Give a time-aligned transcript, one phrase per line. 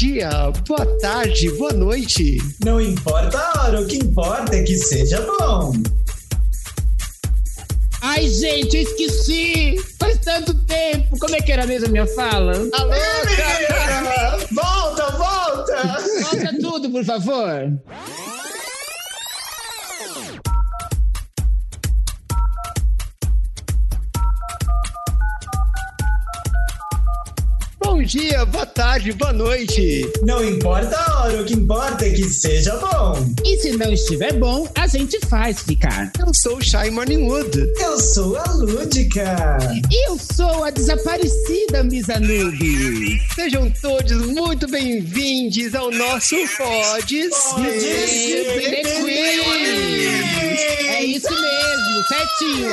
[0.00, 0.30] dia,
[0.66, 2.38] boa tarde, boa noite.
[2.64, 5.74] Não importa a hora, o que importa é que seja bom.
[8.00, 9.76] Ai, gente, eu esqueci!
[9.98, 11.18] Faz tanto tempo!
[11.18, 12.52] Como é que era mesmo a minha fala?
[12.52, 12.90] Alô,
[13.36, 14.38] cara!
[14.50, 15.98] Volta, volta!
[16.22, 17.70] Volta tudo, por favor!
[28.10, 30.10] Dia, boa tarde, boa noite.
[30.22, 33.24] Não importa a hora, o que importa é que seja bom.
[33.44, 36.10] E se não estiver bom, a gente faz ficar.
[36.18, 37.72] Eu sou o Shy Morningwood.
[37.78, 39.58] Eu sou a Lúdica.
[39.92, 43.20] E eu sou a desaparecida Misanube.
[43.36, 47.30] Sejam todos muito bem-vindos ao nosso Pods.
[50.88, 52.70] É isso mesmo, certinho.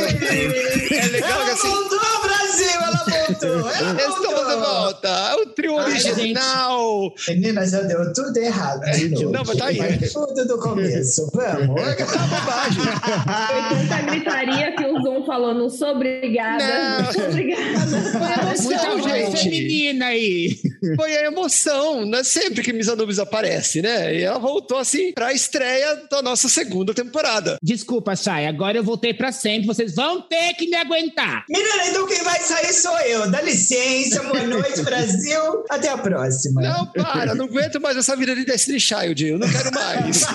[0.98, 1.68] É legal que Ela assim.
[1.70, 2.82] voltou, Brasil!
[2.82, 2.97] Ela
[3.28, 3.70] voltou!
[3.70, 5.36] Ela Estamos de volta!
[5.38, 7.14] O trio Ai, original!
[7.28, 8.82] Menina, já deu tudo errado.
[8.92, 9.32] de novo.
[9.32, 10.10] Não, mas tá aí.
[10.12, 11.30] Tudo do começo.
[11.34, 11.82] Vamos.
[12.08, 12.84] Tá bobagem!
[13.48, 16.64] Foi tanta gritaria que o Zoom falou, não sou obrigada.
[16.64, 17.02] Não.
[17.04, 17.88] Não, sou obrigada.
[18.56, 19.44] Foi Muita gente!
[19.44, 20.58] feminina aí.
[20.96, 24.16] Foi a emoção, não é sempre que Miss Anubis aparece, né?
[24.16, 27.58] E ela voltou assim pra estreia da nossa segunda temporada.
[27.62, 29.68] Desculpa, Chay, agora eu voltei pra sempre.
[29.68, 31.46] Vocês vão ter que me aguentar.
[31.50, 33.30] Menina, então quem vai sair sou eu.
[33.32, 35.64] Dá licença, boa noite, Brasil.
[35.70, 36.62] Até a próxima.
[36.62, 40.22] Não, para, não aguento mais essa vida de Destiny Child, eu não quero mais.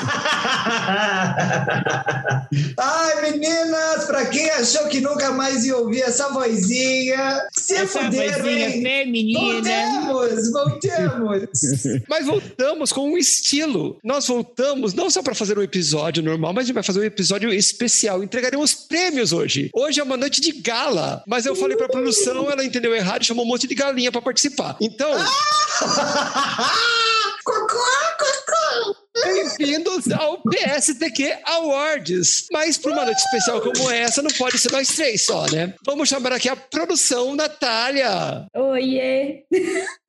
[2.79, 8.39] Ai, meninas, pra quem achou que nunca mais ia ouvir essa vozinha, se Essa fuderam,
[8.39, 8.83] vozinha hein?
[8.83, 10.32] feminina.
[10.51, 12.03] Voltemos, voltemos.
[12.09, 13.99] Mas voltamos com um estilo.
[14.03, 17.05] Nós voltamos não só para fazer um episódio normal, mas a gente vai fazer um
[17.05, 18.23] episódio especial.
[18.23, 19.71] Entregaremos prêmios hoje.
[19.75, 23.27] Hoje é uma noite de gala, mas eu falei pra produção, ela entendeu errado e
[23.27, 24.77] chamou um monte de galinha para participar.
[24.81, 25.11] Então,
[27.45, 28.02] Cocô, cocô.
[29.14, 32.46] Bem-vindos ao PSTQ Awards.
[32.50, 35.74] Mas para uma noite especial como essa, não pode ser nós três só, né?
[35.84, 38.46] Vamos chamar aqui a produção Natália.
[38.56, 39.45] Oiê.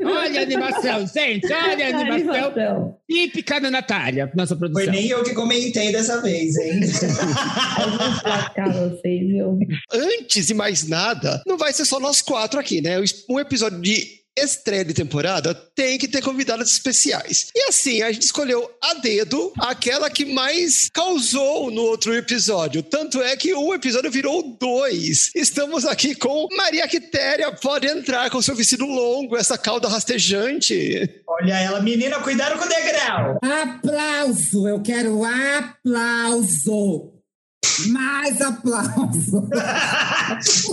[0.02, 1.52] Olha a animação, gente.
[1.52, 2.98] Olha a animação Animação.
[3.10, 4.94] típica da Natália, nossa Foi produção.
[4.94, 6.80] nem eu que comentei dessa vez, hein?
[6.82, 9.60] Eu vou placar vocês, viu?
[9.92, 12.96] Antes de mais nada, não vai ser só nós quatro aqui, né?
[13.30, 17.48] Um episódio de estreia de temporada tem que ter convidados especiais.
[17.56, 22.82] E assim, a gente escolheu a dedo aquela que mais causou no outro episódio.
[22.84, 25.32] Tanto é que um episódio virou dois.
[25.36, 27.52] Estamos aqui com Maria Quitéria.
[27.52, 31.22] Pode entrar com seu vestido longo, essa cauda rastejante.
[31.28, 33.40] Olha ela, menina, cuidado com o degrau.
[33.42, 37.13] Aplauso, eu quero aplauso.
[37.90, 39.48] Mais aplauso.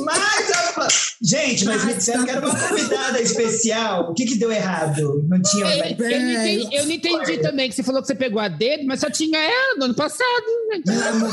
[0.04, 0.88] Mas, a-
[1.22, 4.10] gente, mas me disseram que era uma convidada especial.
[4.10, 5.24] O que que deu errado?
[5.28, 5.64] Não tinha...
[5.66, 8.48] Eu, eu não entendi, eu não entendi também que você falou que você pegou a
[8.48, 10.20] dedo, mas só tinha ela no ano passado.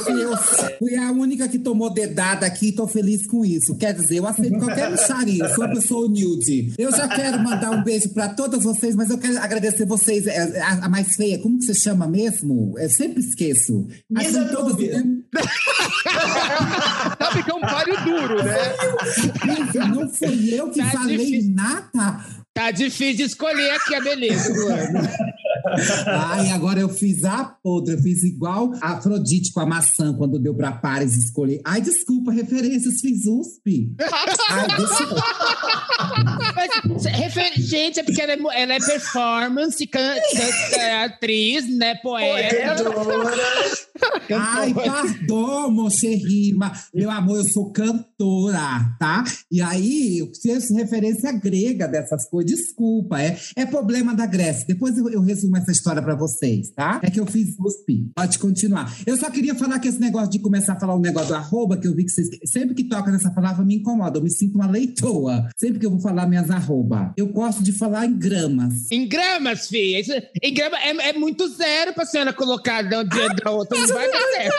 [0.03, 0.37] fui, eu,
[0.79, 3.75] fui a única que tomou dedada aqui e tô feliz com isso.
[3.77, 6.73] Quer dizer, eu aceito qualquer micharia, eu sou uma pessoa humilde.
[6.77, 10.27] Eu já quero mandar um beijo pra todas vocês, mas eu quero agradecer vocês.
[10.27, 12.73] É, A, a mais feia, como que você chama mesmo?
[12.77, 13.87] Eu sempre esqueço.
[14.09, 15.03] Misa Assim, todas- Núbia.
[17.19, 18.75] Sabe que é um páreo duro, né?
[19.45, 21.53] Gente, Não fui eu que Tá falei difícil.
[21.55, 22.25] nada.
[22.53, 24.99] Tá difícil de escolher aqui a beleza do ano.
[26.07, 30.39] Ai, agora eu fiz a podre, eu fiz igual a Afrodite com a maçã quando
[30.39, 31.61] deu pra Paris escolher.
[31.65, 33.93] Ai, desculpa, referências, fiz USP.
[34.49, 35.03] Ai, deixa
[37.09, 42.75] refer- gente, é porque ela é, ela é performance, can, can- é atriz, né, poeta.
[42.75, 43.33] Cantora.
[44.29, 45.71] Ai, pardon,
[46.55, 49.23] mas, meu amor, eu sou cantora, tá?
[49.51, 54.65] E aí, eu fiz referência grega dessas coisas, desculpa, é, é problema da Grécia.
[54.67, 56.99] Depois eu, eu resumo essa história pra vocês, tá?
[57.03, 58.93] É que eu fiz USP, pode continuar.
[59.05, 61.77] Eu só queria falar que esse negócio de começar a falar um negócio do arroba,
[61.77, 64.55] que eu vi que vocês, sempre que toca nessa palavra me incomoda, eu me sinto
[64.55, 67.13] uma leitoa, sempre que eu vou falar minhas arroba.
[67.17, 68.89] Eu gosto de falar em gramas.
[68.91, 69.99] Em gramas, filha.
[69.99, 70.11] Isso-
[70.41, 73.77] em grama é, é muito zero pra senhora colocar de um dia da outra.
[73.77, 74.55] Não vai dar certo.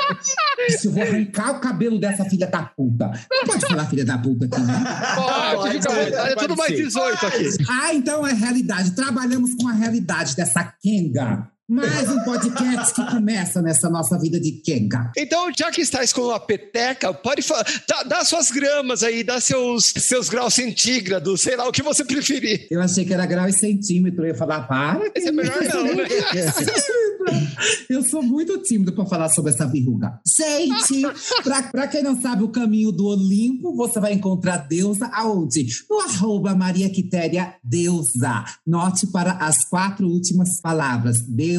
[0.69, 3.11] Isso, eu vou arrancar o cabelo dessa filha da puta.
[3.31, 4.85] Não pode falar filha da puta aqui, né?
[5.15, 6.15] Pode, vontade.
[6.15, 7.49] É tudo mais 18 aqui.
[7.69, 8.91] Ah, então é realidade.
[8.93, 11.53] Trabalhamos com a realidade dessa Kenga.
[11.71, 15.13] Mais um podcast que começa nessa nossa vida de Kenga.
[15.15, 19.39] Então, já que estás com a peteca, pode falar, dá, dá suas gramas aí, dá
[19.39, 22.67] seus, seus graus centígrados, sei lá, o que você preferir.
[22.71, 24.23] Eu achei que era grau e centímetro.
[24.25, 25.13] Eu ia falar, para.
[25.15, 26.05] Esse é melhor não, né?
[27.91, 30.19] Eu sou muito tímido para falar sobre essa verruga.
[30.25, 31.03] Gente,
[31.43, 35.67] para quem não sabe o caminho do Olimpo, você vai encontrar deusa aonde?
[35.91, 38.45] No arroba Maria Quitéria Deusa.
[38.67, 41.19] Note para as quatro últimas palavras.
[41.29, 41.58] Deusa.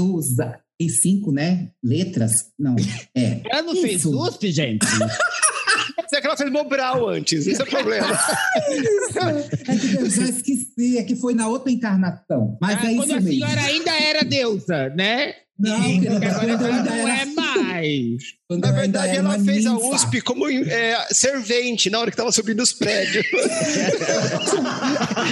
[0.77, 1.69] Tem cinco, né?
[1.83, 2.31] Letras?
[2.57, 2.75] Não.
[3.15, 3.41] É.
[3.51, 3.81] Ela não Isso.
[3.81, 4.85] fez USP, gente?
[6.11, 8.07] É que ela fez Mobral antes, esse é o problema.
[9.67, 12.57] É que eu já esqueci, é que foi na outra encarnação.
[12.59, 13.29] Mas Ah, é quando isso a mesmo.
[13.45, 15.33] senhora ainda era deusa, né?
[15.57, 18.23] Não, quando eu ainda não era é mais.
[18.49, 19.85] Quando Na verdade, ela fez a ninfa.
[19.89, 23.23] USP como é, servente na hora que tava subindo os prédios.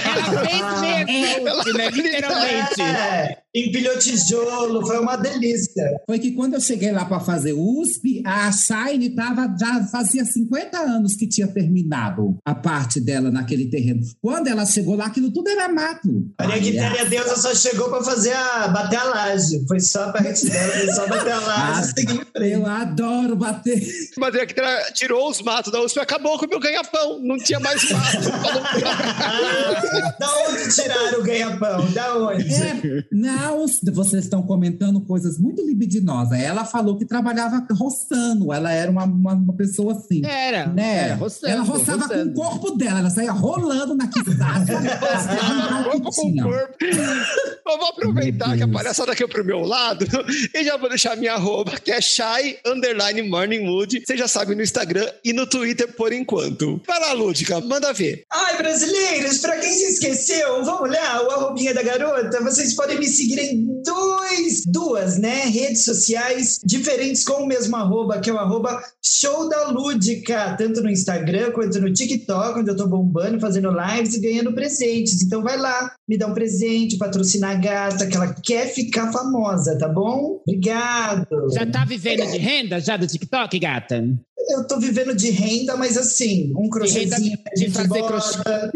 [0.04, 1.90] Ela fez mesmo a USP, né?
[1.90, 2.80] Literalmente.
[2.80, 5.82] É, empilhou tijolo, foi uma delícia.
[6.06, 10.78] Foi que quando eu cheguei lá para fazer USP, a Shine tava, já fazia 50
[10.78, 14.00] anos que tinha terminado a parte dela naquele terreno.
[14.22, 16.08] Quando ela chegou lá, aquilo tudo era mato.
[16.38, 19.66] Maria Quitéria Deusa só chegou pra fazer a bater a laje.
[19.66, 21.92] Foi só a parte dela, foi só bater a laje
[22.38, 22.46] Ah.
[22.46, 23.80] Eu adoro bater.
[24.16, 24.54] Mas é que
[24.94, 27.20] tirou os matos da USP e acabou com o meu ganha-pão.
[27.22, 28.28] Não tinha mais mato.
[29.20, 31.90] Ah, da onde tiraram o ganha-pão?
[31.92, 32.54] Da onde?
[32.54, 36.38] É, não, vocês estão comentando coisas muito libidinosas.
[36.38, 40.24] Ela falou que trabalhava roçando, ela era uma, uma, uma pessoa assim.
[40.24, 41.04] Era, Né?
[41.06, 42.32] era, roçando, ela roçava roçando.
[42.34, 44.72] com o corpo dela, ela saía rolando na quiçaça.
[45.84, 46.76] corpo com corpo.
[46.80, 50.06] Eu vou aproveitar que a palhaçada aqui é pro meu lado
[50.54, 52.58] e já vou deixar minha arroba, que é shy
[52.98, 54.02] underline morning mood.
[54.04, 56.80] Você já sabe no Instagram e no Twitter por enquanto.
[56.86, 58.24] Vai lá, Lúdica, manda ver.
[58.30, 62.42] Ai, brasileiros, pra quem se esqueceu, vamos lá, o arrobinha da garota.
[62.42, 68.20] Vocês podem me seguir em dois, duas, né, redes sociais diferentes com o mesmo arroba,
[68.20, 72.76] que é o arroba show da Lúdica, tanto no Instagram quanto no TikTok, onde eu
[72.76, 75.22] tô bombando, fazendo lives e ganhando presentes.
[75.22, 79.78] Então vai lá, me dá um presente, patrocina a gata, que ela quer ficar famosa,
[79.78, 80.40] tá bom?
[80.46, 81.26] Obrigado.
[81.52, 84.02] Já tá vivendo de renda já do TikTok, gata?
[84.50, 88.72] Eu tô vivendo de renda, mas assim, um crochêzinho de gente fazer bota.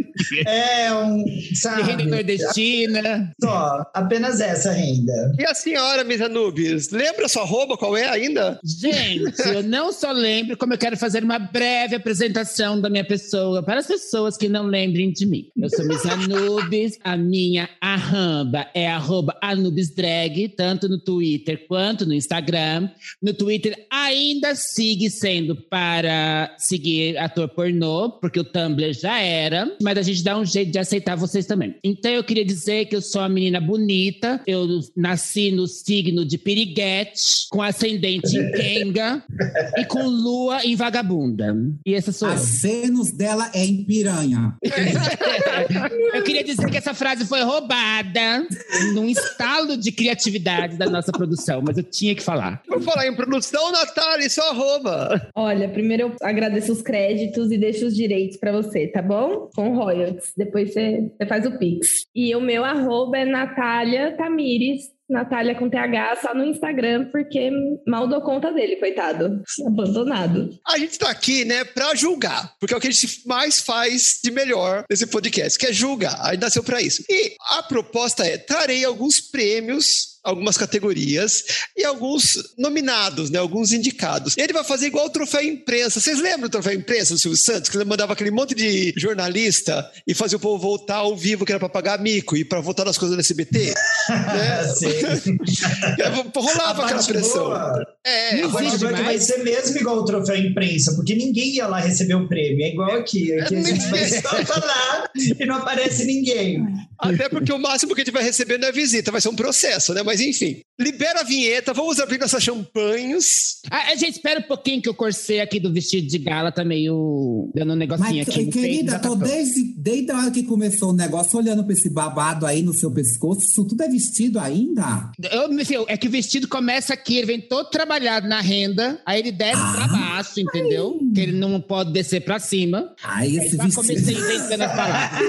[0.47, 1.83] É, um, De sabe?
[1.83, 3.33] renda nordestina.
[3.43, 5.33] Só, apenas essa renda.
[5.39, 8.59] E a senhora, Miss Anubis, lembra sua arroba qual é ainda?
[8.65, 13.63] Gente, eu não só lembro como eu quero fazer uma breve apresentação da minha pessoa
[13.63, 15.47] para as pessoas que não lembrem de mim.
[15.57, 22.13] Eu sou Miss Anubis, a minha arramba é arroba AnubisDrag, tanto no Twitter quanto no
[22.13, 22.91] Instagram.
[23.23, 29.99] No Twitter ainda sigue sendo para seguir ator pornô, porque o Tumblr já era, mas
[29.99, 31.75] a gente dá um jeito de aceitar vocês também.
[31.83, 34.67] Então eu queria dizer que eu sou uma menina bonita, eu
[34.97, 37.21] nasci no signo de Piriguete,
[37.51, 39.23] com ascendente em Kenga
[39.77, 41.55] e com lua em vagabunda.
[41.87, 42.39] E essa sou A eu.
[42.39, 44.57] Vênus dela é em piranha.
[46.15, 48.47] Eu queria dizer que essa frase foi roubada
[48.95, 52.63] num estalo de criatividade da nossa produção, mas eu tinha que falar.
[52.69, 55.31] Vou falar em produção, Natália, sua arroba.
[55.43, 59.51] Olha, primeiro eu agradeço os créditos e deixo os direitos pra você, tá bom?
[59.55, 60.33] Com royalties.
[60.37, 62.05] Depois você você faz o Pix.
[62.15, 64.93] E o meu arroba é Natália Tamires.
[65.11, 67.51] Natália com TH só no Instagram, porque
[67.87, 69.43] mal dou conta dele, coitado.
[69.67, 70.49] Abandonado.
[70.67, 74.21] A gente tá aqui, né, pra julgar, porque é o que a gente mais faz
[74.25, 76.19] de melhor nesse podcast, que é julgar.
[76.23, 77.05] A gente nasceu pra isso.
[77.11, 80.12] E a proposta é: trarei alguns prêmios.
[80.25, 81.43] Algumas categorias
[81.77, 83.39] e alguns nominados, né?
[83.39, 84.37] Alguns indicados.
[84.37, 85.99] Ele vai fazer igual o troféu imprensa.
[86.01, 87.69] Vocês lembram do troféu imprensa do Silvio Santos?
[87.69, 91.51] Que ele mandava aquele monte de jornalista e fazia o povo voltar ao vivo, que
[91.53, 93.75] era pra pagar mico e pra votar nas coisas do SBT?
[94.09, 94.75] né?
[94.75, 95.39] Sim.
[96.37, 97.45] Rolava aquela pressão.
[97.45, 99.23] boa- É, Não existe é vai mais.
[99.23, 102.65] ser mesmo igual o troféu imprensa, porque ninguém ia lá receber o prêmio.
[102.65, 103.33] É igual aqui.
[103.39, 106.65] Aqui a gente vai só falar e não aparece ninguém.
[106.99, 109.37] Até porque o máximo que a gente vai receber não é visita, vai ser um
[109.37, 110.03] processo, né?
[110.03, 110.61] Mas enfim.
[110.83, 113.61] Libera a vinheta, vamos abrir nossas champanhes.
[113.71, 116.65] A, a gente espera um pouquinho que o corset aqui do vestido de gala tá
[116.65, 118.51] meio dando um negocinho Mas, aqui peito.
[118.59, 122.63] querida, tô desde, desde a hora que começou o negócio olhando pra esse babado aí
[122.63, 123.41] no seu pescoço.
[123.47, 125.11] Isso tudo é vestido ainda?
[125.31, 129.01] Eu, meu filho, é que o vestido começa aqui, ele vem todo trabalhado na renda,
[129.07, 130.99] aí ele desce pra baixo, entendeu?
[131.15, 132.93] Que ele não pode descer pra cima.
[133.03, 134.21] Ai, Aí esse já comecei vestido.
[134.21, 135.23] inventando as palavras.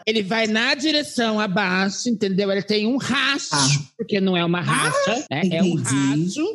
[0.06, 2.50] ele vai na direção abaixo, entendeu?
[2.50, 2.96] Ele tem um
[3.50, 3.90] racho, Ah.
[3.96, 5.42] porque não é uma racha, né?
[5.50, 5.82] É um entendi.
[6.38, 6.46] racho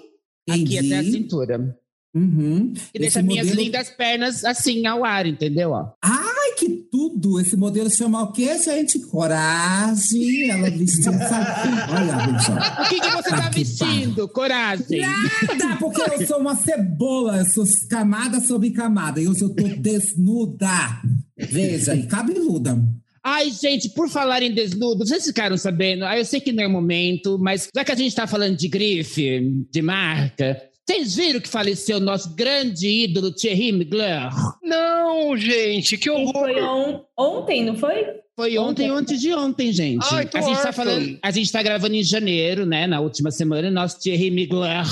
[0.49, 1.77] aqui até a cintura.
[2.13, 2.73] Uhum.
[2.93, 5.71] E deixa Esse minhas modelo- lindas pernas assim ao ar, entendeu?
[5.71, 5.89] Ó.
[6.01, 7.41] Ai, que tudo!
[7.41, 8.99] Esse modelo chama o quê, gente?
[9.07, 10.49] Coragem.
[10.49, 11.11] Ela vestiu.
[11.11, 12.51] Olha, gente.
[12.85, 14.27] O que, que você tá Ah, que vestindo?
[14.29, 15.01] Coragem.
[15.01, 19.19] Nada, porque eu sou uma cebola, eu sou camada sobre camada.
[19.21, 21.01] E hoje eu tô desnuda.
[21.37, 22.81] Veja, e cabeluda.
[23.27, 26.05] Ai, gente, por falar em desnudo, vocês ficaram sabendo?
[26.05, 28.55] Ah, eu sei que não é o momento, mas já que a gente tá falando
[28.55, 34.29] de grife, de marca, vocês viram que faleceu nosso grande ídolo Thierry Mugler?
[34.63, 36.31] Não, gente, que horror.
[36.33, 38.05] foi on- ontem, não foi?
[38.35, 40.05] Foi ontem, antes de ontem, gente.
[40.11, 42.85] Ai, a gente tá falando, a gente tá gravando em janeiro, né?
[42.85, 44.83] Na última semana, e nosso Thierry Mugler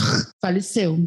[0.42, 0.98] faleceu.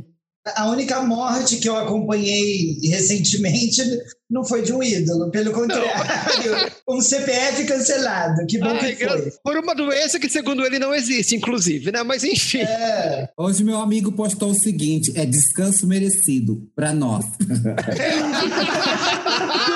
[0.55, 3.83] A única morte que eu acompanhei recentemente
[4.31, 8.45] não foi de um ídolo, pelo contrário, um CPF cancelado.
[8.47, 9.31] Que bom Ai, que foi.
[9.43, 12.03] por uma doença que, segundo ele, não existe, inclusive, né?
[12.03, 12.61] Mas enfim.
[12.61, 17.25] É, Hoje meu amigo postou o seguinte: é descanso merecido pra nós.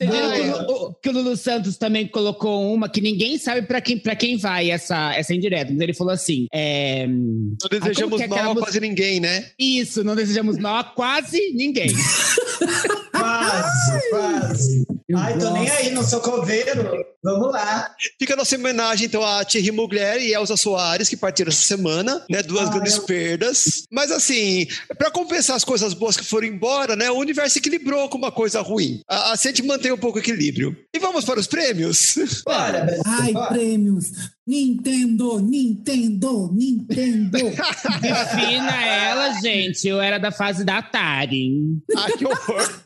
[0.00, 0.40] Viram que,
[0.72, 4.16] o, o- que o Lulu Santos também colocou uma que ninguém sabe pra quem, pra
[4.16, 5.70] quem vai essa, essa indireta.
[5.72, 8.62] Mas ele falou assim: é, Não desejamos é aquela a música?
[8.66, 9.46] quase ninguém, né?
[9.58, 11.88] Isso, não desejamos mal a quase ninguém.
[13.12, 14.86] quase, quase.
[15.14, 17.04] Ai, tô nem aí, não sou coveiro.
[17.24, 17.94] Vamos lá.
[18.18, 22.24] Fica a nossa homenagem, então, a Thierry Mugler e Elza Soares, que partiram essa semana,
[22.28, 22.42] né?
[22.42, 23.84] Duas Ah, grandes eu- perdas.
[23.92, 24.66] Mas, assim,
[24.98, 27.10] para compensar as coisas boas que foram embora, né?
[27.10, 29.00] O universo equilibrou com uma coisa ruim.
[29.08, 30.76] A, a gente mantém um pouco o equilíbrio.
[30.94, 32.14] E vamos para os prêmios?
[32.44, 32.86] Bora.
[33.06, 33.48] Ai, bora.
[33.48, 34.06] prêmios!
[34.44, 37.38] Nintendo, Nintendo, Nintendo!
[38.02, 39.86] Defina ela, gente.
[39.86, 41.78] Eu era da fase da Atari.
[41.96, 42.82] ah, que horror!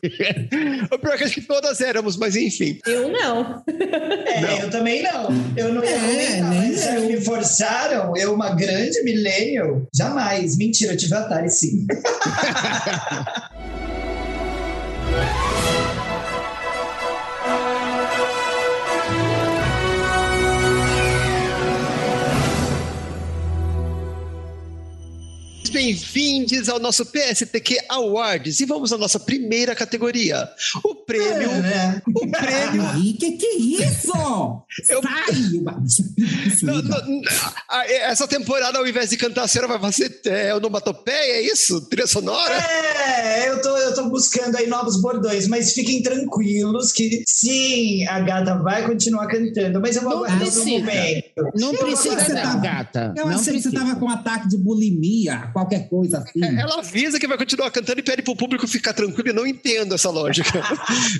[0.93, 2.77] o pior é que acho que todas éramos, mas enfim.
[2.85, 3.63] Eu não.
[4.27, 5.29] É, eu também não.
[5.55, 10.57] Eu não ia É, comentar, mas já me forçaram, eu, uma grande millennial, jamais.
[10.57, 11.85] Mentira, eu tive Atari sim.
[25.69, 30.47] Bem-vindos ao nosso PSTQ Awards e vamos à nossa primeira categoria.
[30.83, 31.49] O prêmio.
[31.51, 33.15] É, O prêmio.
[33.19, 34.11] Que que é isso?
[34.89, 35.25] Eu- Sai!
[36.63, 37.21] Não, não,
[37.69, 41.81] ah, essa temporada, ao invés de cantar, a senhora vai fazer é, onomatopeia, é isso?
[41.89, 42.53] Trilha sonora?
[42.55, 48.19] É, eu tô, eu tô buscando aí novos bordões, mas fiquem tranquilos que sim, a
[48.21, 50.65] gata vai continuar cantando, mas eu vou Não aguardar no precisa.
[50.69, 51.23] momento.
[51.55, 53.13] Não Eu precisa, achei que você não, tava- gata.
[53.17, 53.85] Eu não achei que você precisa.
[53.85, 56.43] tava com um ataque de bulimia, qualquer coisa assim.
[56.43, 59.29] É, Ela avisa que vai continuar cantando e pede pro público ficar tranquilo.
[59.29, 60.47] Eu não entendo essa lógica.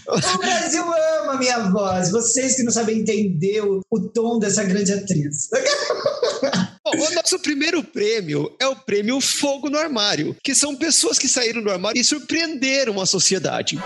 [0.08, 4.64] O Brasil ama a minha voz, vocês que não sabem entender o, o tom dessa
[4.64, 5.50] grande atriz.
[6.84, 11.28] Bom, o nosso primeiro prêmio é o prêmio Fogo no Armário, que são pessoas que
[11.28, 13.78] saíram do armário e surpreenderam a sociedade.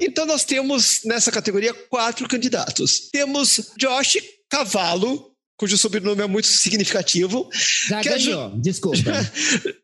[0.00, 3.10] Então nós temos nessa categoria quatro candidatos.
[3.12, 4.16] Temos Josh
[4.50, 5.29] Cavalo,
[5.60, 7.46] cujo sobrenome é muito significativo.
[7.86, 8.96] Já Que ganhou, desculpa.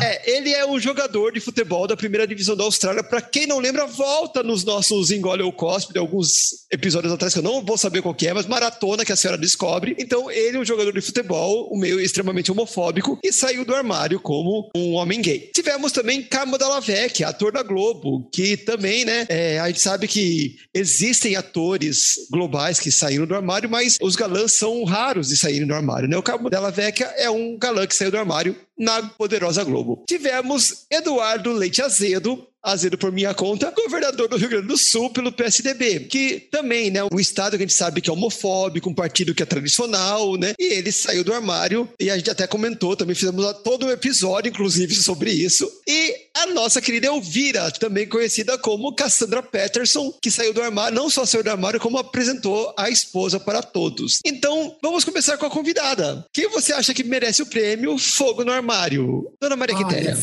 [0.00, 3.02] É, ele é um jogador de futebol da primeira divisão da Austrália.
[3.02, 7.40] Para quem não lembra, volta nos nossos Engole ou Cospe, de alguns episódios atrás, que
[7.40, 9.96] eu não vou saber qual que é, mas maratona que a senhora descobre.
[9.98, 14.20] Então, ele é um jogador de futebol, um meio extremamente homofóbico, e saiu do armário
[14.20, 15.50] como um homem gay.
[15.52, 20.56] Tivemos também Carmo Dallavec, ator da Globo, que também, né, é, a gente sabe que
[20.72, 25.74] existem atores globais que saíram do armário, mas os galãs são raros de saírem do
[25.74, 26.16] armário, né?
[26.16, 30.04] O Carmo Dallavec é um galã que saiu do armário na poderosa Globo.
[30.06, 35.32] Tivemos Eduardo Leite Azedo, Azedo por minha conta, governador do Rio Grande do Sul pelo
[35.32, 39.34] PSDB, que também, né, um estado que a gente sabe que é homofóbico, um partido
[39.34, 43.14] que é tradicional, né, e ele saiu do armário, e a gente até comentou, também
[43.14, 48.94] fizemos todo um episódio, inclusive, sobre isso, e a nossa querida Elvira, também conhecida como
[48.94, 53.38] Cassandra Peterson, que saiu do armário, não só saiu do armário, como apresentou a esposa
[53.38, 54.20] para todos.
[54.24, 56.24] Então, vamos começar com a convidada.
[56.32, 59.30] Quem você acha que merece o prêmio Fogo no Armário?
[59.40, 60.16] Dona Maria Quitéria.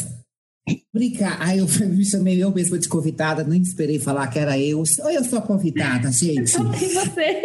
[0.92, 1.38] Brincar.
[1.40, 4.80] Ai, eu me chamei eu mesma de convidada, nem esperei falar que era eu.
[4.80, 6.50] Oi, eu sou a convidada, gente.
[6.50, 7.42] Só tem você.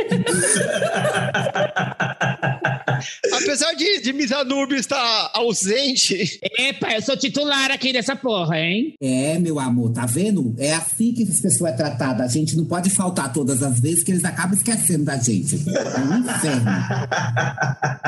[3.33, 8.95] Apesar de, de Miss Anubis estar ausente, Epa, eu sou titular aqui dessa porra, hein?
[9.01, 10.55] É, meu amor, tá vendo?
[10.59, 12.25] É assim que as pessoas é tratada.
[12.25, 15.57] A gente não pode faltar todas as vezes que eles acabam esquecendo da gente.
[15.57, 16.71] É um inferno.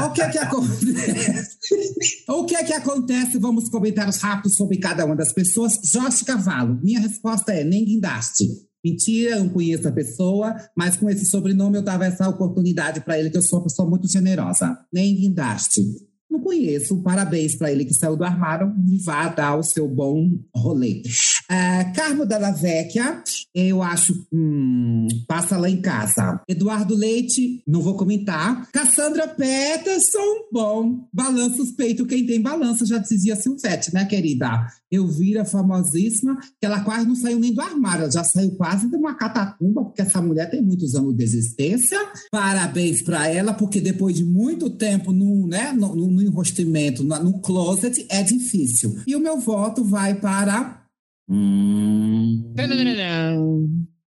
[0.07, 1.59] o que é que acontece?
[2.29, 3.39] o que é que acontece?
[3.39, 5.79] Vamos comentários rápidos sobre cada uma das pessoas.
[5.85, 6.79] Jorge Cavalo.
[6.83, 8.72] Minha resposta é nem guindaste.
[8.85, 13.19] Mentira, eu não conheço a pessoa, mas com esse sobrenome eu dava essa oportunidade para
[13.19, 14.79] ele, que eu sou uma pessoa muito generosa.
[14.93, 15.83] Nem guindaste.
[16.33, 17.03] Não conheço.
[17.03, 21.03] Parabéns para ele que saiu do armário e vá dar o seu bom rolê.
[21.51, 23.23] Uh, Carmo Della Vecchia,
[23.55, 24.15] eu acho.
[24.33, 26.41] Hum, passa lá em casa.
[26.49, 28.67] Eduardo Leite, não vou comentar.
[28.73, 31.07] Cassandra Peterson, bom.
[31.13, 34.67] Balança os peitos, quem tem balança, já dizia Silvete, né, querida?
[34.93, 38.91] Eu vira famosíssima, que ela quase não saiu nem do armário, ela já saiu quase
[38.91, 41.99] de uma catacumba, porque essa mulher tem muitos anos de existência.
[42.31, 47.41] Parabéns para ela, porque depois de muito tempo no, né, no, no enrostimento, no, no
[47.41, 49.01] closet, é difícil.
[49.07, 50.83] E o meu voto vai para.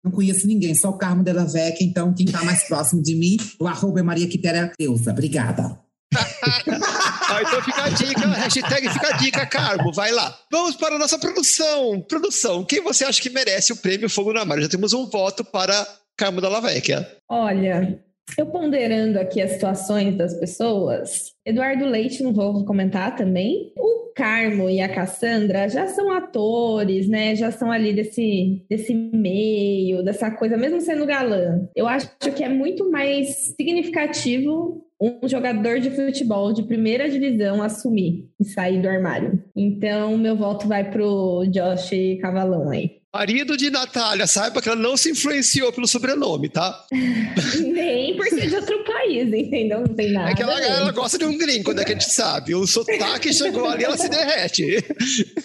[0.05, 3.37] Não conheço ninguém, só o Carmo Della Vecchia, então quem está mais próximo de mim,
[3.61, 5.13] o arroba é Maria Quitéria Deusa.
[5.13, 5.79] Obrigada.
[7.33, 10.37] ah, então fica a dica, hashtag fica a dica, Carmo, vai lá.
[10.51, 12.01] Vamos para a nossa produção.
[12.03, 14.61] Produção, quem você acha que merece o prêmio Fogo na Mar?
[14.61, 15.87] Já temos um voto para
[16.17, 17.09] Carmo Della Vecchia.
[17.31, 17.99] Olha,
[18.37, 23.73] eu ponderando aqui as situações das pessoas, Eduardo Leite, não vou comentar também.
[23.77, 27.35] O Carmo e a Cassandra já são atores, né?
[27.35, 31.67] Já são ali desse, desse meio, dessa coisa, mesmo sendo galã.
[31.75, 38.29] Eu acho que é muito mais significativo um jogador de futebol de primeira divisão assumir
[38.39, 39.43] e sair do armário.
[39.57, 41.91] Então, meu voto vai pro Josh
[42.21, 43.03] Cavalão aí.
[43.15, 46.87] Marido de Natália, saiba que ela não se influenciou pelo sobrenome, tá?
[47.61, 49.81] Nem por ser de outro país, entendeu?
[49.81, 50.31] Não tem nada.
[50.31, 51.85] É que ela, ela gosta de um gringo, né?
[51.85, 52.55] Que a gente sabe.
[52.55, 54.63] O sotaque chegou ali, ela se derrete.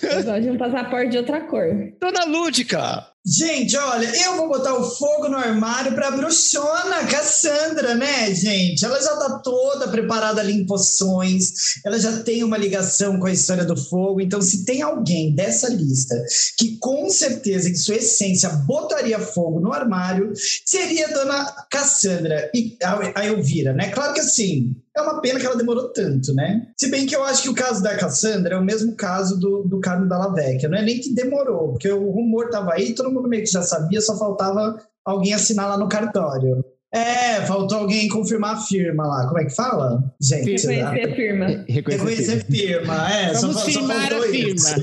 [0.01, 1.91] Eu gosto de um passaporte de outra cor.
[1.99, 8.34] Dona Lúdica, Gente, olha, eu vou botar o fogo no armário pra bruxona Cassandra, né,
[8.34, 8.86] gente?
[8.86, 11.51] Ela já tá toda preparada ali em poções,
[11.84, 15.67] ela já tem uma ligação com a história do fogo, então se tem alguém dessa
[15.67, 16.15] lista
[16.57, 20.31] que com certeza, em sua essência, botaria fogo no armário,
[20.65, 23.89] seria a dona Cassandra e a Elvira, né?
[23.89, 26.68] Claro que assim, é uma pena que ela demorou tanto, né?
[26.77, 29.63] Se bem que eu acho que o caso da Cassandra é o mesmo caso do,
[29.63, 30.70] do Carmo da Lavecchia.
[30.70, 33.62] Não é nem que demorou, porque o rumor tava aí, todo mundo meio que já
[33.62, 36.63] sabia, só faltava alguém assinar lá no cartório.
[36.94, 39.27] É, faltou alguém confirmar a firma lá.
[39.27, 40.04] Como é que fala?
[40.22, 41.66] Gente, reconhecer a firma.
[41.68, 43.34] Reconhecer firma, é.
[43.34, 44.56] Vamos só, firmar só a firma.
[44.56, 44.75] Isso.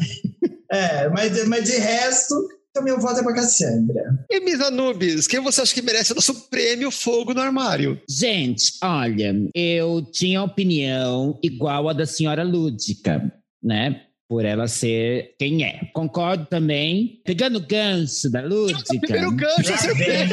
[0.70, 4.26] É, mas, mas de resto, então, meu voto é pra Cassandra.
[4.28, 8.00] E Miss Anubis, quem você acha que merece o nosso prêmio Fogo no Armário?
[8.10, 14.02] Gente, olha, eu tinha opinião igual a da senhora Lúdica, né?
[14.28, 15.88] Por ela ser quem é.
[15.94, 17.20] Concordo também.
[17.24, 18.98] Pegando o gancho da Lúdica.
[18.98, 20.26] Primeiro gancho, você vem.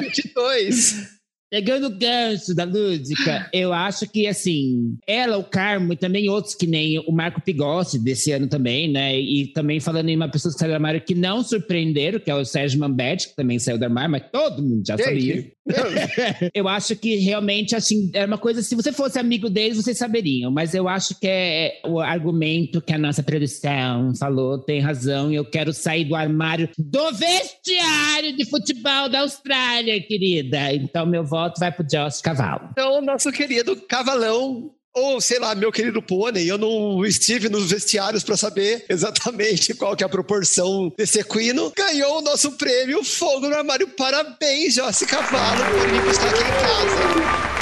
[0.00, 1.14] 22.
[1.54, 6.52] Pegando o gancho da Lúdica, eu acho que, assim, ela, o Carmo e também outros
[6.52, 9.16] que nem o Marco Pigossi desse ano também, né?
[9.16, 12.34] E também falando em uma pessoa que saiu do armário que não surpreenderam, que é
[12.34, 15.52] o Sérgio Mambetti, que também saiu do armário, mas todo mundo já Gente, sabia.
[16.54, 20.50] eu acho que realmente, assim, é uma coisa, se você fosse amigo deles, vocês saberiam,
[20.50, 25.44] mas eu acho que é o argumento que a nossa produção falou tem razão eu
[25.44, 30.72] quero sair do armário do vestiário de futebol da Austrália, querida.
[30.72, 32.68] Então, meu voto vai pro Josh Cavalo.
[32.72, 38.22] Então, nosso querido Cavalão ou sei lá, meu querido pônei, eu não estive nos vestiários
[38.22, 43.48] para saber exatamente qual que é a proporção desse equino, ganhou o nosso prêmio Fogo
[43.48, 43.88] no Armário.
[43.88, 47.53] Parabéns, Jossi Cavalo, por vir estar aqui em casa.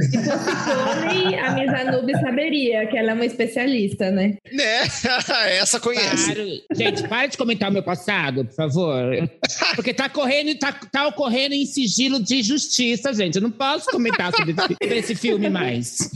[0.00, 4.36] Se fosse a Miss Anubis saberia que ela é uma especialista, né?
[4.50, 4.82] Né?
[5.60, 6.34] Essa conhece.
[6.34, 6.50] Claro.
[6.74, 9.30] Gente, para de comentar o meu passado, por favor.
[9.74, 13.36] Porque tá correndo, tá, tá ocorrendo em sigilo de justiça, gente.
[13.36, 16.10] Eu não posso comentar sobre, sobre esse filme mais.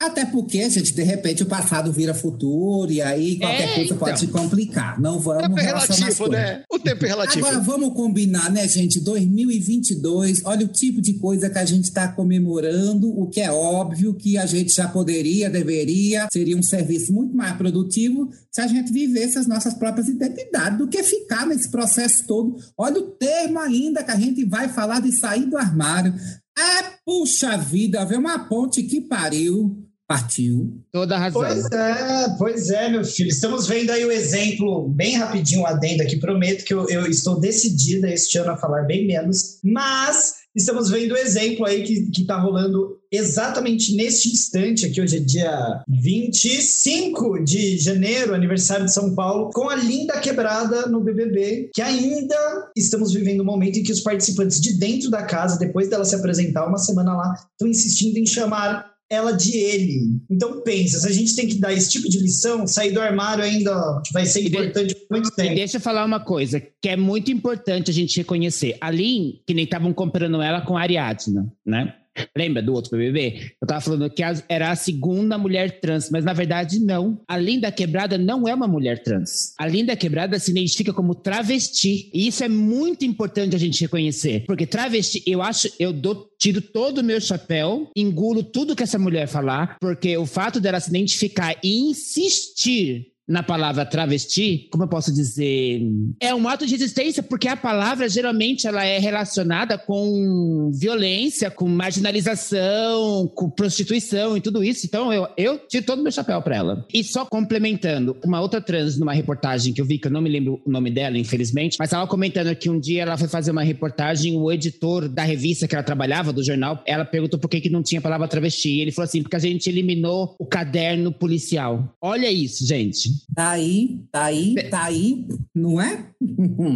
[0.00, 3.98] Até porque, gente, de repente o passado vira futuro e aí qualquer é, coisa então.
[3.98, 4.98] pode se complicar.
[4.98, 6.62] Não vamos o tempo é relativo, né?
[6.72, 7.46] O tempo é relativo.
[7.46, 8.98] Agora vamos combinar, né, gente?
[8.98, 14.14] 2022, olha o tipo de coisa que a gente está comemorando, o que é óbvio
[14.14, 18.90] que a gente já poderia, deveria, seria um serviço muito mais produtivo se a gente
[18.90, 22.56] vivesse as nossas próprias identidades do que ficar nesse processo todo.
[22.74, 26.14] Olha o termo ainda que a gente vai falar de sair do armário.
[26.58, 30.76] Ah, puxa vida, vê uma ponte que pariu partiu.
[30.90, 31.40] Toda a razão.
[31.40, 33.28] Pois é, pois é, meu filho.
[33.28, 36.16] Estamos vendo aí o exemplo, bem rapidinho, adendo aqui.
[36.16, 41.12] Prometo que eu, eu estou decidida este ano a falar bem menos, mas estamos vendo
[41.12, 47.78] o exemplo aí que está rolando exatamente neste instante, aqui hoje é dia 25 de
[47.78, 53.42] janeiro, aniversário de São Paulo, com a linda quebrada no BBB, que ainda estamos vivendo
[53.42, 56.78] um momento em que os participantes de dentro da casa, depois dela se apresentar uma
[56.78, 60.20] semana lá, estão insistindo em chamar ela de ele.
[60.30, 63.42] Então pensa, se a gente tem que dar esse tipo de lição, sair do armário
[63.42, 65.52] ainda vai ser importante por muito tempo.
[65.52, 68.76] E deixa eu falar uma coisa que é muito importante a gente reconhecer.
[68.80, 71.94] A Lin, que nem estavam comparando ela com a Ariadna, né?
[72.36, 73.52] Lembra do outro BBB?
[73.60, 77.20] Eu tava falando que era a segunda mulher trans, mas na verdade não.
[77.28, 79.54] A Linda Quebrada não é uma mulher trans.
[79.58, 82.10] A Linda Quebrada se identifica como travesti.
[82.12, 84.44] E isso é muito importante a gente reconhecer.
[84.46, 88.98] Porque travesti, eu acho, eu dou, tiro todo o meu chapéu, engulo tudo que essa
[88.98, 94.88] mulher falar, porque o fato dela se identificar e insistir na palavra travesti, como eu
[94.88, 95.80] posso dizer,
[96.18, 101.68] é um ato de resistência, porque a palavra geralmente ela é relacionada com violência, com
[101.68, 104.84] marginalização, com prostituição e tudo isso.
[104.84, 106.86] Então eu, eu tiro todo o meu chapéu para ela.
[106.92, 110.28] E só complementando, uma outra trans numa reportagem que eu vi, que eu não me
[110.28, 113.62] lembro o nome dela, infelizmente, mas estava comentando que um dia ela foi fazer uma
[113.62, 117.70] reportagem, o editor da revista que ela trabalhava, do jornal, ela perguntou por que, que
[117.70, 118.70] não tinha a palavra travesti.
[118.70, 121.94] E ele falou assim, porque a gente eliminou o caderno policial.
[122.02, 123.19] Olha isso, gente.
[123.34, 126.06] Tá aí, tá aí, tá aí, não é?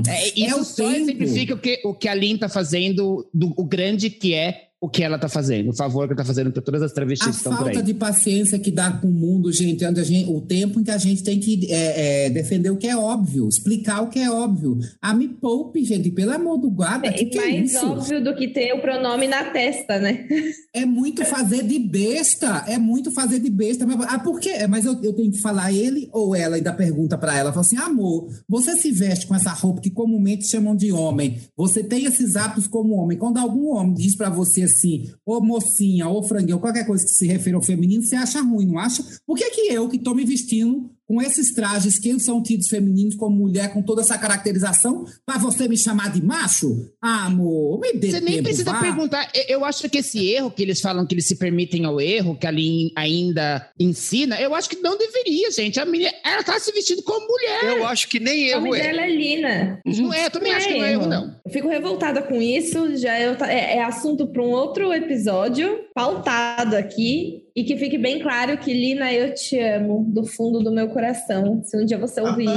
[0.08, 0.96] É, isso é só tempo.
[0.96, 4.88] exemplifica o que, o que a Lin tá fazendo, do, o grande que é o
[4.88, 7.36] que ela está fazendo, o favor que está fazendo para todas as travestis a que
[7.38, 7.70] estão por aí.
[7.70, 10.90] A falta de paciência que dá com o mundo, gente, gente, o tempo em que
[10.90, 14.30] a gente tem que é, é, defender o que é óbvio, explicar o que é
[14.30, 14.78] óbvio.
[15.00, 17.86] Ah, me poupe, gente, pelo amor do guarda, é, que, que mais é isso?
[17.86, 20.26] óbvio do que ter o pronome na testa, né?
[20.74, 23.86] É muito fazer de besta, é muito fazer de besta.
[23.86, 24.66] Mas, ah, por quê?
[24.68, 27.78] Mas eu, eu tenho que falar ele ou ela, ainda pergunta para ela, fala assim,
[27.78, 32.36] amor, você se veste com essa roupa que comumente chamam de homem, você tem esses
[32.36, 36.86] hábitos como homem, quando algum homem diz para você assim, ou mocinha, ou franguinho, qualquer
[36.86, 39.04] coisa que se refira ao feminino, você acha ruim, não acha?
[39.26, 43.14] Por que, que eu, que estou me vestindo com esses trajes que são tidos femininos
[43.14, 46.90] como mulher, com toda essa caracterização, para você me chamar de macho?
[47.00, 48.80] Ah, amor, me dê Você nem tempo, precisa vá.
[48.80, 49.30] perguntar.
[49.48, 52.46] Eu acho que esse erro que eles falam que eles se permitem ao erro, que
[52.46, 55.78] ali ainda ensina, eu acho que não deveria, gente.
[55.78, 57.78] A menina, ela tá se vestindo como mulher.
[57.78, 58.88] Eu acho que nem erro é.
[58.88, 59.80] Ela é Lina.
[59.86, 61.36] Não é, eu também não acho é que não é erro, não.
[61.46, 66.74] Eu fico revoltada com isso, já é, é, é assunto para um outro episódio, pautado
[66.74, 70.88] aqui, e que fique bem claro que, Lina, eu te amo do fundo do meu
[70.88, 71.62] coração.
[71.64, 72.48] Se um dia você ouvir,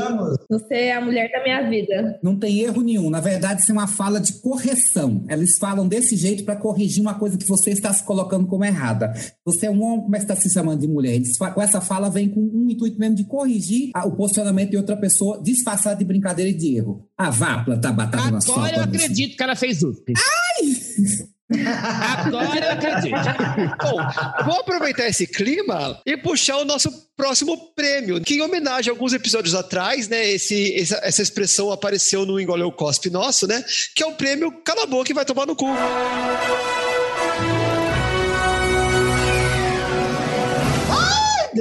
[0.50, 2.20] você é a mulher da minha vida.
[2.24, 3.10] Não tem erro nenhum.
[3.10, 5.24] Na verdade, isso é uma fala de correção.
[5.30, 9.14] Eles falam desse jeito para corrigir uma coisa que você está se colocando como errada.
[9.46, 11.14] Você é um homem, como é que está se chamando de mulher?
[11.14, 14.98] Eles, com essa fala vem com um intuito mesmo de corrigir o posicionamento de outra
[14.98, 17.08] pessoa, disfarçado de brincadeira e de erro.
[17.16, 20.14] Ah, vá plantar batata na sua Agora eu acredito que ela fez USP.
[20.18, 21.28] Ai!
[21.50, 23.16] Agora eu acredito.
[23.82, 28.94] Bom, vou aproveitar esse clima e puxar o nosso próximo prêmio, que em homenagem a
[28.94, 33.64] alguns episódios atrás, né, esse, essa, essa expressão apareceu no Engoleu Cospe nosso, né,
[33.96, 35.68] que é o prêmio Cala a Boca e Vai Tomar no Cu.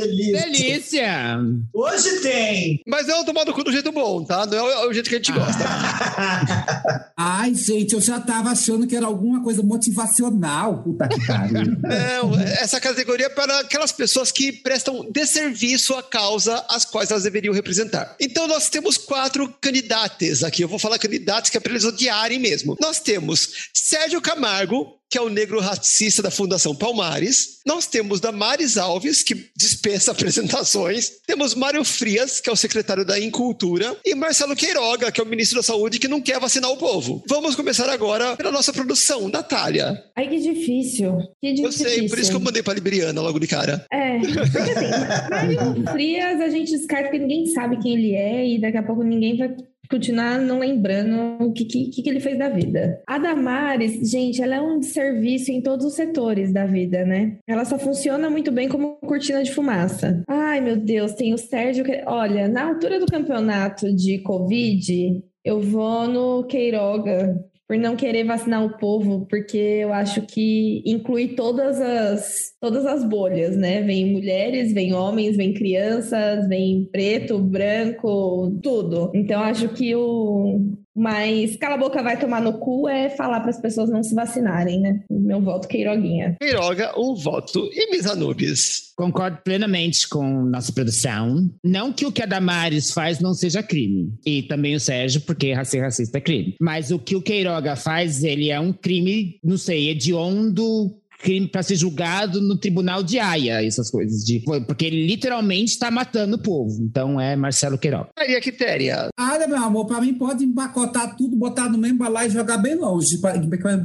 [0.00, 0.40] Delícia.
[0.42, 1.38] Delícia!
[1.72, 2.80] Hoje tem!
[2.86, 4.46] Mas é o tomar no cu do jeito bom, tá?
[4.46, 5.64] Não é o jeito que a gente gosta.
[7.16, 10.82] Ai, gente, eu já tava achando que era alguma coisa motivacional.
[10.82, 11.76] Puta que pariu.
[11.80, 17.22] Não, essa categoria é para aquelas pessoas que prestam desserviço à causa as quais elas
[17.22, 18.16] deveriam representar.
[18.20, 20.62] Então nós temos quatro candidatos aqui.
[20.62, 22.76] Eu vou falar candidatos que é para eles odiarem mesmo.
[22.80, 27.60] Nós temos Sérgio Camargo, que é o negro racista da Fundação Palmares.
[27.66, 31.12] Nós temos Damares Alves, que dispensa apresentações.
[31.26, 33.96] Temos Mário Frias, que é o secretário da Incultura.
[34.04, 37.22] E Marcelo Queiroga, que é o ministro da Saúde, que não quer vacinar o povo.
[37.28, 40.02] Vamos começar agora pela nossa produção, Natália.
[40.16, 41.18] Ai, que difícil.
[41.40, 41.64] Que difícil.
[41.64, 43.84] Eu sei, por isso que eu mandei pra Libriana logo de cara.
[43.90, 44.90] É, porque assim,
[45.30, 49.02] Mário Frias a gente descarta porque ninguém sabe quem ele é e daqui a pouco
[49.02, 49.54] ninguém vai
[49.88, 53.02] continuar não lembrando o que, que, que ele fez da vida.
[53.06, 57.38] A Damares, gente, ela é um serviço em todos os setores da vida, né?
[57.46, 60.22] Ela só funciona muito bem como cortina de fumaça.
[60.28, 61.84] Ai, meu Deus, tem o Sérgio.
[61.84, 62.02] Que...
[62.06, 67.36] Olha, na altura do campeonato de Covid, eu vou no Queiroga,
[67.68, 73.04] por não querer vacinar o povo, porque eu acho que inclui todas as, todas as
[73.04, 73.82] bolhas, né?
[73.82, 79.10] Vem mulheres, vem homens, vem crianças, vem preto, branco, tudo.
[79.14, 83.50] Então acho que o, mas cala a boca, vai tomar no cu é falar para
[83.50, 85.00] as pessoas não se vacinarem, né?
[85.10, 86.36] Meu voto, Queiroguinha.
[86.40, 87.68] Queiroga, um voto.
[87.72, 88.92] E Miss Anubis?
[88.96, 91.50] Concordo plenamente com nossa produção.
[91.62, 94.10] Não que o que a Damares faz não seja crime.
[94.24, 96.54] E também o Sérgio, porque ser racista é crime.
[96.60, 101.62] Mas o que o Queiroga faz, ele é um crime, não sei, hediondo, crime para
[101.62, 104.24] ser julgado no tribunal de Haia, essas coisas.
[104.24, 106.82] De, porque ele literalmente está matando o povo.
[106.82, 108.08] Então é Marcelo Queiroga.
[108.18, 109.08] Maria Quitéria.
[109.18, 112.74] Olha, meu amor, para mim pode empacotar tudo, botar no mesmo balai e jogar bem
[112.74, 113.18] longe,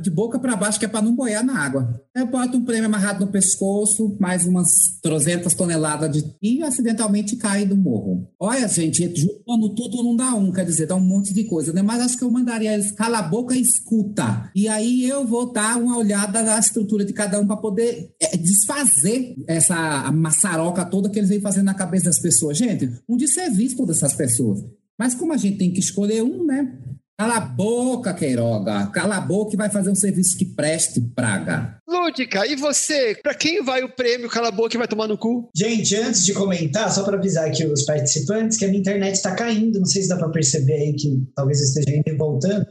[0.02, 2.02] de boca para baixo, que é para não boiar na água.
[2.16, 4.68] eu boto um prêmio amarrado no pescoço, mais umas
[5.02, 6.24] 300 toneladas de.
[6.42, 8.28] e acidentalmente cai do morro.
[8.40, 11.82] Olha, gente, juntando tudo não dá um, quer dizer, dá um monte de coisa, né?
[11.82, 14.50] Mas acho que eu mandaria eles cala a boca e escuta.
[14.56, 18.36] E aí eu vou dar uma olhada na estrutura de cada um para poder é,
[18.36, 22.58] desfazer essa maçaroca toda que eles vêm fazendo na cabeça das pessoas.
[22.58, 24.60] Gente, um desserviço por essas pessoas.
[24.98, 26.80] Mas como a gente tem que escolher um, né?
[27.20, 28.88] Cala a boca, Queiroga.
[28.88, 31.78] Cala a boca e vai fazer um serviço que preste, praga.
[31.88, 33.16] Lúdica, e você?
[33.22, 35.48] Para quem vai o prêmio Cala a boca e vai tomar no cu?
[35.56, 39.36] Gente, antes de comentar, só para avisar aqui os participantes que a minha internet está
[39.36, 39.78] caindo.
[39.78, 42.66] Não sei se dá para perceber aí que talvez eu esteja indo e voltando.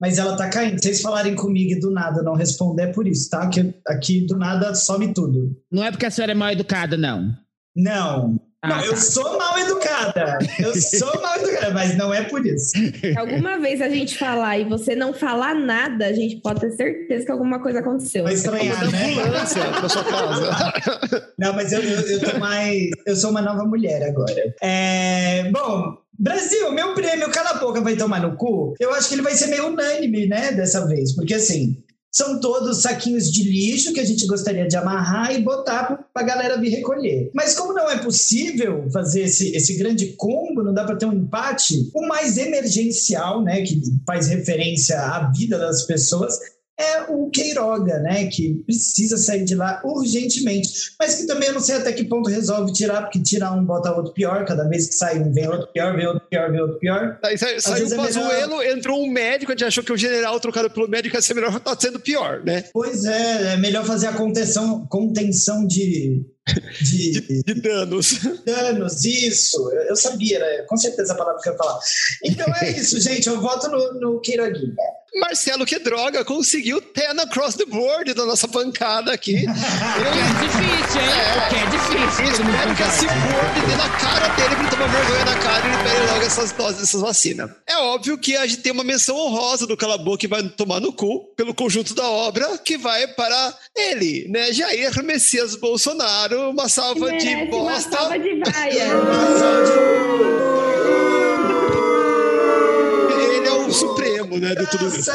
[0.00, 0.78] Mas ela tá caindo.
[0.78, 3.48] Se vocês falarem comigo e do nada não responder, é por isso, tá?
[3.48, 5.56] Que aqui do nada some tudo.
[5.70, 7.34] Não é porque a senhora é mal educada, não.
[7.74, 8.38] Não.
[8.62, 8.96] Ah, não, eu tá.
[8.96, 10.38] sou mal educada.
[10.58, 12.70] Eu sou mal educada, mas não é por isso.
[12.70, 16.72] Se alguma vez a gente falar e você não falar nada, a gente pode ter
[16.72, 18.24] certeza que alguma coisa aconteceu.
[18.24, 19.12] Vai estranhar, né?
[19.12, 21.32] Ambulância na sua casa.
[21.38, 22.90] Não, mas eu, eu, eu tô mais.
[23.06, 24.54] Eu sou uma nova mulher agora.
[24.62, 28.74] É, bom, Brasil, meu prêmio Cala a Boca vai tomar no cu.
[28.80, 31.14] Eu acho que ele vai ser meio unânime, né, dessa vez.
[31.14, 31.82] Porque assim.
[32.16, 36.26] São todos saquinhos de lixo que a gente gostaria de amarrar e botar para a
[36.26, 37.30] galera vir recolher.
[37.34, 41.12] Mas como não é possível fazer esse, esse grande combo, não dá para ter um
[41.12, 46.38] empate, o mais emergencial, né, que faz referência à vida das pessoas,
[46.78, 48.26] é o Queiroga, né?
[48.26, 50.68] Que precisa sair de lá urgentemente.
[50.98, 53.92] Mas que também eu não sei até que ponto resolve tirar, porque tirar um bota
[53.94, 56.78] outro pior, cada vez que sai um vem outro pior, vem outro pior, vem outro
[56.78, 57.18] pior.
[57.24, 59.92] Aí sa- saiu vezes o é melhor- Pazuello, entrou um médico, a gente achou que
[59.92, 62.64] o general trocado pelo médico ia ser melhor, tá sendo pior, né?
[62.72, 66.24] Pois é, é melhor fazer a contenção, contenção de,
[66.80, 68.18] de De danos.
[68.44, 69.70] danos, isso.
[69.72, 70.62] Eu, eu sabia, né?
[70.68, 71.78] Com certeza a palavra que eu ia falar.
[72.24, 73.26] Então é isso, gente.
[73.26, 74.74] Eu voto no, no Queiroguinha.
[75.18, 79.44] Marcelo, que droga, conseguiu 10 across the board da nossa bancada aqui.
[79.46, 81.08] Que é difícil, hein?
[81.48, 82.00] Que é difícil.
[82.00, 82.92] Eu espero que a concordar.
[82.92, 86.52] Cyborg dê na cara dele pra ele tomar vergonha na cara e libere logo essas
[86.52, 87.50] doses dessas vacinas.
[87.66, 90.92] É óbvio que a gente tem uma menção honrosa do Calabou que vai tomar no
[90.92, 94.52] cu pelo conjunto da obra que vai para ele, né?
[94.52, 97.96] Jair Messias Bolsonaro, uma salva de Merece uma bosta.
[97.96, 98.88] salva de vaia.
[103.18, 105.10] Ele é o supremo, né, de tudo isso.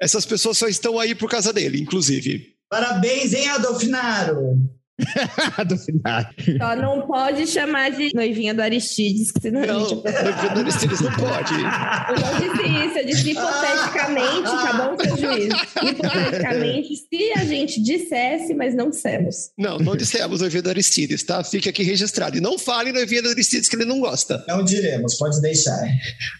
[0.00, 2.54] Essas pessoas só estão aí por causa dele, inclusive.
[2.68, 4.58] Parabéns, hein, Adolfinaro?
[5.66, 6.24] do final.
[6.58, 10.02] Só não pode chamar de noivinha do Aristides, que senão a Não, gente...
[10.02, 11.54] no Aristides não pode.
[11.54, 15.54] Eu não disse isso, eu disse hipoteticamente, tá bom, seu juiz?
[15.82, 19.50] Hipoteticamente, se a gente dissesse, mas não dissemos.
[19.58, 21.42] Não, não dissemos noivinha do Aristides, tá?
[21.42, 22.36] Fica aqui registrado.
[22.36, 24.44] E não fale noivinha do Aristides que ele não gosta.
[24.48, 25.80] Não diremos, pode deixar.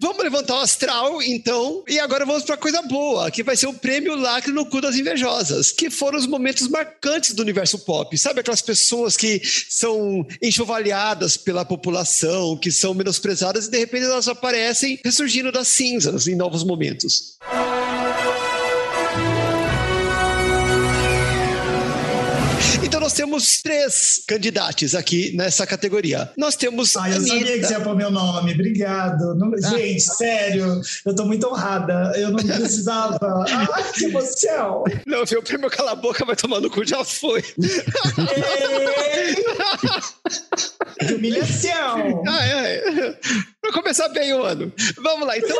[0.00, 3.74] Vamos levantar o astral, então, e agora vamos pra coisa boa, que vai ser o
[3.74, 8.16] prêmio Lacre no Cu das Invejosas, que foram os momentos marcantes do universo pop.
[8.16, 14.28] Sabe aquelas pessoas que são enxovalhadas pela população, que são menosprezadas e de repente elas
[14.28, 17.36] aparecem ressurgindo das cinzas em novos momentos.
[22.82, 26.30] Então nós temos três candidatos aqui nessa categoria.
[26.36, 27.66] Nós temos Ah, eu sabia que Anitta.
[27.66, 28.52] você ia pôr meu nome.
[28.54, 29.34] Obrigado.
[29.34, 32.12] Não- gente, sério, eu tô muito honrada.
[32.16, 33.18] Eu não precisava.
[33.74, 34.84] Ai, que emoção.
[35.04, 35.40] Não, viu?
[35.40, 37.42] O prêmio Cala a Boca vai tomar no cu, já foi.
[37.58, 39.34] Ei!
[41.06, 42.22] Que humilhação.
[42.28, 43.16] Ah, é.
[43.60, 44.72] Pra começar bem o ano.
[44.98, 45.56] Vamos lá, então.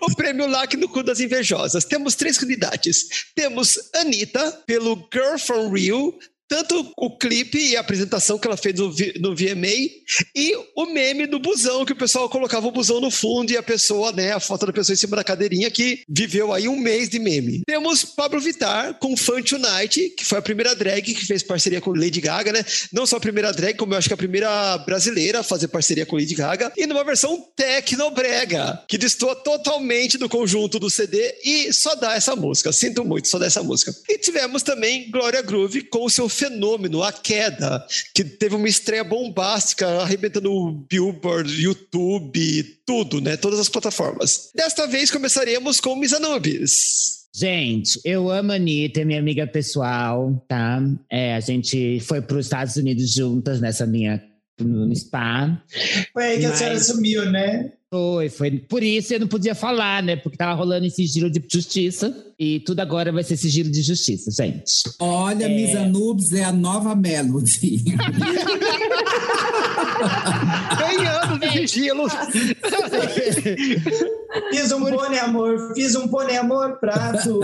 [0.00, 1.84] o prêmio LAC no cu das invejosas.
[1.84, 3.04] Temos três candidatos.
[3.34, 6.18] Temos Anitta, pelo Girl from Rio.
[6.48, 8.88] Tanto o clipe e a apresentação que ela fez no,
[9.20, 9.68] no VMA
[10.34, 13.62] e o meme do busão, que o pessoal colocava o busão no fundo e a
[13.62, 17.08] pessoa, né, a foto da pessoa em cima da cadeirinha que viveu aí um mês
[17.08, 17.62] de meme.
[17.66, 21.92] Temos Pablo Vittar com Fun Tonight, que foi a primeira drag que fez parceria com
[21.92, 22.64] Lady Gaga, né?
[22.92, 26.06] Não só a primeira drag, como eu acho que a primeira brasileira a fazer parceria
[26.06, 31.72] com Lady Gaga, e numa versão tecnobrega, que destoa totalmente do conjunto do CD e
[31.72, 32.72] só dá essa música.
[32.72, 33.94] Sinto muito, só dá essa música.
[34.08, 39.04] E tivemos também Glória Groove com o seu fenômeno, A Queda, que teve uma estreia
[39.04, 43.36] bombástica, arrebentando o Billboard, YouTube, tudo, né?
[43.36, 44.50] Todas as plataformas.
[44.54, 47.24] Desta vez começaremos com Miss Anubis.
[47.34, 50.80] Gente, eu amo a Anitta, é minha amiga pessoal, tá?
[51.10, 54.22] É, a gente foi para os Estados Unidos juntas nessa minha
[54.60, 55.60] no spa.
[56.12, 57.72] Foi aí que a Mas- senhora sumiu, né?
[57.94, 58.50] Foi, foi.
[58.50, 60.16] Por isso eu não podia falar, né?
[60.16, 62.12] Porque tava rolando esse sigilo de justiça.
[62.36, 64.82] E tudo agora vai ser sigilo de justiça, gente.
[64.98, 67.84] Olha, Miss Anubis é a nova Melody.
[70.76, 72.08] Ganhando de sigilo.
[74.50, 77.38] Fiz um pônei amor, fiz um pônei amor pra tu.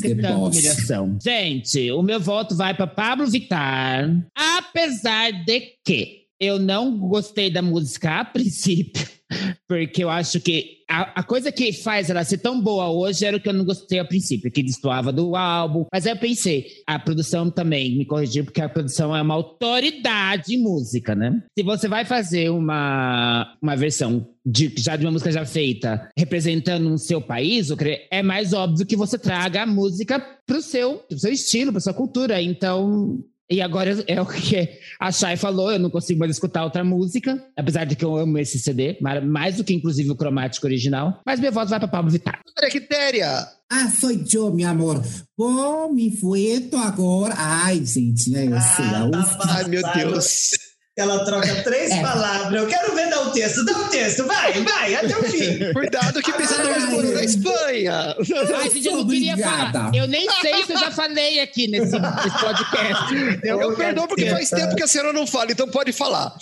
[0.00, 0.58] tanta deboche.
[0.58, 1.18] humilhação.
[1.22, 7.60] Gente, o meu voto vai para Pablo Vittar, apesar de que eu não gostei da
[7.60, 9.06] música a princípio,
[9.68, 13.36] porque eu acho que a, a coisa que faz ela ser tão boa hoje era
[13.36, 15.86] o que eu não gostei a princípio, que destoava do álbum.
[15.92, 20.54] Mas aí eu pensei, a produção também me corrigiu, porque a produção é uma autoridade
[20.54, 21.40] em música, né?
[21.56, 26.88] Se você vai fazer uma, uma versão de, já de uma música já feita, representando
[26.88, 27.68] um seu país,
[28.10, 32.42] é mais óbvio que você traga a música pro seu, seu estilo, pra sua cultura.
[32.42, 36.84] Então, e agora é o que a Chay falou, eu não consigo mais escutar outra
[36.84, 41.20] música, apesar de que eu amo esse CD, mais do que inclusive o cromático original.
[41.26, 42.40] Mas meu voto vai para Pablo Vittar.
[42.70, 43.46] Quitéria.
[43.72, 45.02] Ah, sou eu, meu amor.
[45.36, 47.34] Bom, me fueto agora.
[47.36, 48.46] Ai, gente, né?
[48.46, 48.84] Eu sei.
[48.84, 49.38] a Ah, USP.
[49.38, 49.82] tá Ai, meu.
[49.94, 50.50] Deus.
[50.98, 52.02] Ela troca três É.
[52.02, 52.60] palavras.
[52.60, 53.64] Eu quero ver dar o texto.
[53.64, 54.26] Dá o texto.
[54.26, 55.58] Vai, vai, até o fim.
[55.72, 58.16] Cuidado que precisa mais morou na Espanha.
[58.56, 59.72] Ai, gente, eu não queria Obrigada.
[59.78, 59.94] falar.
[59.94, 63.14] Eu nem sei se eu já falei aqui nesse, nesse podcast.
[63.44, 66.34] Eu, eu perdoo porque faz tempo que a senhora não fala, então pode falar.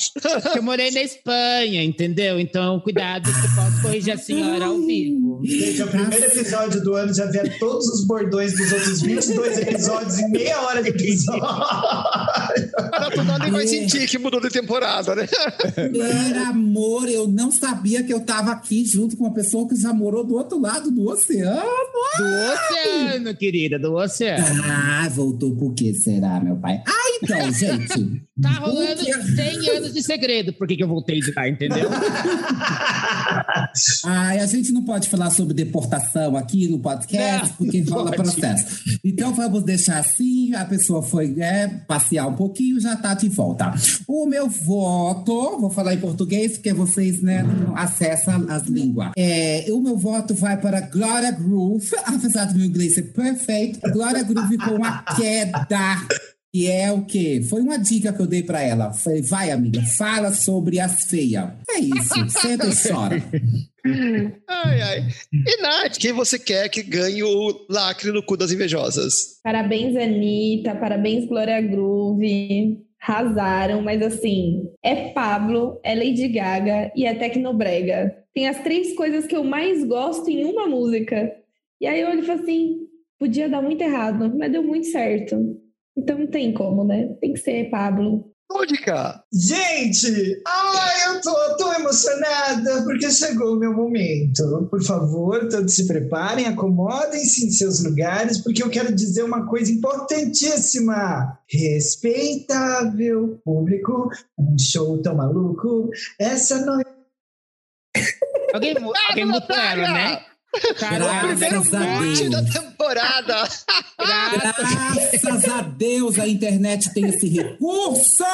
[0.56, 2.40] Eu morei na Espanha, entendeu?
[2.40, 5.40] Então, cuidado, que eu posso corrigir a senhora ao vivo.
[5.44, 10.18] Gente, o primeiro episódio do ano já vê todos os bordões dos outros 22 episódios
[10.18, 11.42] em meia hora de episódio.
[12.90, 15.27] Para tu nem vai sentir que mudou de temporada, né?
[15.92, 19.92] Meu amor, eu não sabia que eu tava aqui junto com uma pessoa que já
[19.92, 21.61] morou do outro lado do oceano.
[22.18, 24.62] Do oceano, querida, do oceano.
[24.64, 26.83] Ah, voltou por quê, será, meu pai?
[26.87, 28.22] Ah, então, gente.
[28.40, 30.53] Tá rolando que- 100 anos de segredo.
[30.53, 31.88] Por que, que eu voltei de lá, entendeu?
[34.05, 38.11] Ai, a gente não pode falar sobre deportação aqui no podcast, Não, porque não rola
[38.12, 38.22] pode.
[38.22, 38.83] processo.
[39.05, 43.72] Então vamos deixar assim, a pessoa foi é, passear um pouquinho, já tá de volta.
[44.07, 49.12] O meu voto, vou falar em português, porque vocês né, não acessam as línguas.
[49.16, 54.22] É, o meu voto vai para Gloria Groove, apesar do meu inglês ser perfeito, Gloria
[54.22, 55.66] Groove com a queda.
[56.50, 57.42] Que é o quê?
[57.48, 58.90] Foi uma dica que eu dei pra ela.
[58.94, 61.50] Falei, vai, amiga, fala sobre as feias.
[61.68, 63.22] É isso, senta e chora.
[64.48, 65.08] Ai, ai.
[65.32, 69.40] E Nath, quem você quer que ganhe o lacre no cu das invejosas?
[69.44, 70.74] Parabéns, Anitta.
[70.74, 72.88] Parabéns, Glória Groove.
[73.00, 78.24] Arrasaram, mas assim, é Pablo, é Lady Gaga e é Tecnobrega.
[78.34, 81.34] Tem as três coisas que eu mais gosto em uma música.
[81.80, 85.37] E aí eu olho e falo assim: podia dar muito errado, mas deu muito certo.
[85.96, 87.16] Então não tem como, né?
[87.20, 88.32] Tem que ser Pablo.
[88.50, 89.22] Lúdica.
[89.32, 94.66] Gente, ai, eu tô, tô emocionada porque chegou o meu momento.
[94.70, 99.70] Por favor, todos se preparem, acomodem-se em seus lugares, porque eu quero dizer uma coisa
[99.70, 101.38] importantíssima.
[101.50, 105.90] Respeitável público, um show tão maluco.
[106.18, 106.90] Essa noite.
[108.54, 110.24] Alguém, mu- alguém mutou ela, né?
[110.78, 112.30] Caralho, Primeiro Graças a mute Deus.
[112.30, 113.48] da temporada.
[113.98, 118.24] graças a Deus a internet tem esse recurso.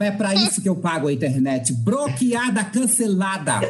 [0.00, 1.72] É para isso que eu pago a internet.
[1.72, 3.60] Bloqueada, cancelada.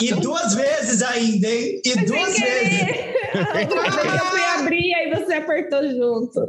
[0.00, 1.80] E duas vezes ainda, hein?
[1.84, 2.88] E duas vezes.
[3.34, 6.40] eu fui abrir, aí você apertou junto.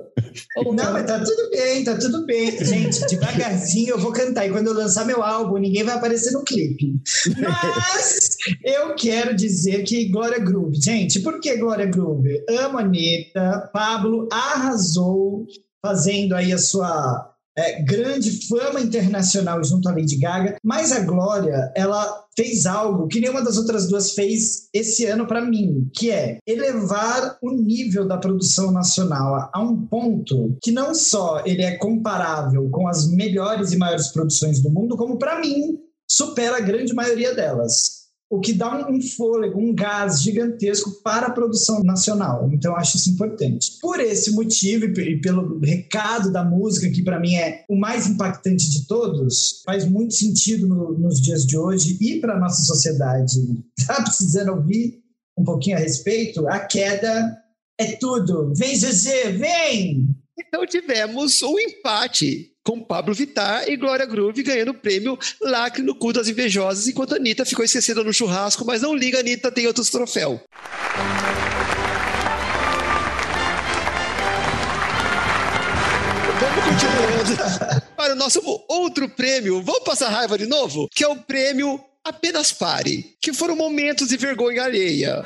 [0.75, 2.51] Não, mas tá tudo bem, tá tudo bem.
[2.63, 4.45] Gente, devagarzinho eu vou cantar.
[4.45, 6.93] E quando eu lançar meu álbum, ninguém vai aparecer no clipe.
[7.41, 10.58] Mas eu quero dizer que Glória Groove.
[10.73, 12.43] Gente, por que Glória Groove?
[12.49, 13.69] Amo a Anitta.
[13.73, 15.45] Pablo arrasou
[15.81, 20.55] fazendo aí a sua é, grande fama internacional junto à Lady Gaga.
[20.63, 25.41] Mas a Glória, ela fez algo que nenhuma das outras duas fez esse ano para
[25.41, 30.95] mim, que é elevar o nível da produção nacional a, a um ponto que não
[30.95, 35.77] só ele é comparável com as melhores e maiores produções do mundo, como para mim
[36.09, 37.98] supera a grande maioria delas.
[38.29, 42.47] O que dá um, fôlego, um gás gigantesco para a produção nacional.
[42.53, 43.71] Então, acho isso importante.
[43.81, 48.07] Por esse motivo e pe- pelo recado da música, que para mim é o mais
[48.07, 52.61] impactante de todos, faz muito sentido no- nos dias de hoje e para a nossa
[52.63, 53.33] sociedade.
[53.87, 54.99] Tá precisando ouvir
[55.35, 56.47] um pouquinho a respeito?
[56.47, 57.35] A queda
[57.79, 58.53] é tudo.
[58.55, 60.07] Vem, GG, vem!
[60.37, 65.95] Então tivemos um empate com Pablo Vittar e Glória Groove ganhando o prêmio Lacre no
[65.95, 69.67] cu das invejosas, enquanto a Anitta ficou esquecida no churrasco, mas não liga, Anitta tem
[69.67, 70.39] outros troféus.
[76.39, 79.61] Vamos continuando para o nosso outro prêmio.
[79.61, 80.87] Vamos passar raiva de novo?
[80.93, 85.25] Que é o prêmio Apenas Pare, que foram momentos de vergonha alheia.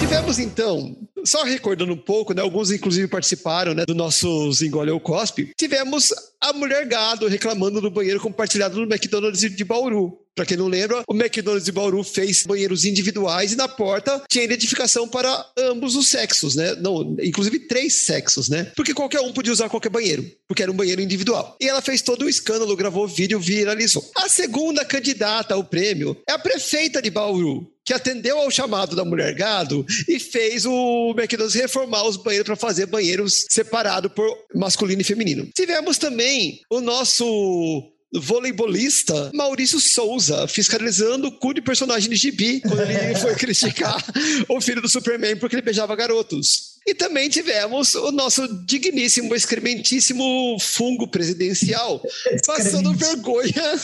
[0.00, 2.42] Tivemos então só recordando um pouco, né?
[2.42, 3.84] Alguns inclusive participaram, né?
[3.86, 5.52] Do nosso Zingole ou Cospe.
[5.56, 10.18] Tivemos a mulher gado reclamando do banheiro compartilhado no McDonald's de Bauru.
[10.34, 14.42] Para quem não lembra, o McDonald's de Bauru fez banheiros individuais e na porta tinha
[14.42, 16.74] identificação para ambos os sexos, né?
[16.74, 18.72] Não, inclusive três sexos, né?
[18.74, 21.56] Porque qualquer um podia usar qualquer banheiro, porque era um banheiro individual.
[21.60, 24.04] E ela fez todo o escândalo, gravou vídeo, viralizou.
[24.16, 29.04] A segunda candidata ao prêmio é a prefeita de Bauru, que atendeu ao chamado da
[29.04, 35.02] mulher gado e fez o McDonald's reformar os banheiros para fazer banheiros separados por masculino
[35.02, 35.48] e feminino.
[35.54, 42.80] Tivemos também o nosso voleibolista Maurício Souza fiscalizando o cu de personagem de gibi quando
[42.80, 44.02] ele foi criticar
[44.48, 46.73] o filho do Superman porque ele beijava garotos.
[46.86, 52.02] E também tivemos o nosso digníssimo, excrementíssimo fungo presidencial
[52.46, 53.80] passando vergonha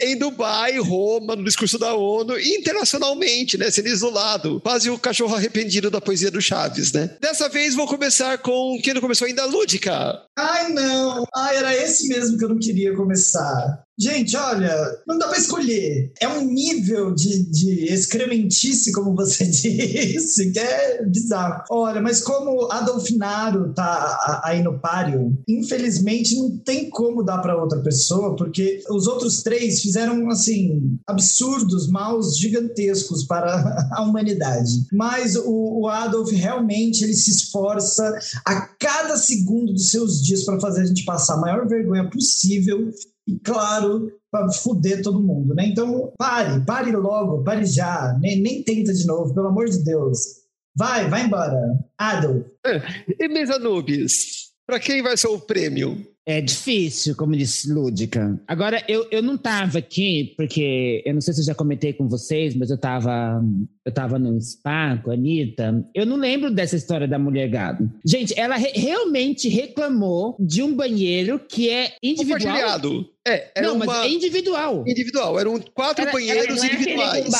[0.00, 3.70] em Dubai, Roma, no discurso da ONU e internacionalmente, né?
[3.70, 4.60] Sendo isolado.
[4.60, 7.16] Quase o cachorro arrependido da poesia do Chaves, né?
[7.20, 10.22] Dessa vez vou começar com quem não começou ainda, Lúdica.
[10.36, 11.24] Ai, não.
[11.34, 13.83] Ai, era esse mesmo que eu não queria começar.
[13.98, 14.74] Gente, olha,
[15.06, 16.12] não dá para escolher.
[16.20, 21.62] É um nível de, de excrementice, como você disse, que é bizarro.
[21.70, 27.80] Olha, mas como Adolfinaro tá aí no páreo, infelizmente não tem como dar para outra
[27.80, 34.86] pessoa, porque os outros três fizeram, assim, absurdos, maus gigantescos para a humanidade.
[34.92, 40.58] Mas o, o Adolf realmente ele se esforça a cada segundo dos seus dias para
[40.58, 42.92] fazer a gente passar a maior vergonha possível
[43.26, 45.66] e, claro, para fuder todo mundo, né?
[45.66, 50.18] Então, pare, pare logo, pare já, nem, nem tenta de novo, pelo amor de Deus.
[50.76, 51.56] Vai, vai embora.
[51.96, 52.46] Adolf.
[53.18, 56.04] E Mesa Nubes, para quem vai ser o prêmio?
[56.26, 58.40] É difícil, como disse Lúdica.
[58.48, 62.08] Agora, eu, eu não estava aqui, porque eu não sei se eu já comentei com
[62.08, 63.42] vocês, mas eu estava
[63.84, 65.84] eu tava num spa com a Anitta.
[65.94, 67.90] Eu não lembro dessa história da mulher gado.
[68.06, 72.38] Gente, ela re realmente reclamou de um banheiro que é individual.
[72.40, 73.10] Compartilhado.
[73.26, 73.84] É, era não, uma...
[73.84, 74.84] mas é individual.
[74.86, 77.34] Individual, eram quatro Era- banheiros não é aquele individuais.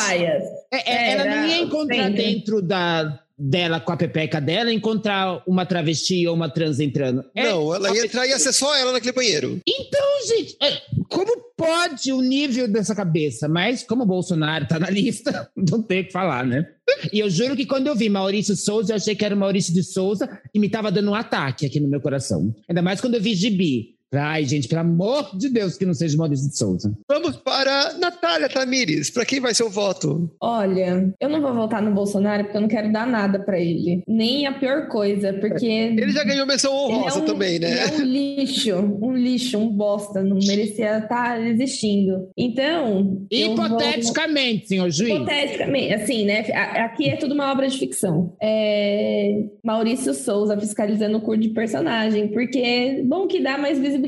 [0.71, 2.23] É, é, ela não ia Era encontrar sempre.
[2.23, 7.25] dentro da, dela, com a pepeca dela, encontrar uma travesti ou uma trans entrando.
[7.35, 9.61] É Não, ela ia entrar e ia ser só ela naquele banheiro.
[9.67, 13.49] Então, gente, é, como pode o nível dessa cabeça?
[13.49, 16.67] Mas como o Bolsonaro tá na lista, não tem o que falar, né?
[17.13, 19.73] E eu juro que quando eu vi Maurício Souza, eu achei que era o Maurício
[19.73, 22.55] de Souza e me tava dando um ataque aqui no meu coração.
[22.69, 23.94] Ainda mais quando eu vi Gibi.
[24.17, 26.93] Ai, gente, pelo amor de Deus, que não seja Maurício de Souza.
[27.09, 29.11] Vamos para Natália Tamires.
[29.11, 30.31] Para quem vai ser o voto?
[30.41, 34.03] Olha, eu não vou votar no Bolsonaro porque eu não quero dar nada pra ele.
[34.09, 35.65] Nem a pior coisa, porque.
[36.05, 37.85] Ele já ganhou menção ele honrosa é um- também, Ele né?
[37.85, 42.29] é um lixo, um lixo, um bosta, não merecia estar existindo.
[42.37, 43.27] Então.
[43.31, 45.15] eu vou- Hipoteticamente, senhor juiz.
[45.15, 46.41] Hipoteticamente, assim, né?
[46.85, 48.35] Aqui é tudo uma obra de ficção.
[48.43, 54.04] É, Maurício Souza fiscalizando o curso de personagem, porque é bom que dá mais visibilidade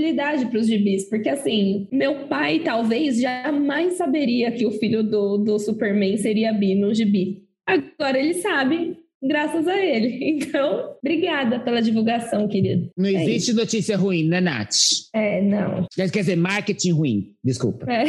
[0.51, 5.59] para os gibis, porque assim, meu pai talvez jamais saberia que o filho do, do
[5.59, 7.45] Superman seria bi no gibi.
[7.67, 10.19] Agora ele sabe, graças a ele.
[10.47, 12.91] Então, obrigada pela divulgação, querido.
[12.97, 14.75] Não É existe notícia ruim, né, Nath?
[15.15, 15.87] É, não.
[15.95, 17.33] Quer dizer, marketing ruim.
[17.45, 17.87] Desculpa.
[17.91, 18.05] É.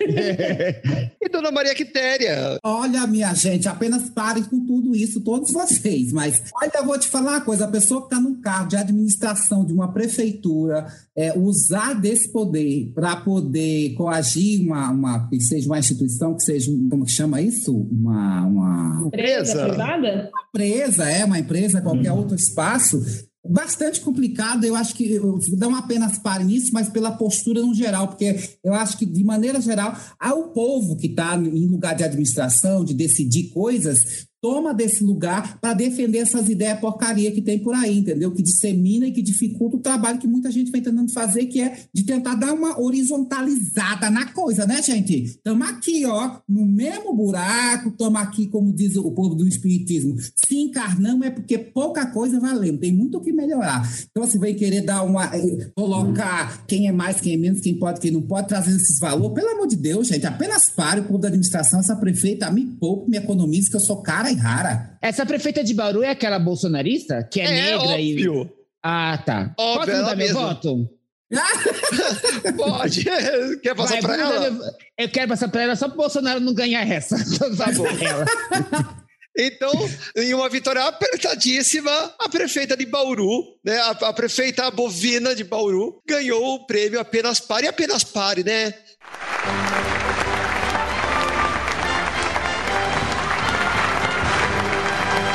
[1.24, 2.58] E Dona Maria Quitéria.
[2.62, 6.12] Olha, minha gente, apenas parem com tudo isso, todos vocês.
[6.12, 8.76] Mas, olha, eu vou te falar uma coisa: a pessoa que está num cargo de
[8.76, 10.86] administração de uma prefeitura,
[11.16, 16.70] é, usar desse poder para poder coagir uma, uma, que seja uma instituição, que seja,
[16.70, 17.74] um- como que chama isso?
[17.74, 19.66] Uma, uma Empresa.
[19.66, 20.30] privada?
[20.54, 23.02] empresa, é uma empresa, qualquer espaço,
[23.46, 24.64] bastante complicado.
[24.64, 28.72] Eu acho que eu- não apenas para nisso, mas pela postura no geral, porque eu
[28.72, 32.94] acho que, de maneira geral, há o povo que está em lugar de administração, de
[32.94, 34.26] decidir coisas.
[34.44, 38.30] Toma desse lugar para defender essas ideias porcaria que tem por aí, entendeu?
[38.30, 41.78] Que dissemina e que dificulta o trabalho que muita gente vem tentando fazer, que é
[41.94, 45.22] de tentar dar uma horizontalizada na coisa, né, gente?
[45.22, 50.58] Estamos aqui, ó, no mesmo buraco, estamos aqui, como diz o povo do Espiritismo, se
[50.58, 53.90] encarnamos é porque pouca coisa valendo, tem muito o que melhorar.
[54.10, 55.24] Então, você vai querer dar uma.
[55.34, 58.98] eh, colocar quem é mais, quem é menos, quem pode, quem não pode, trazendo esses
[58.98, 62.66] valores, pelo amor de Deus, gente, apenas pare o povo da administração, essa prefeita, me
[62.66, 64.98] poupe, me economize, que eu sou cara e rara.
[65.00, 67.22] Essa prefeita de Bauru é aquela bolsonarista?
[67.30, 68.28] Que é, É, negra e.
[68.28, 68.52] óbvio.
[68.82, 69.54] Ah, tá.
[69.58, 70.90] Óbvio, Posso mudar meu voto?
[72.56, 73.04] Pode.
[73.62, 74.50] Quer passar Vai, para vamos ela?
[74.50, 74.64] meu-
[74.98, 77.16] Eu quero passar pra ela só pro Bolsonaro não ganhar essa.
[77.56, 77.86] Tá bom.
[77.86, 79.04] Ela.
[79.36, 79.72] Então,
[80.16, 86.00] em uma vitória apertadíssima, a prefeita de Bauru, né, a, a prefeita bovina de Bauru,
[86.06, 88.72] ganhou o prêmio Apenas Pare, apenas pare, né?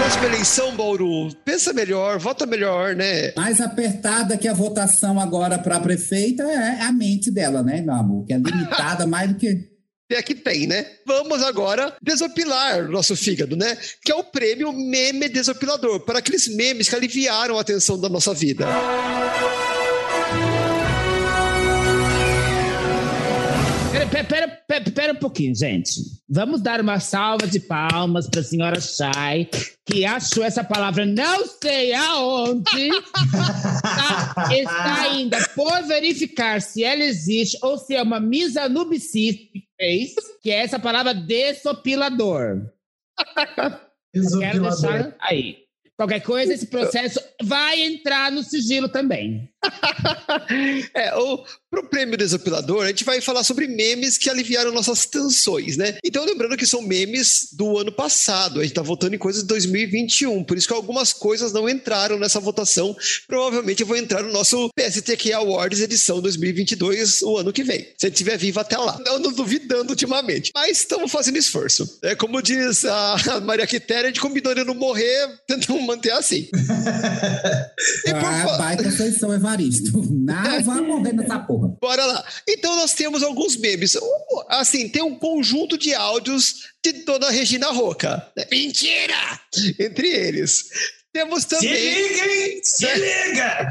[0.10, 3.32] Próxima eleição, Bauru, pensa melhor, vota melhor, né?
[3.36, 8.26] Mais apertada que a votação agora para prefeita é a mente dela, né, meu amor?
[8.26, 9.70] Que é limitada mais do que.
[10.12, 10.88] É que tem, né?
[11.06, 13.78] Vamos agora desopilar o nosso fígado, né?
[14.04, 18.34] Que é o prêmio Meme Desopilador, para aqueles memes que aliviaram a tensão da nossa
[18.34, 18.66] vida.
[18.66, 19.79] Pera,
[23.92, 25.92] pera, pera, pera, pera um pouquinho, gente.
[26.30, 29.50] Vamos dar uma salva de palmas para a senhora Chay,
[29.86, 32.90] que achou essa palavra não sei aonde.
[33.82, 40.14] Tá- está ainda por verificar se ela existe ou se é uma misanubicice que fez,
[40.42, 42.62] que é essa palavra desopilador.
[43.48, 43.80] Quero
[44.14, 44.62] Desopilador.
[44.72, 45.58] deixar aí.
[45.98, 49.50] Qualquer coisa, esse processo vai entrar no sigilo também.
[50.96, 55.78] É, o, pro prêmio Desopilador, a gente vai falar sobre memes que aliviaram nossas tensões,
[55.78, 55.98] né?
[56.04, 59.48] Então, lembrando que são memes do ano passado, a gente tá votando em coisas de
[59.50, 62.96] 2021, por isso que algumas coisas não entraram nessa votação.
[63.28, 68.14] Provavelmente vão entrar no nosso PSTQ Awards edição 2022, o ano que vem, se ele
[68.14, 69.00] estiver vivo até lá.
[69.06, 72.00] Eu não duvidando ultimamente, mas estamos fazendo esforço.
[72.02, 76.48] É como diz a Maria Quitéria, a gente combinou de não morrer, tentamos manter assim.
[78.06, 80.04] E por Ah, fa- baita feição, Evaristo.
[80.14, 81.70] Não vai morrer nessa porra.
[81.82, 82.26] Bora lá.
[82.48, 83.98] Então nós temos alguns memes.
[84.48, 88.32] Assim, tem um conjunto de áudios de Dona Regina Roca.
[88.52, 89.40] Mentira!
[89.80, 90.66] Entre eles.
[91.12, 92.62] Temos Se também, liga, hein?
[92.64, 93.70] Se liga!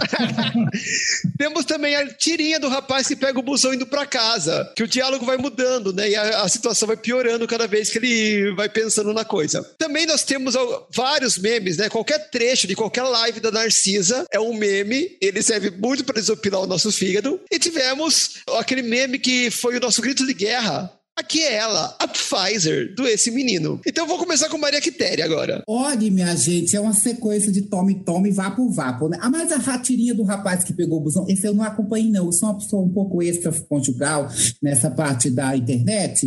[1.38, 4.88] temos também a tirinha do rapaz que pega o busão indo pra casa, que o
[4.88, 6.10] diálogo vai mudando, né?
[6.10, 9.62] E a, a situação vai piorando cada vez que ele vai pensando na coisa.
[9.78, 10.54] Também nós temos
[10.92, 11.88] vários memes, né?
[11.88, 16.62] Qualquer trecho de qualquer live da Narcisa é um meme, ele serve muito para desopilar
[16.62, 17.40] o nosso fígado.
[17.50, 20.92] E tivemos aquele meme que foi o nosso grito de guerra.
[21.18, 23.80] Aqui é ela, a Pfizer, do esse menino.
[23.84, 25.64] Então vou começar com Maria Quitéria agora.
[25.66, 29.18] Olha, minha gente, é uma sequência de tome, tome, vapo, vapo, né?
[29.20, 32.26] Ah, mas a ratirinha do rapaz que pegou o busão, esse eu não acompanhei, não.
[32.26, 34.28] Eu sou uma pessoa um pouco extra-conjugal
[34.62, 36.24] nessa parte da internet.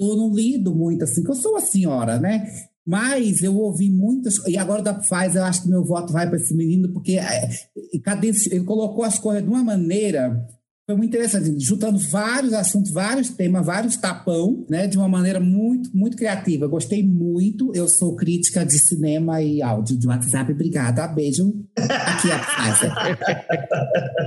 [0.00, 2.44] Eu não lido muito assim, que eu sou uma senhora, né?
[2.84, 4.44] Mas eu ouvi muitas.
[4.48, 7.48] E agora da Pfizer, eu acho que meu voto vai para esse menino, porque é,
[8.50, 10.44] ele colocou as coisas de uma maneira
[10.84, 15.88] foi muito interessante, juntando vários assuntos, vários temas, vários tapão, né, de uma maneira muito,
[15.96, 16.66] muito criativa.
[16.66, 17.70] Gostei muito.
[17.72, 20.50] Eu sou crítica de cinema e áudio de WhatsApp.
[20.50, 21.06] Obrigada.
[21.06, 21.54] Beijo.
[21.78, 22.92] Aqui é a Pfizer.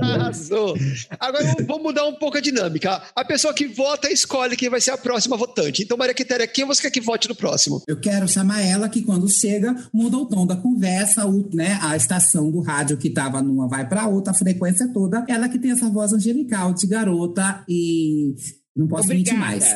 [0.02, 0.74] Arrasou.
[1.20, 3.02] Agora vamos mudar um pouco a dinâmica.
[3.14, 5.82] A pessoa que vota escolhe quem vai ser a próxima votante.
[5.82, 7.82] Então, Maria Quitéria, quem você quer que vote no próximo?
[7.86, 11.94] Eu quero chamar ela que quando chega, muda o tom da conversa, o, né, a
[11.96, 15.22] estação do rádio que estava numa vai para outra, a frequência toda.
[15.28, 18.34] Ela que tem essa voz angelical de garota e
[18.74, 19.66] não posso mentir mais.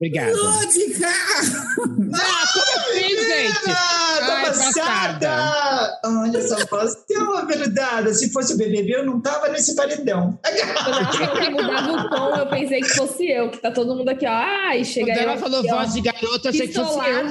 [0.00, 0.30] Obrigada.
[0.32, 1.08] Lúdica!
[1.08, 3.68] Ah, como assim, gente?
[3.68, 5.98] Ah, tá Ai, passada!
[6.04, 8.14] Olha só, posso ter uma verdade.
[8.14, 10.38] Se fosse o BBB, eu não tava nesse paredão.
[11.50, 14.30] Mudava o tom, eu pensei que fosse eu, que tá todo mundo aqui, ó.
[14.30, 16.98] Ai, chega Quando eu ela aqui, falou ó, voz de garota, eu achei que fosse
[17.08, 17.28] eu.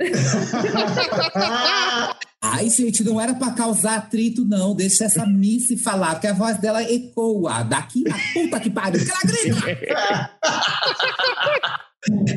[2.40, 4.74] Ai, gente, não era pra causar atrito, não.
[4.74, 7.64] Deixa essa Missy falar, porque a voz dela ecoa.
[7.64, 10.30] Daqui na puta que pariu, que ela grita.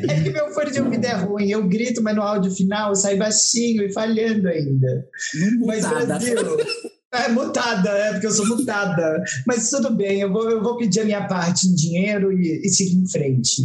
[0.08, 1.48] É que meu fone de ouvido é ruim.
[1.48, 5.06] Eu grito, mas no áudio final sai baixinho e falhando ainda.
[5.34, 6.06] Não Mas mutada.
[6.06, 6.36] Brasil.
[7.14, 9.22] É mutada, é porque eu sou mutada.
[9.46, 12.68] Mas tudo bem, eu vou, eu vou pedir a minha parte em dinheiro e, e
[12.70, 13.62] seguir em frente.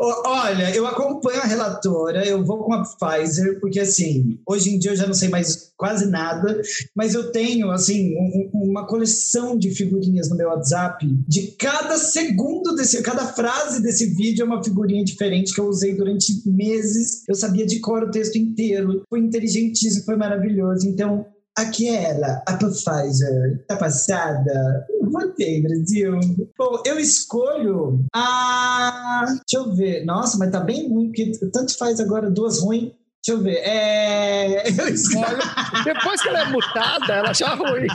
[0.00, 4.78] O- olha, eu acompanho a relatora, eu vou com a Pfizer, porque assim, hoje em
[4.80, 6.60] dia eu já não sei mais quase nada,
[6.94, 11.06] mas eu tenho assim um- um- uma coleção de figurinhas no meu WhatsApp.
[11.28, 15.94] De cada segundo desse, cada frase desse vídeo é uma figurinha diferente que eu usei
[15.94, 17.22] durante meses.
[17.28, 19.02] Eu sabia de cor o texto inteiro.
[19.08, 20.88] Foi inteligentíssimo, foi maravilhoso.
[20.88, 21.26] Então,
[21.56, 23.64] Aqui é ela, a Pfizer.
[23.68, 24.86] Tá passada?
[25.02, 26.18] Votei, Brasil.
[26.56, 29.24] Bom, eu escolho a.
[29.26, 30.04] Deixa eu ver.
[30.06, 32.92] Nossa, mas tá bem ruim, porque tanto faz agora duas ruins.
[33.24, 33.58] Deixa eu ver.
[33.58, 34.64] É.
[34.80, 35.38] Eu escolho.
[35.84, 37.86] Depois que ela é mutada, ela acha ruim.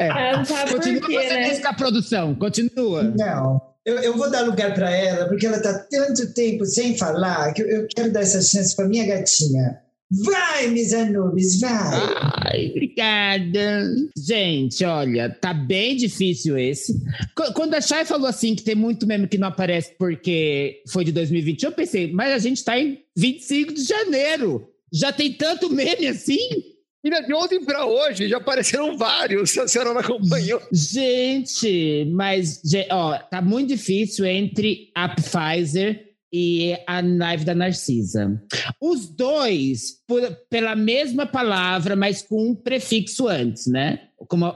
[0.00, 1.68] É, não sabe por Continua quê, fazendo né?
[1.68, 3.02] a produção, continua.
[3.04, 3.62] Não.
[3.86, 7.62] Eu, eu vou dar lugar para ela, porque ela tá tanto tempo sem falar que
[7.62, 9.80] eu, eu quero dar essa chance para minha gatinha.
[10.10, 11.70] Vai, Miss Anubis, vai!
[12.46, 13.84] Ai, obrigada.
[14.16, 16.94] Gente, olha, tá bem difícil esse.
[17.36, 21.04] Qu- Quando a Chay falou assim que tem muito meme que não aparece porque foi
[21.04, 24.66] de 2020, eu pensei, mas a gente tá em 25 de janeiro.
[24.90, 26.38] Já tem tanto meme assim?
[27.04, 30.60] E de ontem para hoje já apareceram vários, se a senhora não acompanhou.
[30.72, 38.40] Gente, mas, ó, tá muito difícil entre a Pfizer e a live da Narcisa.
[38.80, 40.20] Os dois, por,
[40.50, 44.00] pela mesma palavra, mas com um prefixo antes, né?
[44.28, 44.52] Como,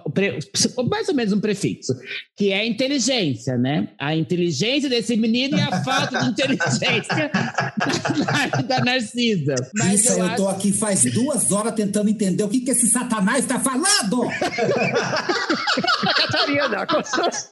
[0.90, 1.94] mais ou menos um prefixo,
[2.36, 3.90] que é inteligência, né?
[3.98, 9.54] A inteligência desse menino e a falta de inteligência da, da Narcisa.
[9.74, 10.56] Mas Isso, eu, eu tô acho...
[10.56, 14.28] aqui faz duas horas tentando entender o que, que esse satanás está falando!
[16.16, 16.86] Catarina!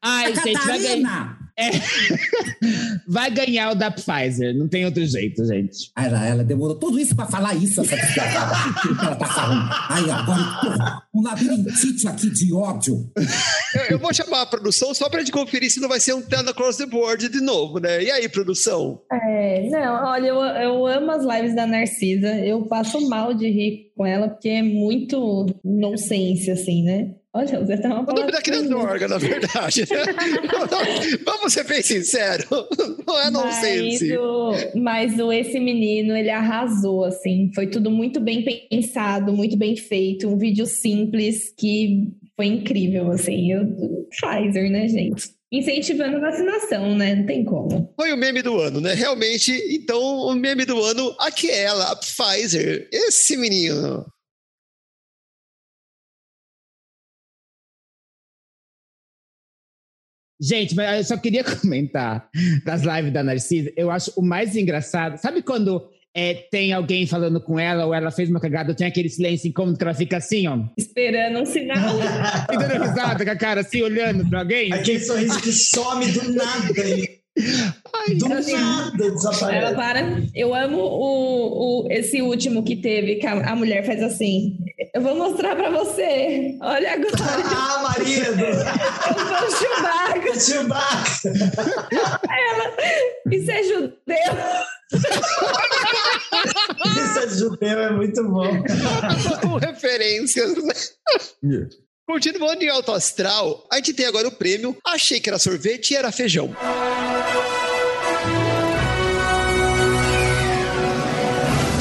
[0.03, 0.67] Ai, a gente, Catarina.
[0.67, 1.50] vai ganhar.
[1.61, 1.71] É.
[3.07, 5.91] Vai ganhar o da Pfizer, não tem outro jeito, gente.
[5.97, 7.95] Ela, ela demorou tudo isso para falar isso, essa
[9.03, 9.69] ela tá falando.
[9.89, 13.11] Aí agora, um labirintite aqui de ódio.
[13.75, 16.23] Eu, eu, vou chamar a produção só pra gente conferir se não vai ser um
[16.23, 18.03] Tenda Across the Board de novo, né?
[18.03, 19.01] E aí, produção?
[19.13, 22.29] É, não, olha, eu, eu amo as lives da Narcisa.
[22.37, 27.15] Eu passo mal de rir com ela, porque é muito nonsense, assim, né?
[27.33, 29.85] Olha, você tá uma O nome da criança orga, na verdade.
[31.25, 32.47] Vamos ser bem sinceros.
[33.07, 34.09] Não é nonsense.
[34.09, 37.53] Mas, o, mas o, esse menino, ele arrasou, assim.
[37.55, 40.29] Foi tudo muito bem pensado, muito bem feito.
[40.29, 43.53] Um vídeo simples que foi incrível, assim.
[43.53, 43.65] Eu,
[44.11, 45.31] Pfizer, né, gente?
[45.53, 47.15] Incentivando a vacinação, né?
[47.15, 47.93] Não tem como.
[47.95, 48.93] Foi o meme do ano, né?
[48.95, 52.89] Realmente, então, o meme do ano, aquela, a Pfizer.
[52.93, 54.05] Esse menino.
[60.41, 62.29] Gente, mas eu só queria comentar
[62.65, 63.73] das lives da Narcisa.
[63.77, 65.19] Eu acho o mais engraçado.
[65.19, 69.09] Sabe quando é, tem alguém falando com ela ou ela fez uma cagada, tem aquele
[69.09, 70.59] silêncio incômodo que ela fica assim, ó.
[70.77, 71.99] Esperando um sinal.
[72.51, 74.73] e dando risada com a cara assim, olhando pra alguém.
[74.73, 76.75] Aquele sorriso que some do nada.
[77.95, 79.65] Ai, Do assim, nada desaparece.
[79.65, 80.23] Ela para.
[80.35, 84.59] Eu amo o, o, esse último que teve, que a, a mulher faz assim.
[84.93, 86.57] Eu vou mostrar pra você.
[86.61, 87.11] Olha agora.
[87.53, 88.41] Ah, marido!
[88.41, 90.41] Eu sou Chewbacca.
[90.41, 91.33] Chewbacca.
[92.29, 92.77] Ela,
[93.31, 93.93] isso é judeu?
[96.97, 98.63] isso é judeu, é muito bom.
[99.43, 100.75] Com referências, né?
[101.45, 101.69] Yeah.
[102.07, 105.97] Continuando em alto astral, a gente tem agora o prêmio Achei que era sorvete e
[105.97, 106.55] era feijão.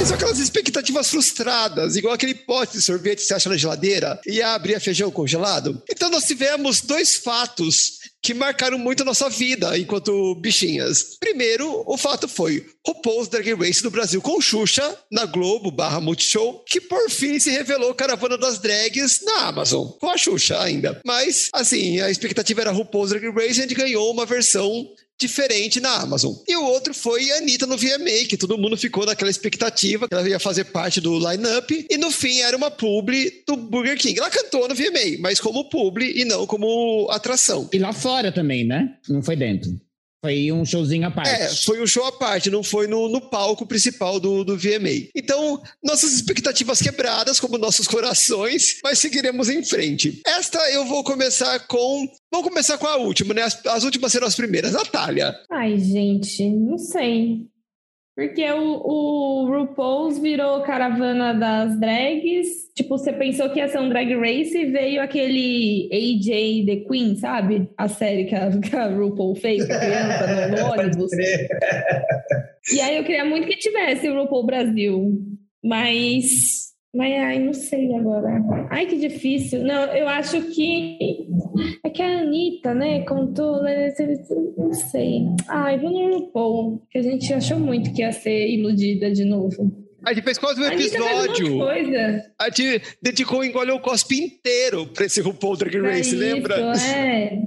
[0.09, 4.41] São aquelas expectativas frustradas, igual aquele pote de sorvete que você acha na geladeira e
[4.41, 5.83] abria feijão congelado.
[5.87, 11.15] Então nós tivemos dois fatos que marcaram muito a nossa vida enquanto bichinhas.
[11.19, 16.63] Primeiro, o fato foi RuPaul's Drag Race do Brasil com Xuxa, na Globo barra Multishow,
[16.67, 20.99] que por fim se revelou Caravana das Drags na Amazon, com a Xuxa ainda.
[21.05, 24.89] Mas, assim, a expectativa era RuPaul's Drag Race e a gente ganhou uma versão
[25.19, 26.33] diferente na Amazon.
[26.47, 30.13] E o outro foi a Anitta no VMA, que todo mundo ficou naquela expectativa que
[30.13, 34.19] ela ia fazer parte do line-up, e no fim era uma publi do Burger King.
[34.19, 37.69] Ela cantou no VMA, mas como publi e não como atração.
[37.73, 38.95] E lá fora também, né?
[39.09, 39.79] Não foi dentro.
[40.21, 41.29] Foi um showzinho à parte.
[41.29, 45.07] É, foi um show à parte, não foi no, no palco principal do, do VMA.
[45.15, 50.21] Então, nossas expectativas quebradas, como nossos corações, mas seguiremos em frente.
[50.25, 52.05] Esta eu vou começar com.
[52.31, 53.43] Vamos começar com a última, né?
[53.43, 54.73] As, as últimas serão as primeiras.
[54.73, 55.35] Natália.
[55.49, 57.47] Ai, gente, não sei.
[58.19, 62.69] Porque o, o RuPaul's virou caravana das drags.
[62.75, 67.15] Tipo, você pensou que ia ser um drag race e veio aquele AJ The Queen,
[67.15, 67.69] sabe?
[67.77, 71.11] A série que a, que a RuPaul fez com criança no ônibus.
[72.73, 75.17] e aí eu queria muito que tivesse o RuPaul Brasil.
[75.63, 78.43] Mas mas, ai, não sei agora.
[78.71, 79.63] Ai, que difícil.
[79.63, 81.27] Não, eu acho que.
[81.83, 83.61] É que a Anitta, né, contou.
[83.61, 83.93] Né,
[84.57, 85.25] não sei.
[85.47, 89.71] Ai, vou no RuPaul, que a gente achou muito que ia ser iludida de novo.
[90.03, 91.63] A gente fez quase um episódio.
[92.39, 96.55] A, a gente dedicou engolheu o cospe inteiro pra esse RuPaul Drag Race, lembra?
[96.75, 97.37] É.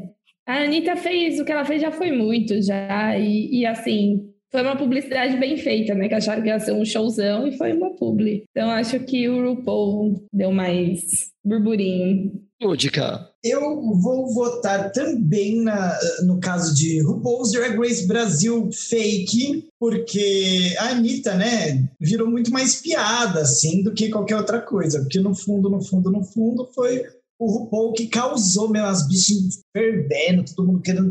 [0.47, 3.18] A Anitta fez, o que ela fez já foi muito, já.
[3.18, 6.09] E, e assim, foi uma publicidade bem feita, né?
[6.09, 8.45] Que acharam que ia ser um showzão e foi uma publi.
[8.51, 11.01] Então acho que o RuPaul deu mais
[11.43, 12.33] burburinho.
[12.63, 13.29] Lúdica.
[13.43, 13.61] Eu
[14.01, 21.35] vou votar também na, no caso de RuPaul's Drag Race Brasil fake, porque a Anitta,
[21.35, 25.01] né, virou muito mais piada, assim, do que qualquer outra coisa.
[25.01, 27.03] Porque no fundo, no fundo, no fundo, foi
[27.37, 31.11] o RuPaul que causou mesmo as bichas fervendo, todo mundo querendo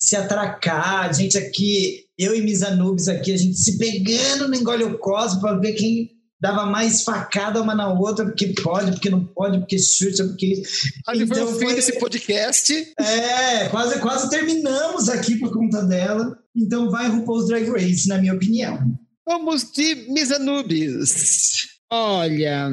[0.00, 4.54] se atracar, a gente aqui, eu e Misa Nubes aqui, a gente se pegando no
[4.54, 6.10] engole o cosmo para ver quem
[6.40, 10.62] dava mais facada uma na outra, porque pode, porque não pode, porque chuta, porque.
[11.06, 11.74] Ali então, foi o fim foi...
[11.74, 12.72] desse podcast.
[12.98, 16.36] É, quase, quase terminamos aqui por conta dela.
[16.54, 18.78] Então vai RuPaul's Drag Race, na minha opinião.
[19.26, 21.76] Vamos de Misa Nubes.
[21.90, 22.68] Olha,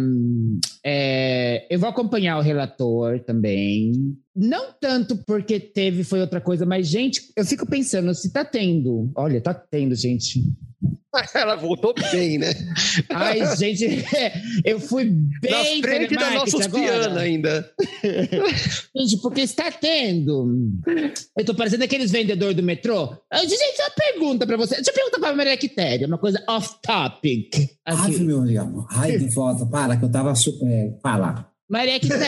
[0.84, 4.18] é, eu vou acompanhar o relator também.
[4.36, 9.12] Não tanto porque teve, foi outra coisa, mas, gente, eu fico pensando, se tá tendo.
[9.16, 10.42] Olha, tá tendo, gente.
[11.36, 12.52] Ela voltou bem, né?
[13.10, 13.86] Ai, gente,
[14.66, 15.06] eu fui
[15.40, 15.82] bem.
[15.82, 17.72] Na frente da nossa piana ainda.
[18.96, 20.72] Gente, porque está tendo.
[21.38, 23.16] Eu tô parecendo aqueles vendedores do metrô.
[23.34, 24.76] Gente, uma pergunta pra você.
[24.76, 27.70] Deixa eu perguntar pra Maria Quitéria, uma coisa off-topic.
[27.86, 28.86] Ai, meu Deus.
[28.90, 29.66] Ai, nervosa.
[29.66, 30.68] Para, que eu tava super.
[30.68, 31.53] É, fala.
[31.74, 32.28] Maria Quitéria,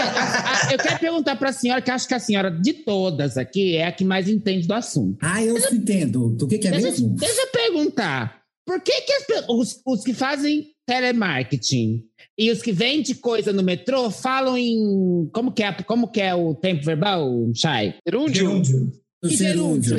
[0.71, 3.91] eu quero perguntar pra senhora, que acho que a senhora de todas aqui é a
[3.91, 5.19] que mais entende do assunto.
[5.21, 6.29] Ah, eu deixa, entendo.
[6.29, 7.09] Do que, que é deixa, mesmo?
[7.09, 8.41] Deixa eu perguntar.
[8.65, 12.03] Por que, que as, os, os que fazem telemarketing
[12.35, 15.29] e os que vendem coisa no metrô falam em.
[15.31, 17.93] Como que é, como que é o tempo verbal, Chay?
[18.07, 18.91] Gerúndio.
[19.23, 19.97] Gerúndio.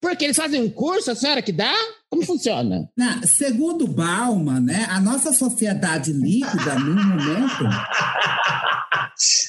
[0.00, 1.74] Porque eles fazem um curso, a senhora que dá?
[2.14, 2.88] Como funciona?
[2.96, 7.64] Não, segundo Bauman, né, a nossa sociedade líquida, no momento.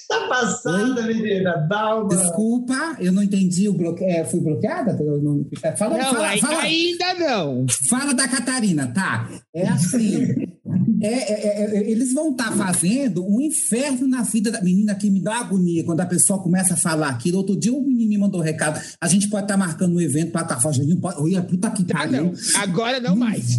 [0.10, 1.14] tá passada, Oi?
[1.14, 1.58] menina.
[1.70, 2.08] Bauman.
[2.08, 4.04] Desculpa, eu não entendi o bloque...
[4.04, 4.94] É, fui bloqueada?
[4.94, 5.46] Não,
[5.78, 7.68] fala, não fala, fala, ainda não.
[7.88, 9.30] Fala da Catarina, tá?
[9.54, 10.26] É assim.
[11.02, 15.10] É, é, é, eles vão estar tá fazendo um inferno na vida da menina que
[15.10, 17.38] me dá agonia quando a pessoa começa a falar aquilo.
[17.38, 18.82] Outro dia um menino me mandou um recado.
[19.00, 21.00] A gente pode estar tá marcando um evento para estar tá fazendo.
[21.04, 22.34] Olha, puta que pariu.
[22.58, 23.58] Agora não mais.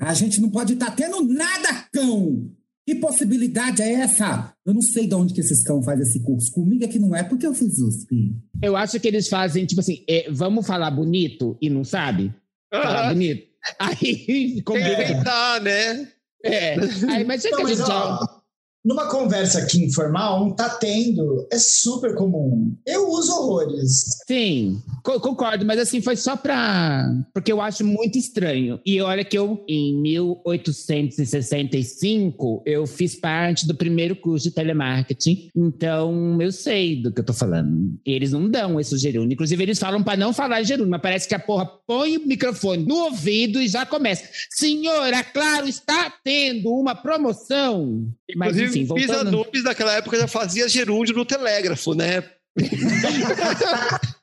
[0.00, 2.50] A gente não pode estar tá tendo nada, cão.
[2.86, 4.52] Que possibilidade é essa?
[4.66, 6.50] Eu não sei de onde que esses cão fazem esse curso.
[6.52, 8.34] Comigo é que não é, porque eu fiz USP.
[8.62, 12.34] Eu acho que eles fazem, tipo assim, é, vamos falar bonito e não sabe?
[12.72, 13.46] Falar bonito.
[13.78, 15.02] Aí complica.
[15.04, 16.08] Inventar, né?
[16.44, 16.76] É.
[17.10, 18.39] Aí, mas é que a gente já...
[18.82, 22.74] Numa conversa aqui informal, um tá tendo, é super comum.
[22.86, 24.06] Eu uso horrores.
[24.26, 27.06] Sim, concordo, mas assim, foi só pra.
[27.34, 28.80] Porque eu acho muito estranho.
[28.86, 35.50] E olha que eu, em 1865, eu fiz parte do primeiro curso de telemarketing.
[35.54, 38.00] Então, eu sei do que eu tô falando.
[38.04, 39.34] Eles não dão esse gerúndio.
[39.34, 42.86] Inclusive, eles falam para não falar gerúndio, mas parece que a porra põe o microfone
[42.86, 44.26] no ouvido e já começa.
[44.50, 48.10] Senhora, claro, está tendo uma promoção.
[48.28, 49.08] Inclusive, mas, enfim, voltando...
[49.08, 52.24] Fiz Anubis naquela época já fazia gerúndio no telégrafo, né?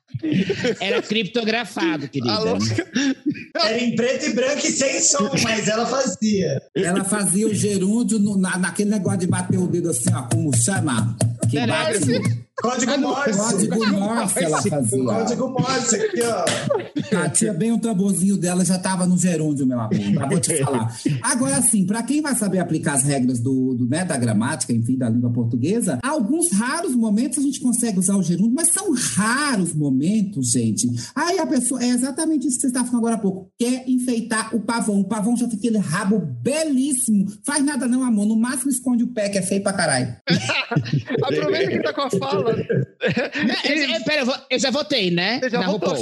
[0.79, 2.57] Era criptografado, querida.
[3.55, 6.61] Era em preto e branco e sem som, mas ela fazia.
[6.75, 10.55] Ela fazia o gerúndio no, na, naquele negócio de bater o dedo assim, ó, como
[10.55, 11.15] chama?
[11.49, 12.46] Que bate.
[12.61, 13.37] Código Morse.
[13.37, 15.03] Código Morse ela fazia.
[15.03, 17.17] Código Morse aqui, ó.
[17.23, 19.91] A tia bem o tamborzinho dela já estava no gerúndio, meu amor.
[20.27, 20.91] Vou te falar.
[21.21, 24.97] Agora, assim, para quem vai saber aplicar as regras do, do, né, da gramática, enfim,
[24.97, 29.73] da língua portuguesa, alguns raros momentos a gente consegue usar o gerúndio, mas são raros
[29.75, 30.89] momentos, gente.
[31.13, 34.55] Aí a pessoa, é exatamente isso que você estava falando agora há pouco, quer enfeitar
[34.55, 34.99] o pavão.
[34.99, 37.27] O pavão já fica aquele rabo belíssimo.
[37.45, 38.25] Faz nada não, amor.
[38.25, 40.15] No máximo esconde o pé, que é feio pra caralho.
[41.21, 45.39] Aproveita que tá com a fala é, pera, eu, vou, eu, já votei, né?
[45.39, 45.95] Você já na votou,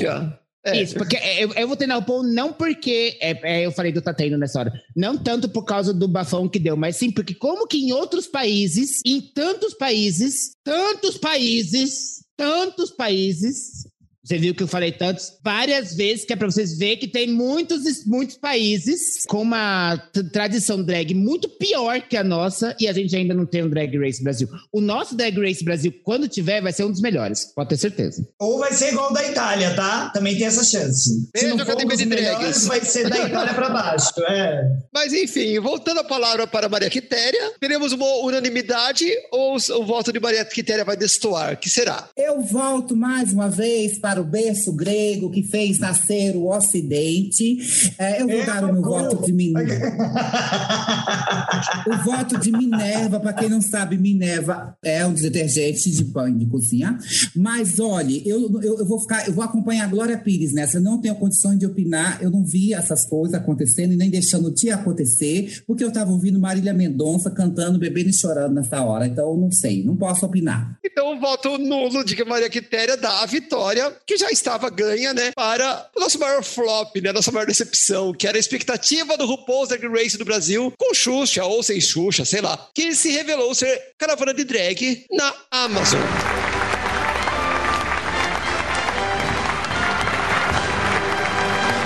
[0.66, 0.82] É.
[0.82, 4.36] Isso, porque eu, eu votei na RuPaul não porque é, é, eu falei do Tateno
[4.36, 7.78] nessa hora, não tanto por causa do bafão que deu, mas sim porque como que
[7.78, 13.85] em outros países, em tantos países, tantos países, tantos países,
[14.26, 17.28] você viu que eu falei tantos várias vezes, que é para vocês verem que tem
[17.28, 19.98] muitos, muitos países com uma
[20.34, 23.96] tradição drag muito pior que a nossa e a gente ainda não tem um Drag
[23.98, 24.48] Race Brasil.
[24.72, 28.28] O nosso Drag Race Brasil, quando tiver, vai ser um dos melhores, pode ter certeza.
[28.40, 30.10] Ou vai ser igual da Itália, tá?
[30.10, 31.30] Também tem essa chance.
[31.36, 34.12] Se não for um dos melhores, vai ser da Itália para baixo.
[34.28, 34.64] É.
[34.94, 40.20] Mas enfim, voltando a palavra para Maria Quitéria, teremos uma unanimidade ou o voto de
[40.20, 41.58] Maria Quitéria vai destoar?
[41.58, 42.10] que será?
[42.16, 47.58] Eu volto mais uma vez para o berço grego que fez nascer o Ocidente.
[47.98, 49.86] É, eu vou dar o meu voto de Minerva.
[51.88, 56.46] o voto de Minerva, para quem não sabe, Minerva é um detergente de banho de
[56.46, 56.98] cozinha.
[57.36, 60.78] Mas olhe, eu, eu, eu, vou ficar, eu vou acompanhar a Glória Pires nessa.
[60.78, 64.48] Eu não tenho condições de opinar, eu não vi essas coisas acontecendo e nem deixando
[64.48, 69.08] o dia acontecer, porque eu estava ouvindo Marília Mendonça cantando, bebendo e chorando nessa hora.
[69.08, 70.78] Então, eu não sei, não posso opinar.
[70.84, 75.14] Então, o voto nulo de que Maria Quitéria dá a vitória que já estava ganha,
[75.14, 79.18] né, para o nosso maior flop, né, a nossa maior decepção, que era a expectativa
[79.18, 83.10] do RuPaul's Drag Race do Brasil, com Xuxa ou sem Xuxa, sei lá, que se
[83.12, 86.02] revelou ser caravana de drag na Amazon.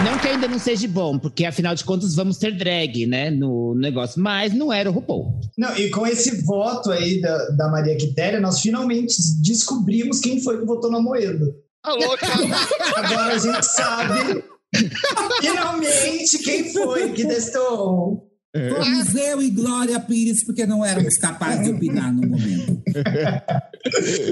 [0.04, 3.76] Não que ainda não seja bom, porque afinal de contas vamos ter drag, né, no
[3.76, 5.40] negócio, mas não era o RuPaul.
[5.58, 10.60] Não, e com esse voto aí da, da Maria Quitéria, nós finalmente descobrimos quem foi
[10.60, 11.56] que votou na Moeda.
[11.84, 12.28] A louca!
[12.96, 14.44] Agora a gente sabe
[15.42, 21.72] finalmente quem foi que testou Fomos eu e Glória Pires, porque não éramos capazes de
[21.72, 22.82] opinar no momento.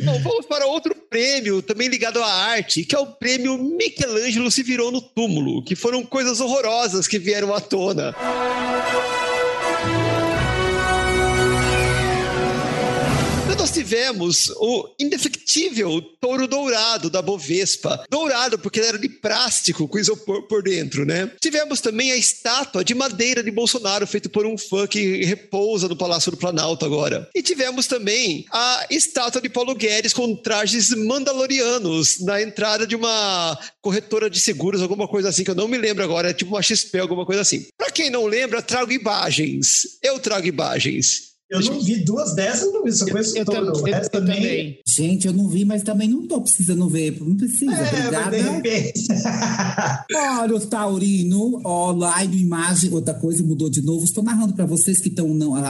[0.04, 4.64] Bom, vamos para outro prêmio, também ligado à arte, que é o prêmio Michelangelo se
[4.64, 8.16] virou no túmulo, que foram coisas horrorosas que vieram à tona.
[13.68, 18.02] Nós tivemos o indefectível touro dourado da Bovespa.
[18.10, 21.30] Dourado porque ele era de plástico com isopor por dentro, né?
[21.42, 25.98] Tivemos também a estátua de madeira de Bolsonaro, feita por um fã que repousa no
[25.98, 27.30] Palácio do Planalto agora.
[27.36, 33.60] E tivemos também a estátua de Paulo Guedes com trajes mandalorianos na entrada de uma
[33.82, 36.64] corretora de seguros, alguma coisa assim, que eu não me lembro agora, é tipo uma
[36.64, 37.68] XP, alguma coisa assim.
[37.78, 40.00] Pra quem não lembra, trago imagens.
[40.02, 41.27] Eu trago imagens.
[41.50, 43.72] Eu não vi duas dessas, não vi, só conheço Eu, todo.
[43.72, 44.36] tam- O eu- resto eu também.
[44.36, 44.80] também.
[44.86, 47.18] Gente, eu não vi, mas também não tô precisando ver.
[47.22, 48.38] Não precisa, É, mas de obrigada.
[48.38, 49.08] repente.
[50.42, 54.04] Olha o Taurino, ó, live, imagem, outra coisa mudou de novo.
[54.04, 55.28] Estou narrando para vocês que estão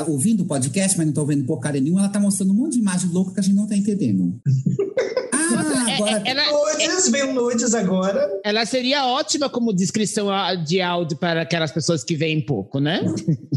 [0.07, 2.01] ouvindo o podcast, mas não estão vendo porcaria nenhuma.
[2.01, 4.39] Ela tá mostrando um monte de imagem louca que a gente não tá entendendo.
[5.49, 6.11] Ah, É, agora.
[6.25, 8.29] é, ela, Nudes, veio nudes agora.
[8.43, 13.01] ela seria ótima como descrição ah, de áudio para aquelas pessoas que veem pouco, né?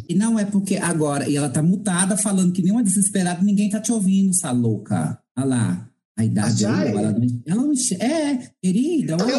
[0.09, 1.29] E não é porque agora.
[1.29, 5.19] E ela tá mutada, falando que nem uma desesperada, ninguém tá te ouvindo, essa louca.
[5.37, 5.87] Olha lá.
[6.19, 6.91] A idade Ah, é?
[6.91, 9.31] ela não, ela não enche- É, querida, oi.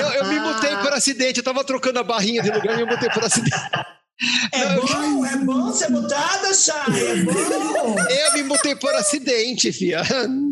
[0.00, 2.90] Eu, eu me mutei por acidente, eu tava trocando a barrinha de lugar e me
[2.90, 3.56] mutei por acidente.
[4.52, 6.74] É bom, é bom ser mutada, Chay,
[7.10, 7.96] é bom.
[8.08, 10.02] Eu me mutei por acidente, fia.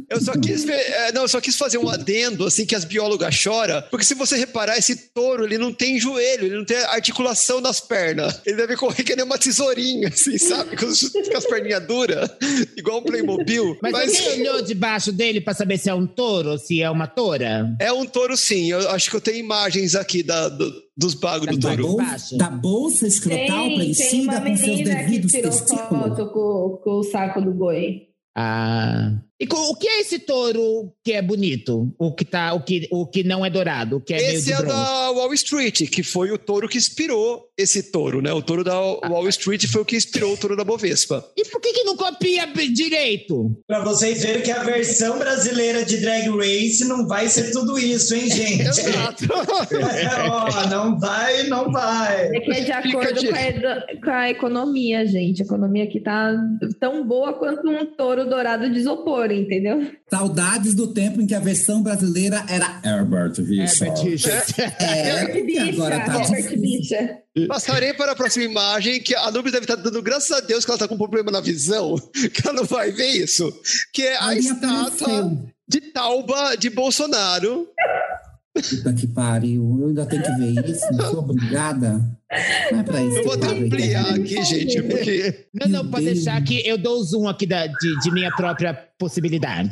[0.08, 2.84] Eu só quis ver, é, não, eu só quis fazer um adendo, assim, que as
[2.84, 6.78] biólogas choram, porque se você reparar, esse touro, ele não tem joelho, ele não tem
[6.78, 8.40] articulação nas pernas.
[8.46, 10.76] Ele deve correr que nem uma tesourinha, assim, sabe?
[10.76, 12.30] Com, com as perninhas duras,
[12.76, 13.76] igual um Playmobil.
[13.82, 16.88] Mas, Mas você olhou debaixo dele para saber se é um touro ou se é
[16.90, 17.68] uma toura?
[17.80, 18.70] é um touro, sim.
[18.70, 21.96] Eu acho que eu tenho imagens aqui da, do- dos bagos do touro.
[22.36, 25.88] da bolsa escrotal Tem, tem preenchida uma com seus menina que devidos tirou testículos.
[25.88, 28.08] foto com, com o saco do boi.
[28.36, 29.22] Ah.
[29.40, 31.94] E o que é esse touro que é bonito?
[31.96, 34.46] O que, tá, o que, o que não é dourado, o que é meio Esse
[34.46, 34.72] de é bronze?
[34.74, 38.32] da Wall Street, que foi o touro que inspirou esse touro, né?
[38.32, 41.24] O touro da Wall Street foi o que inspirou o touro da Bovespa.
[41.36, 43.56] E por que, que não copia direito?
[43.66, 48.14] Pra vocês verem que a versão brasileira de Drag Race não vai ser tudo isso,
[48.14, 48.62] hein, gente?
[48.62, 49.24] Exato.
[49.24, 52.28] É, ó, não vai, não vai.
[52.34, 55.42] É que é de acordo com, a, com a economia, gente.
[55.42, 56.32] A economia aqui tá
[56.80, 59.90] tão boa quanto um touro dourado de isopor, entendeu?
[60.10, 64.60] Saudades do tempo em que a versão brasileira era Herbert Herbert Richard.
[64.78, 65.20] É,
[65.72, 67.18] agora tá Herbert Bicha.
[67.46, 70.70] Passarei para a próxima imagem, que a Nubes deve estar dando graças a Deus que
[70.70, 73.52] ela está com um problema na visão, que ela não vai ver isso,
[73.92, 75.36] que é a Ali estátua
[75.68, 77.68] de Tauba de Bolsonaro.
[78.54, 79.78] Puta que pariu.
[79.80, 80.84] Eu ainda tenho que ver isso.
[80.92, 82.17] Não sou obrigada.
[82.72, 83.16] Não é pra isso.
[83.18, 85.46] Eu vou até ampliar aqui, gente, porque...
[85.54, 89.70] Não, não, pode deixar que eu dou zoom aqui da, de, de minha própria possibilidade.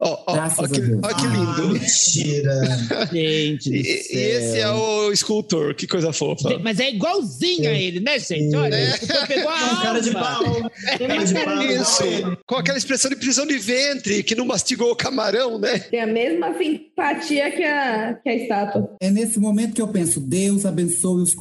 [0.00, 1.68] Ó, ó, Graças ó, a que, que Ah, lindo.
[1.72, 2.60] mentira.
[3.10, 4.18] Gente do E, céu.
[4.18, 6.58] e esse é o escultor, que coisa fofa.
[6.62, 8.54] Mas é igualzinho a ele, né, gente?
[8.54, 8.88] Olha, É.
[8.94, 10.20] ele pegou a Um cara de alma.
[10.20, 10.70] pau.
[10.98, 11.62] Cara de pau.
[11.62, 15.78] Isso, com aquela expressão de prisão de ventre, que não mastigou o camarão, né?
[15.78, 18.96] Tem a mesma simpatia que a, que a estátua.
[19.00, 21.34] É nesse momento que eu penso, Deus abençoe os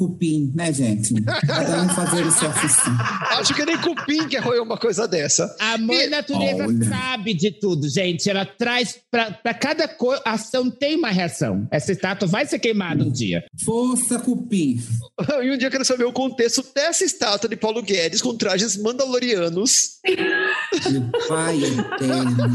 [0.48, 1.14] cupim, né, gente?
[1.24, 2.50] Cada um fazer o seu.
[3.40, 5.56] Acho que nem cupim que arroiu uma coisa dessa.
[5.60, 6.90] A mãe natureza Olha.
[6.90, 8.30] sabe de tudo, gente.
[8.30, 9.90] Ela traz pra, pra cada
[10.26, 11.68] ação tem uma reação.
[11.72, 13.44] Essa estátua vai ser queimada um dia.
[13.64, 14.78] Força, cupim.
[15.44, 18.78] E um dia eu quero saber o contexto dessa estátua de Paulo Guedes com trajes
[18.78, 20.00] mandalorianos.
[20.90, 22.48] Meu pai eterno.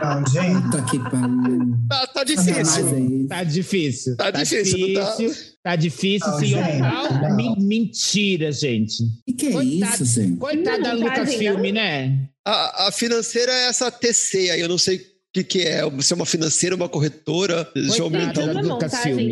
[0.00, 0.62] Não, gente.
[0.62, 1.76] Puta que pariu.
[1.88, 3.24] Tá, tá difícil.
[3.24, 3.28] é.
[3.28, 4.16] Tá difícil.
[4.16, 5.10] Tá difícil, não tá?
[5.16, 5.44] difícil.
[5.68, 6.64] Tá difícil, Não, senhor.
[6.78, 7.36] Não, não.
[7.36, 9.02] men- mentira, gente.
[9.26, 10.02] E que é Coitado.
[10.02, 10.36] isso, gente?
[10.38, 11.72] Coitada da Não, não fazem, Lucasfilm, não.
[11.72, 12.18] né?
[12.42, 15.00] A, a financeira é essa TC aí, eu não sei o
[15.34, 15.82] que, que é.
[16.00, 17.68] Se é uma financeira, uma corretora.
[17.74, 18.46] Deixa eu Coitada aumentar um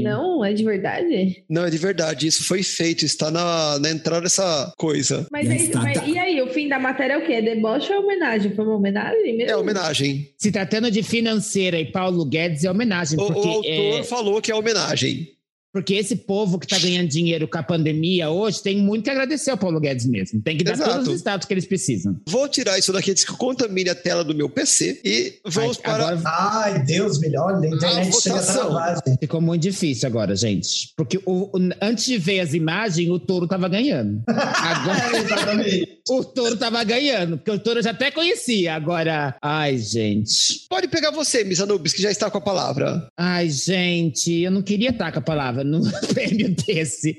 [0.02, 0.50] Não é?
[0.50, 1.44] É de verdade?
[1.48, 5.26] Não, é de verdade, isso foi feito, está na, na entrada dessa coisa.
[5.32, 7.40] Mas, E estátua- mas- e aí, o fim da matéria é o quê?
[7.40, 8.54] Deboche ou homenagem?
[8.54, 9.50] Foi uma homenagem mesmo?
[9.52, 10.28] É homenagem.
[10.36, 13.18] Se tratando de financeira e Paulo Guedes, é homenagem.
[13.18, 15.30] O, o Porque, autor é, falou que é homenagem.
[15.76, 19.50] Porque esse povo que tá ganhando dinheiro com a pandemia hoje tem muito que agradecer
[19.50, 20.40] ao Paulo Guedes mesmo.
[20.40, 20.90] Tem que dar Exato.
[20.90, 22.16] todos os status que eles precisam.
[22.26, 25.82] Vou tirar isso daqui antes que contamine a tela do meu PC e vamos Ai,
[25.82, 26.08] para.
[26.08, 27.56] agora Ai, Deus, melhor.
[27.62, 29.16] A internet A chega a votação.
[29.20, 30.94] ficou muito difícil agora, gente.
[30.96, 34.22] Porque o- o- antes de ver as imagens, o touro tava ganhando.
[34.26, 35.98] Agora Exatamente.
[36.08, 38.74] o touro tava ganhando, porque o touro eu já até conhecia.
[38.74, 40.66] Agora, ai, gente.
[40.70, 43.08] Pode pegar você, Miss Anubis, que já está com a palavra.
[43.16, 45.62] Ai, gente, eu não queria estar com a palavra.
[45.66, 47.14] Num prêmio desse.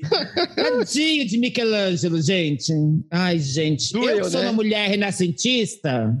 [0.56, 2.72] Tadinho de Michelangelo, gente.
[3.10, 3.92] Ai, gente.
[3.92, 4.46] Doeu, eu sou né?
[4.46, 6.16] uma mulher renascentista,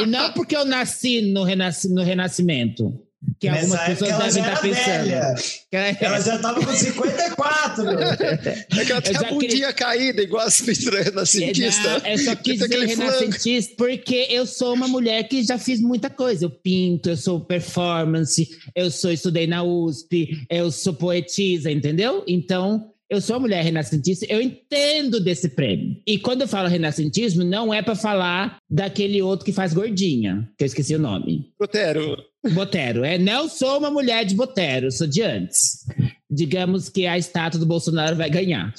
[0.00, 3.00] e não porque eu nasci no, renasc no Renascimento,
[3.40, 5.04] que Nessa algumas pessoas ela devem já estar pensando.
[5.04, 5.98] velha.
[6.00, 7.84] Ela- já tava com 54.
[8.78, 12.02] É que ela tem a já bundinha caída, igual as pinturas renascentistas.
[12.02, 16.10] Não, eu só quis dizer renascentista porque eu sou uma mulher que já fiz muita
[16.10, 16.44] coisa.
[16.46, 22.24] Eu pinto, eu sou performance, eu sou estudei na USP, eu sou poetisa, entendeu?
[22.26, 25.96] Então, eu sou mulher renascentista, eu entendo desse prêmio.
[26.06, 30.64] E quando eu falo renascentismo, não é para falar daquele outro que faz gordinha, que
[30.64, 31.50] eu esqueci o nome.
[31.58, 32.16] Botero,
[32.52, 33.04] Botero.
[33.04, 35.86] É, não sou uma mulher de Botero, sou de antes.
[36.30, 38.74] Digamos que a estátua do Bolsonaro vai ganhar.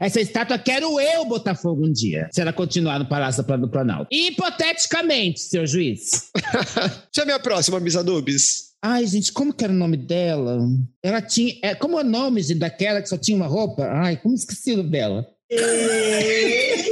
[0.00, 4.08] Essa estátua quero eu botar fogo um dia, se ela continuar no Palácio do Planalto.
[4.10, 6.30] Hipoteticamente, seu juiz.
[7.14, 8.73] chame a próxima, Miss Anubis.
[8.86, 10.58] Ai, gente, como que era o nome dela?
[11.02, 11.54] Ela tinha.
[11.62, 13.82] É, como é o nome gente, daquela que só tinha uma roupa?
[13.90, 15.26] Ai, como esqueci o nome dela?
[15.50, 16.84] E-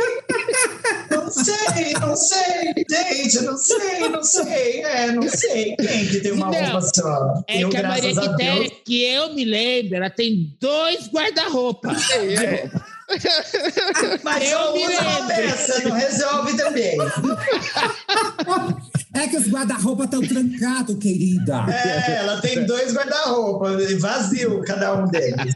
[1.10, 2.72] Não sei, não sei.
[2.90, 4.80] Gente, não sei, não sei.
[4.82, 5.76] É, não sei.
[5.76, 7.42] Quem que tem uma Não, roupa só?
[7.48, 11.92] É eu, que a Maria Quitéria, que eu me lembro, ela tem dois guarda-roupa.
[12.14, 12.70] É,
[14.22, 15.26] Mas Eu eu me lembro.
[15.28, 16.96] peça, não resolve também.
[19.14, 21.66] É que os guarda-roupa estão trancados, querida.
[21.68, 25.54] É, ela tem dois guarda-roupa, vazio cada um deles.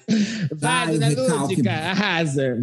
[0.52, 1.54] Vai, Ai, Dona recalque.
[1.54, 2.58] Lúdica, arrasa.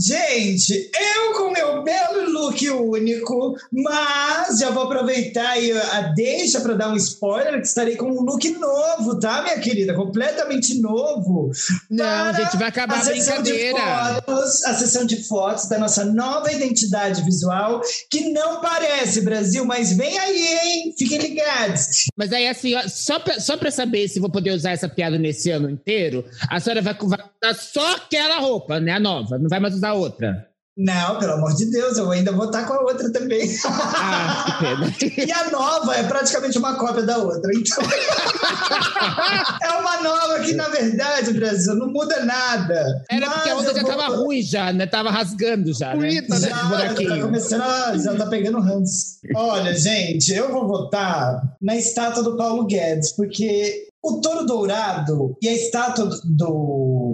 [0.00, 6.72] Gente, eu com meu belo look único, mas já vou aproveitar aí a deixa para
[6.72, 9.92] dar um spoiler que estarei com um look novo, tá, minha querida?
[9.92, 11.50] Completamente novo.
[11.90, 14.22] Não, Para gente, vai acabar a de brincadeira.
[14.24, 19.92] fotos, a sessão de fotos da nossa nova identidade visual, que não parece Brasil, mas
[19.92, 20.94] vem aí, hein?
[20.96, 22.06] Fiquem ligados.
[22.16, 25.18] Mas aí, assim, ó, só pra, só pra saber se vou poder usar essa piada
[25.18, 28.92] nesse ano inteiro, a senhora vai, vai usar só aquela roupa, né?
[28.92, 30.46] A nova, não vai mais usar outra.
[30.76, 33.42] Não, pelo amor de Deus, eu ainda vou estar com a outra também.
[33.66, 35.26] Ah, que pena.
[35.26, 37.50] E a nova é praticamente uma cópia da outra.
[37.54, 37.84] Então.
[39.62, 43.04] é uma nova que, na verdade, Brasil, não muda nada.
[43.10, 44.86] Era porque a Mas outra já vou- tava ruim já, né?
[44.86, 45.92] Tava rasgando já?
[45.92, 46.48] Ruída, né?
[46.48, 49.18] Já, já tá começando a, já tá pegando ranço.
[49.34, 55.48] Olha, gente, eu vou votar na estátua do Paulo Guedes, porque o touro dourado e
[55.48, 56.20] a estátua do-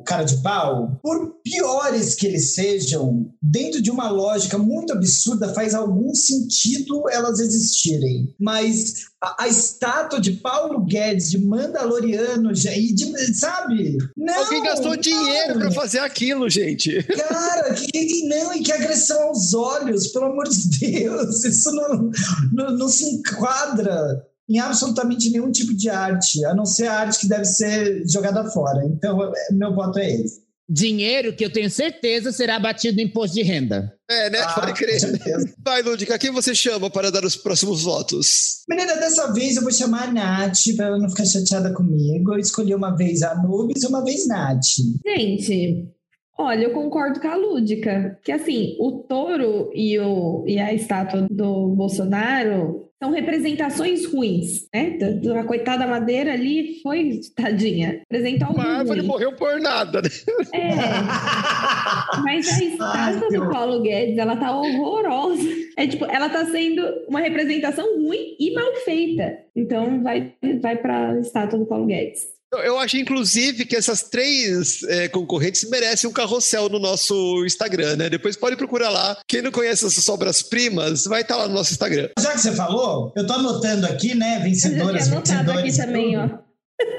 [0.01, 5.74] cara de pau, por piores que eles sejam, dentro de uma lógica muito absurda, faz
[5.74, 8.34] algum sentido elas existirem.
[8.38, 13.97] Mas a, a estátua de Paulo Guedes, de Mandaloriano, já- e de, sabe?
[14.16, 15.61] Não, Alguém gastou dinheiro não.
[15.61, 17.03] pra fazer aquilo, gente.
[17.03, 22.11] Cara, que, que- não, e que agressão aos olhos, pelo amor de Deus, isso não,
[22.53, 27.20] não, não se enquadra em absolutamente nenhum tipo de arte, a não ser a arte
[27.20, 28.84] que deve ser jogada fora.
[28.84, 30.47] Então, é- meu voto é esse.
[30.68, 33.92] Dinheiro que eu tenho certeza será batido no imposto de renda.
[34.11, 34.40] É, né?
[34.40, 35.01] Ah, Pode com crer.
[35.64, 38.64] Vai, Lúdica, quem você chama para dar os próximos votos?
[38.68, 42.32] Menina, dessa vez eu vou chamar a Nath, para ela não ficar chateada comigo.
[42.34, 44.64] Eu escolhi uma vez a Nubes e uma vez Nath.
[45.07, 45.88] Gente,
[46.36, 48.18] olha, eu concordo com a Lúdica.
[48.24, 54.99] Que assim, o touro e, o, e a estátua do Bolsonaro são representações ruins, né?
[55.38, 59.09] A coitada madeira ali foi, tadinha, apresentou algo Uma árvore ruim.
[59.09, 60.09] morreu por nada, né?
[60.55, 63.51] É, mas a estátua do.
[63.51, 65.42] Paulo Guedes, ela tá horrorosa.
[65.76, 69.38] É tipo, ela tá sendo uma representação ruim e mal feita.
[69.55, 72.36] Então vai, vai pra estátua do Paulo Guedes.
[72.53, 77.97] Eu, eu acho, inclusive, que essas três é, concorrentes merecem um carrossel no nosso Instagram,
[77.97, 78.09] né?
[78.09, 79.18] Depois pode procurar lá.
[79.26, 82.09] Quem não conhece essas obras-primas, vai estar lá no nosso Instagram.
[82.18, 85.62] Já que você falou, eu tô anotando aqui, né, Eu já vencedoras, tinha anotado aqui
[85.62, 85.76] vencedores.
[85.76, 86.47] também, ó.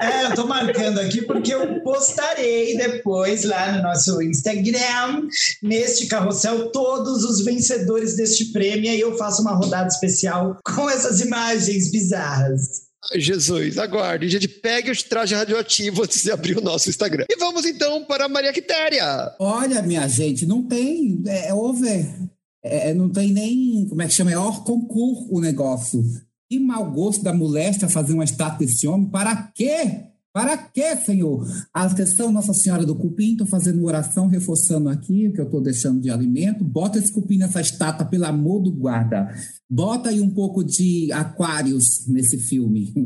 [0.02, 5.28] É, eu tô marcando aqui porque eu postarei depois lá no nosso Instagram,
[5.62, 8.86] neste carrossel, todos os vencedores deste prêmio.
[8.86, 12.87] E aí eu faço uma rodada especial com essas imagens bizarras.
[13.14, 14.28] Jesus, aguarde.
[14.28, 17.24] Gente pega o traje radioativo antes de abrir o nosso Instagram.
[17.28, 19.34] E vamos então para a Maria Quitéria.
[19.38, 21.22] Olha, minha gente, não tem.
[21.26, 22.06] É, é over.
[22.62, 23.86] É, não tem nem.
[23.88, 24.32] Como é que chama?
[24.32, 26.04] É hors concurso o negócio.
[26.50, 29.08] Que mau gosto da moléstia fazer uma estátua desse homem.
[29.08, 30.08] Para quê?
[30.32, 31.44] Para quê, Senhor?
[31.72, 35.60] A questão Nossa Senhora do Cupim, estou fazendo oração, reforçando aqui o que eu estou
[35.60, 36.62] deixando de alimento.
[36.62, 39.34] Bota esse cupim nessa estátua, pelo amor do guarda.
[39.70, 42.92] Bota aí um pouco de aquários nesse filme.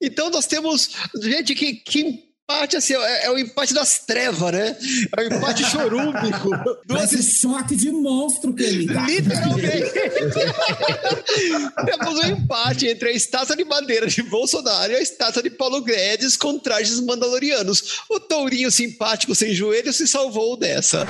[0.00, 0.90] Então nós temos
[1.22, 4.76] gente que, que empate, assim, é, é o empate das trevas, né?
[5.16, 6.50] É o empate chorúmbico.
[6.86, 9.06] Duas Parece choque de monstro que ele dá.
[9.06, 9.92] Literalmente.
[11.86, 15.80] Temos um empate entre a estátua de madeira de Bolsonaro e a estátua de Paulo
[15.82, 18.02] Guedes com trajes mandalorianos.
[18.10, 21.06] O tourinho simpático sem joelho se salvou dessa.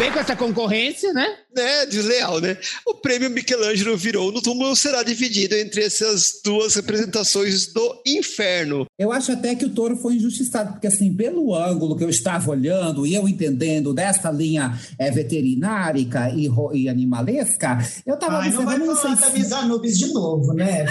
[0.00, 1.36] Também com essa concorrência, né?
[1.54, 2.56] né, desleal, né?
[2.86, 8.86] O prêmio Michelangelo virou no túmulo será dividido entre essas duas representações do inferno.
[8.98, 12.50] Eu acho até que o touro foi injustiçado, porque assim, pelo ângulo que eu estava
[12.50, 18.64] olhando e eu entendendo dessa linha é, veterinárica e, e animalesca, eu estava Ai, não
[18.64, 20.86] vai observando, não, falar sei da de novo, né?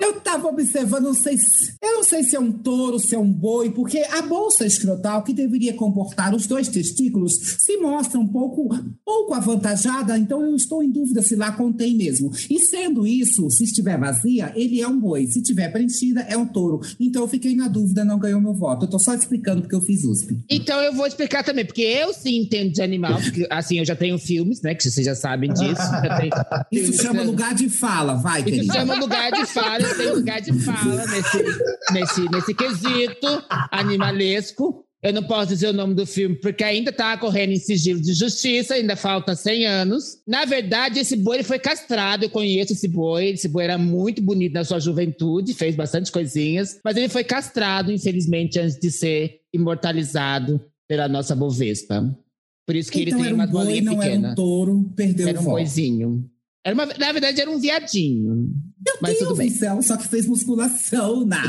[0.00, 3.18] Eu tava observando, não sei se, eu não sei se é um touro, se é
[3.18, 8.26] um boi, porque a bolsa escrotal que deveria comportar os dois testículos se mostra um
[8.26, 8.68] pouco,
[9.04, 12.30] pouco avantajada, então eu estou em dúvida se lá contém mesmo.
[12.50, 15.26] E sendo isso, se estiver vazia, ele é um boi.
[15.26, 16.80] Se estiver preenchida, é um touro.
[17.00, 18.84] Então eu fiquei na dúvida, não ganhou meu voto.
[18.86, 20.38] Eu tô só explicando porque eu fiz USP.
[20.50, 23.94] Então eu vou explicar também, porque eu sim entendo de animal, porque assim, eu já
[23.96, 24.74] tenho filmes, né?
[24.74, 25.74] Que vocês já sabem disso.
[25.76, 26.32] já tenho
[26.72, 28.72] Isso chama pra- lugar de fala, vai, Isso querida.
[28.74, 33.26] chama lugar de fala, tenho lugar de fala nesse, nesse, nesse quesito
[33.70, 34.84] animalesco.
[35.02, 38.12] Eu não posso dizer o nome do filme porque ainda está correndo em sigilo de
[38.14, 40.18] justiça, ainda falta 100 anos.
[40.26, 43.30] Na verdade, esse boi ele foi castrado, eu conheço esse boi.
[43.30, 47.90] Esse boi era muito bonito na sua juventude, fez bastante coisinhas, mas ele foi castrado,
[47.90, 52.16] infelizmente, antes de ser imortalizado pela nossa Bovespa.
[52.64, 54.26] Por isso que Então ele tem era uma um boi, bolinha não pequena.
[54.28, 55.54] era um touro, perdeu Era o um voto.
[55.56, 56.30] boizinho.
[56.64, 58.48] Era uma, na verdade, era um viadinho.
[58.84, 59.48] Meu Mas Deus tudo bem.
[59.50, 61.20] do céu, só que fez musculação.
[61.20, 61.40] Bombada.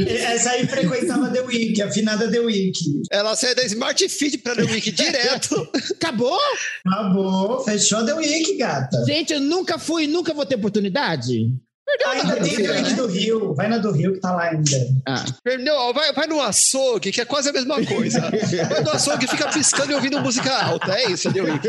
[0.08, 3.02] Essa aí frequentava The Week, a finada The Week.
[3.10, 5.68] Ela saiu da Smart Fit para The Week direto.
[5.92, 6.38] Acabou?
[6.86, 9.04] Acabou, fechou The Week, gata.
[9.04, 11.52] Gente, eu nunca fui, nunca vou ter oportunidade.
[12.06, 14.70] Ainda tem The Week do Rio, vai na do Rio que tá lá ainda.
[15.06, 15.24] Ah,
[15.58, 18.20] Não, vai, vai no açougue, que é quase a mesma coisa.
[18.68, 20.92] Vai no açougue e fica piscando e ouvindo música alta.
[20.94, 21.68] É isso, The Week.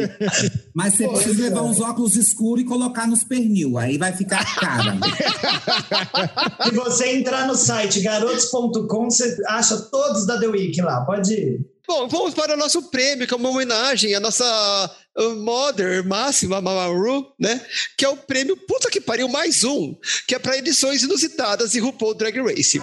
[0.73, 3.77] Mas você precisa levar uns óculos escuros e colocar nos pernil.
[3.77, 4.97] Aí vai ficar cara.
[6.63, 11.71] Se você entrar no site garotos.com, você acha todos da The Week lá, pode ir.
[11.87, 16.61] Bom, vamos para o nosso prêmio, que é uma homenagem à nossa uh, mother máxima,
[16.61, 17.59] Mamaru, né?
[17.97, 19.95] Que é o prêmio Puta que Pariu Mais Um,
[20.25, 22.79] que é para edições inusitadas de RuPaul Drag Race.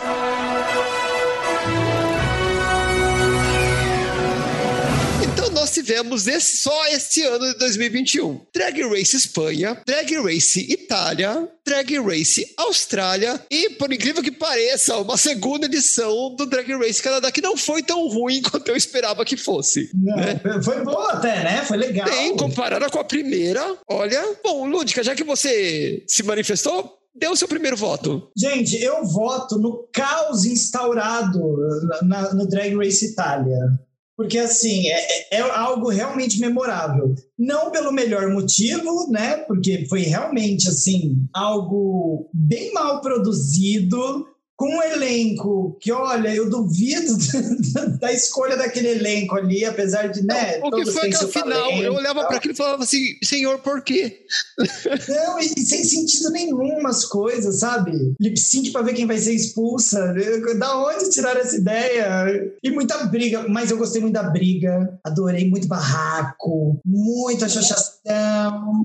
[5.98, 8.40] Tivemos esse- só este ano de 2021.
[8.54, 15.16] Drag Race Espanha, Drag Race Itália, Drag Race Austrália e, por incrível que pareça, uma
[15.16, 19.36] segunda edição do Drag Race Canadá que não foi tão ruim quanto eu esperava que
[19.36, 19.90] fosse.
[19.94, 21.64] Não, Foi boa até, né?
[21.64, 22.08] Foi legal.
[22.08, 24.22] Bem, comparada com a primeira, olha.
[24.42, 28.30] Bom, Lúdica, já que você se manifestou, dê o seu primeiro voto.
[28.36, 31.38] Gente, eu voto no caos instaurado
[32.02, 33.58] na- no Drag Race Itália.
[34.18, 37.14] Porque, assim, é, é algo realmente memorável.
[37.38, 39.36] Não pelo melhor motivo, né?
[39.36, 44.26] Porque foi realmente, assim, algo bem mal produzido,
[44.58, 47.16] com um elenco que, olha, eu duvido
[48.00, 50.58] da escolha daquele elenco ali, apesar de, né?
[50.60, 51.68] o que foi seu final?
[51.68, 54.26] talento Eu olhava para aquilo e falava assim, senhor, por quê?
[55.08, 57.92] Não, e sem sentido nenhum as coisas, sabe?
[58.20, 60.12] Lip sync pra ver quem vai ser expulsa.
[60.58, 62.52] Da onde tiraram essa ideia?
[62.60, 64.98] E muita briga, mas eu gostei muito da briga.
[65.04, 68.84] Adorei muito barraco, muita chachação.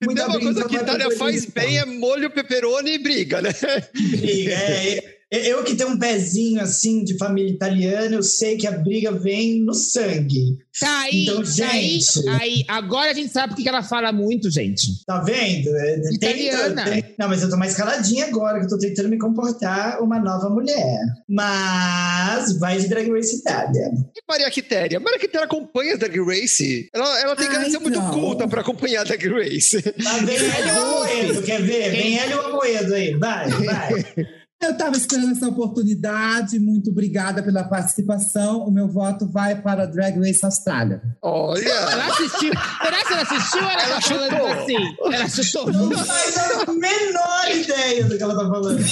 [0.00, 3.50] Tem Muita uma coisa que Itália faz bem é molho, pepperoni e briga, né?
[3.92, 4.52] briga.
[4.52, 9.12] É, eu que tenho um pezinho assim de família italiana, eu sei que a briga
[9.12, 10.58] vem no sangue.
[10.80, 12.28] tá aí, Então, tá aí, gente.
[12.28, 12.64] aí.
[12.68, 15.04] Agora a gente sabe porque que ela fala muito, gente.
[15.04, 15.68] Tá vendo?
[15.76, 16.84] É, Italiana.
[16.84, 20.18] tenta- Não, mas eu tô mais caladinha agora, que eu tô tentando me comportar uma
[20.20, 20.98] nova mulher.
[21.28, 23.90] Mas vai de Drag Race Itália.
[24.16, 25.00] E Maria Quitéria?
[25.00, 26.88] Maria Quitéria acompanha a Drag Race.
[26.94, 29.76] Ela, ela tem que ser muito culta para acompanhar a Drag Race.
[30.02, 31.90] Lá vem ele o Amoedo, quer ver?
[31.90, 34.04] Vem ele o Amoedo aí, vai, vai.
[34.60, 36.58] Eu estava esperando essa oportunidade.
[36.58, 38.66] Muito obrigada pela participação.
[38.66, 41.00] O meu voto vai para Drag Race Austrália.
[41.22, 42.52] Olha, Ela assistiu.
[42.82, 44.46] Será que ela assistiu ou ela, Ela tá falando chutou.
[44.48, 45.14] assim?
[45.14, 45.72] Ela chutou.
[45.72, 46.36] Não faz
[46.68, 48.78] a menor ideia do que ela tá falando.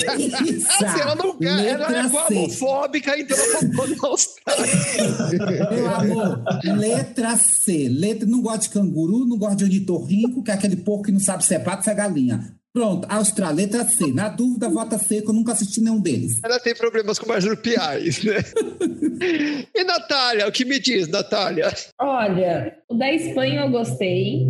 [0.86, 2.34] Assim, ela não quer, ela é Letra C.
[2.34, 5.70] homofóbica, então ela falou na Austrália.
[5.72, 6.44] Meu amor,
[6.78, 7.88] letra C.
[7.88, 11.20] Letra, não gosto de canguru, não gosto de ornitorrinco, que é aquele porco que não
[11.20, 12.54] sabe se é pato, se é galinha.
[12.76, 14.12] Pronto, Austrália, letra C.
[14.12, 16.38] Na dúvida, vota C, que eu nunca assisti nenhum deles.
[16.44, 18.34] Ela tem problemas com marsupiais, né?
[19.74, 21.72] E Natália, o que me diz, Natália?
[21.98, 24.46] Olha, o da Espanha eu gostei.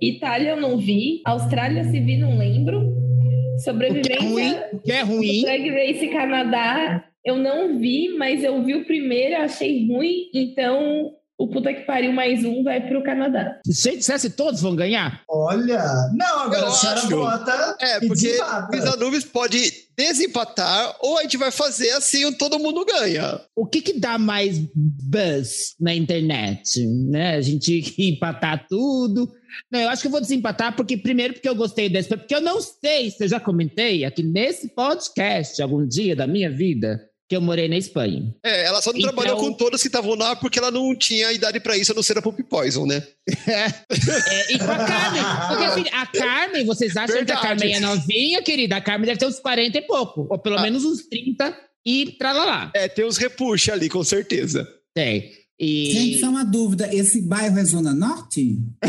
[0.00, 1.22] Itália eu não vi.
[1.24, 2.78] Austrália se vi, não lembro.
[2.78, 2.92] O
[3.24, 4.20] que é Sobrevivência.
[4.20, 5.42] ruim, o que é ruim.
[5.42, 11.10] Drag Race Canadá, eu não vi, mas eu vi o primeiro, achei ruim, então
[11.40, 13.58] o puta que pariu mais um vai pro Canadá.
[13.64, 15.22] Se dissesse todos vão ganhar?
[15.26, 15.82] Olha.
[16.14, 17.08] Não, agora Eu a senhora acho.
[17.08, 17.76] bota.
[17.80, 18.76] É, e porque desempata.
[18.76, 23.40] Misa Nubes pode desempatar ou a gente vai fazer assim todo mundo ganha.
[23.56, 26.86] O que que dá mais buzz na internet?
[27.08, 27.36] Né?
[27.36, 29.32] A gente empatar tudo.
[29.72, 32.40] Não, eu acho que eu vou desempatar porque, primeiro, porque eu gostei desse, porque eu
[32.42, 37.00] não sei se eu já comentei aqui nesse podcast algum dia da minha vida
[37.30, 38.34] que eu morei na Espanha.
[38.44, 41.32] É, ela só não Então- trabalhou com todas que estavam lá porque ela não tinha
[41.32, 43.06] idade pra isso, a não ser a Poop Poison, né?
[43.46, 45.22] É, e com a Carmen.
[45.48, 47.40] Porque assim, a Carmen, vocês acham que a Verdade.
[47.42, 48.76] Carmen é novinha, querida?
[48.76, 50.62] A Carmen deve ter uns 40 e pouco, ou pelo Ah.
[50.62, 52.72] menos uns 30 e tralalá.
[52.74, 54.68] É, tem uns repuxa ali, com certeza.
[54.92, 55.30] Tem.
[55.62, 55.90] E...
[55.92, 58.58] Gente, só uma dúvida: esse bairro é Zona Norte?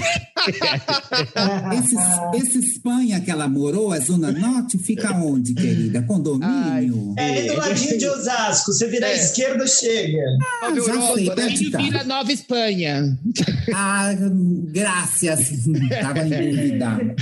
[1.77, 1.95] esse,
[2.38, 4.77] esse Espanha que ela morou é Zona Norte?
[4.77, 6.02] Fica onde, querida?
[6.03, 7.14] Condomínio?
[7.18, 8.72] É ali do ladinho de Osasco.
[8.72, 9.15] Você virar à É.
[9.15, 10.18] esquerda, chega.
[10.64, 11.35] Ah, Nova já sei, né?
[11.35, 11.77] perto de E cá.
[11.77, 13.19] Vila Nova Espanha.
[13.73, 14.11] Ah,
[14.72, 15.49] graças.
[16.02, 17.15] Tava em dúvida.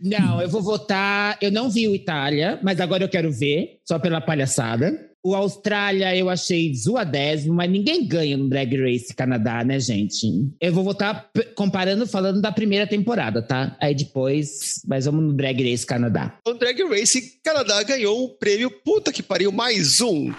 [0.00, 1.36] Não, eu vou votar.
[1.42, 5.11] Eu não vi o Itália, mas agora eu quero ver, só pela palhaçada.
[5.24, 10.26] O Austrália eu achei zoadésimo, mas ninguém ganha no Drag Race Canadá, né, gente?
[10.60, 13.76] Eu vou votar p- comparando, falando da primeira temporada, tá?
[13.80, 16.36] Aí depois, mas vamos no Drag Race Canadá.
[16.44, 20.32] O Drag Race Canadá ganhou um prêmio, puta que pariu, mais um.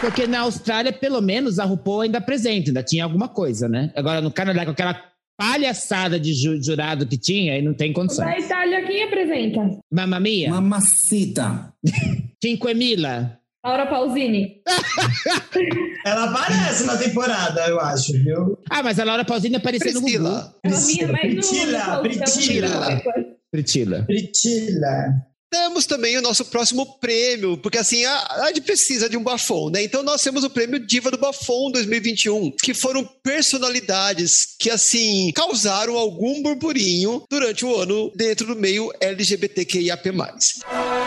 [0.00, 3.90] Porque na Austrália, pelo menos, a RuPaul ainda presente, ainda tinha alguma coisa, né?
[3.96, 5.00] Agora no Canadá, com aquela
[5.36, 8.24] palhaçada de ju- jurado que tinha, aí não tem condição.
[8.24, 9.78] Da Itália, quem apresenta?
[9.92, 11.72] Mamma Mia, Mamacita.
[12.42, 13.38] Cinque Mila.
[13.64, 14.60] Laura Pausini.
[16.04, 18.58] Ela aparece na temporada, eu acho, viu?
[18.68, 20.12] Ah, mas a Laura Pausini apareceu no Gugu.
[20.12, 20.54] Priscila.
[20.62, 22.02] Ela vinha mais no...
[23.50, 25.16] Pritila,
[25.54, 29.84] Temos também o nosso próximo prêmio, porque assim, a, gente precisa de um bafom, né?
[29.84, 35.96] Então nós temos o prêmio Diva do Bafom 2021, que foram personalidades que, assim, causaram
[35.96, 40.10] algum burburinho durante o ano dentro do meio LGBTQIAP+.
[40.10, 41.03] Nós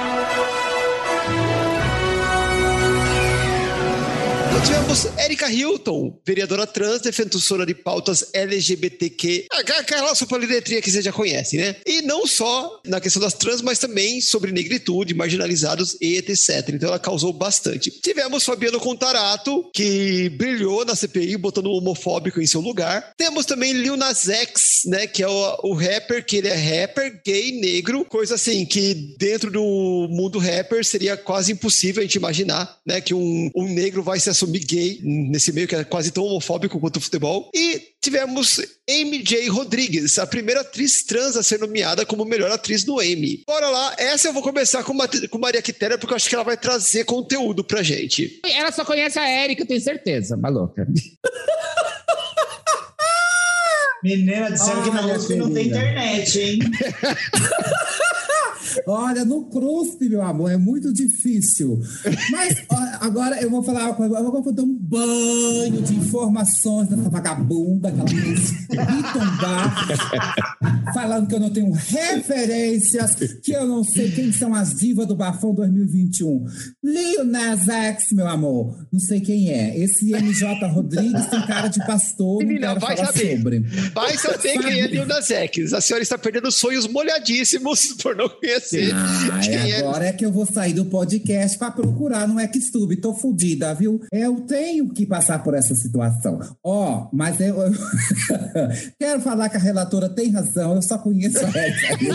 [4.61, 11.57] tivemos Erika Hilton, vereadora trans, defensora de pautas LGBTQ, aquela superletria que você já conhece,
[11.57, 11.75] né?
[11.85, 16.69] E não só na questão das trans, mas também sobre negritude, marginalizados e etc.
[16.69, 17.91] Então ela causou bastante.
[18.01, 23.11] Tivemos Fabiano Contarato, que brilhou na CPI, botando o homofóbico em seu lugar.
[23.17, 25.07] Temos também Lil Nas X, né?
[25.07, 29.51] Que é o, o rapper, que ele é rapper, gay, negro, coisa assim, que dentro
[29.51, 33.01] do mundo rapper seria quase impossível a gente imaginar, né?
[33.01, 36.79] Que um, um negro vai se assumir gay nesse meio que é quase tão homofóbico
[36.79, 37.49] quanto o futebol.
[37.53, 38.59] E tivemos
[38.89, 39.49] Amy J.
[39.49, 43.43] Rodrigues, a primeira atriz trans a ser nomeada como melhor atriz no Emmy.
[43.45, 44.93] Bora lá, essa eu vou começar com,
[45.29, 48.39] com Maria Quitéria, porque eu acho que ela vai trazer conteúdo pra gente.
[48.45, 50.87] Ela só conhece a Érica, eu tenho certeza, maluca.
[54.03, 56.59] Menina, disseram que na Olha, USP não tem internet, hein?
[58.85, 61.79] Olha, no CRUSP, meu amor, é muito difícil.
[62.31, 66.87] Mas ó, agora eu vou falar uma coisa, eu vou dar um banho de informações
[66.87, 69.87] dessa vagabunda que ela fez retombar,
[70.93, 75.15] falando que eu não tenho referências, que eu não sei quem são as divas do
[75.15, 76.45] Bafão 2021.
[76.83, 79.77] Lil Nas X, meu amor, não sei quem é.
[79.77, 83.37] Esse MJ Rodrigues tem cara de pastor, Menina, vai saber.
[83.37, 83.59] sobre.
[83.93, 85.73] Vai saber quem é Lil Nas X.
[85.73, 89.79] A senhora está perdendo sonhos molhadíssimos por não conhecer Ah, quem é.
[89.79, 92.97] agora é que eu vou sair do podcast para procurar no Xtube.
[92.97, 94.01] Tô fodida, viu?
[94.11, 96.39] Eu tenho que passar por essa situação.
[96.63, 97.71] Ó, mas eu, eu-
[98.99, 100.75] quero falar que a relatora tem razão.
[100.75, 101.97] Eu só conheço a Érica.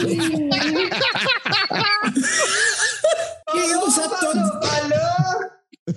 [3.55, 4.33] E eu já tô!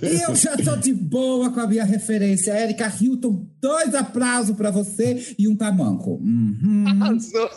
[0.01, 2.51] E eu já tô de boa com a minha referência.
[2.51, 6.15] Érica Hilton, dois aplausos para você e um tamanco.
[6.23, 6.85] Uhum.
[6.87, 7.47] Arrasou.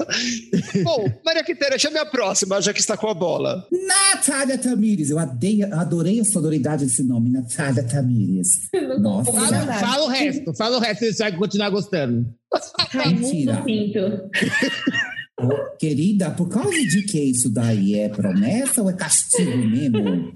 [0.84, 3.66] Bom, Maria Quitéria, chame a próxima, já que está com a bola.
[3.86, 5.08] Natália Tamires.
[5.08, 8.48] Eu adei- adorei a sonoridade desse nome, Natália Tamires.
[9.00, 9.32] Nossa.
[9.32, 12.26] Fala, fala o resto, fala o resto, você vai continuar gostando.
[12.94, 13.54] Mentira.
[13.54, 14.00] Raimundo Pinto.
[15.78, 20.32] Querida, por causa de que isso daí é promessa ou é castigo mesmo?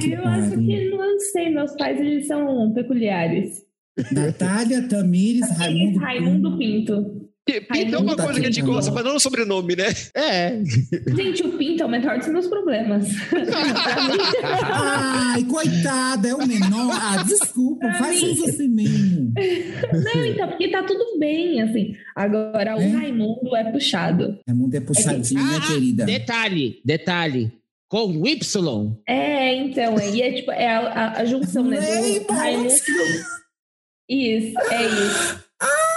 [0.00, 3.62] Que eu acho que não sei, meus pais eles são peculiares.
[4.10, 5.98] Natália Tamires, Raimundo.
[5.98, 7.04] Raimundo Pinto.
[7.04, 9.84] Que Pinto é uma coisa que a gente gosta, mas não o sobrenome, né?
[10.14, 10.58] É.
[11.14, 13.06] Gente, o Pinto é o menor dos meus problemas.
[14.42, 16.90] Ai, coitada, é o menor.
[16.92, 19.32] Ah, desculpa, faz uso assim mesmo.
[19.92, 21.94] Não, então, porque tá tudo bem, assim.
[22.16, 22.88] Agora, o É?
[22.88, 24.38] Raimundo é puxado.
[24.46, 26.04] Raimundo é puxadinho, né, Ah, querida?
[26.04, 27.52] Detalhe, detalhe.
[27.88, 28.96] Com Y.
[29.06, 31.78] É, então, e é tipo, é a, a- a junção, né?
[32.20, 32.68] Do Raimundo.
[34.08, 35.43] Isso, é isso.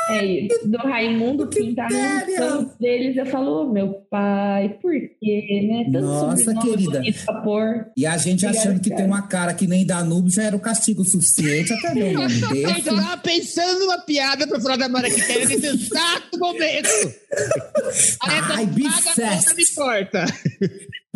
[0.09, 0.67] É isso.
[0.67, 5.83] Do Raimundo pintar junção deles, eu falo, oh, meu pai, por quê, né?
[5.91, 7.01] Tanto Nossa, querida.
[7.43, 7.87] pôr.
[7.95, 9.01] E a gente Obrigada, achando que cara.
[9.01, 12.41] tem uma cara que nem Danúbio já era o castigo suficiente até ver o nome
[12.41, 12.83] Eu desse.
[12.83, 16.89] tava pensando numa piada pra falar da Maraquitéria nesse exato momento.
[18.21, 20.25] Aí Ai, toda me corta.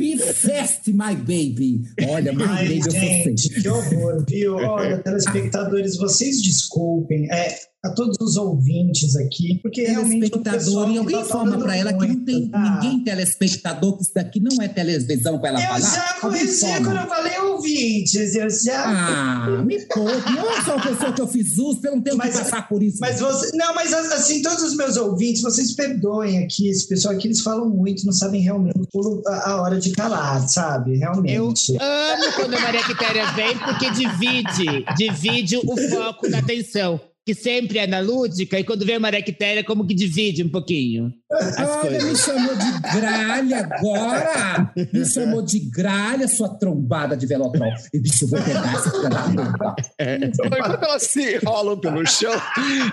[0.02, 1.82] Be fast, my baby.
[2.10, 4.56] Olha, my Ai, baby, eu sou gente, que horror, viu?
[4.56, 7.32] Olha, telespectadores, vocês desculpem.
[7.32, 11.92] É, a todos os ouvintes aqui, porque Telespectador, e que alguém tá informa pra ela
[11.94, 12.60] que não tem tá?
[12.80, 15.80] ninguém telespectador, que isso daqui não é televisão pra ela Eu falar.
[15.80, 18.84] já Alguém corrigi quando eu falei ouvintes, eu já.
[18.86, 20.12] Ah, me poupe.
[20.14, 22.84] Eu sou uma pessoa que eu fiz uso, eu não tenho Mas- que passar por
[22.84, 22.98] isso.
[23.02, 23.50] Mas você.
[23.58, 27.68] Não, mas assim, todos os meus ouvintes, vocês perdoem aqui, esse pessoal aqui, eles falam
[27.68, 28.76] muito, não sabem realmente
[29.26, 30.98] a hora de calar, sabe?
[30.98, 31.74] Realmente.
[31.74, 37.00] Eu amo quando a Maria Quitéria vem, porque divide, divide o foco da atenção.
[37.26, 40.50] Que sempre é na lúdica, e quando vem a Maria Quitéria, como que divide um
[40.50, 42.20] pouquinho as Olha, me coisas.
[42.26, 44.74] chamou de gralha agora.
[44.92, 47.72] Me chamou de gralha, sua trombada de velotrol.
[47.94, 49.76] E, bicho, eu vou pegar essa filha da puta.
[50.00, 52.34] Enquanto elas se rolam pelo chão,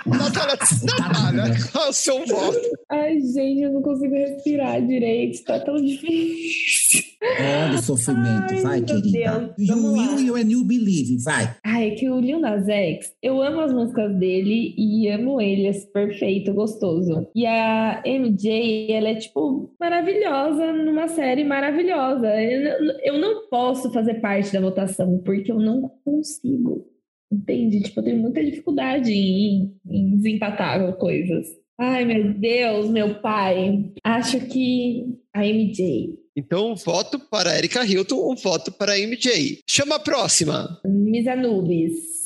[0.07, 0.57] Natália,
[0.99, 2.61] Natália, qual é o seu voto?
[2.91, 7.03] Ai, gente, eu não consigo respirar direito, tá tão difícil.
[7.41, 8.53] Olha o sofrimento.
[8.55, 9.11] Ai, vai, meu querida.
[9.41, 10.15] Deus, You vamos lá.
[10.15, 11.17] will, you and you believe.
[11.25, 11.57] Vai.
[11.65, 15.67] Ai, é que o Lil Nas X, eu amo as músicas dele e amo ele,
[15.67, 17.27] é perfeito, gostoso.
[17.35, 22.29] E a MJ, ela é, tipo, maravilhosa numa série maravilhosa.
[22.41, 23.01] Eu, não-
[23.49, 26.87] posso fazer parte da votação, porque eu não consigo.
[27.33, 27.81] Entende?
[27.83, 31.47] Tipo, eu tenho muita dificuldade em, em desempatar coisas.
[31.81, 33.93] Ai, meu Deus, meu pai.
[34.05, 36.19] Acho que a MJ.
[36.37, 39.61] Então, um voto para Erika Hilton, um voto para a MJ.
[39.69, 40.81] Chama a próxima.
[40.85, 42.18] Miss Anubis.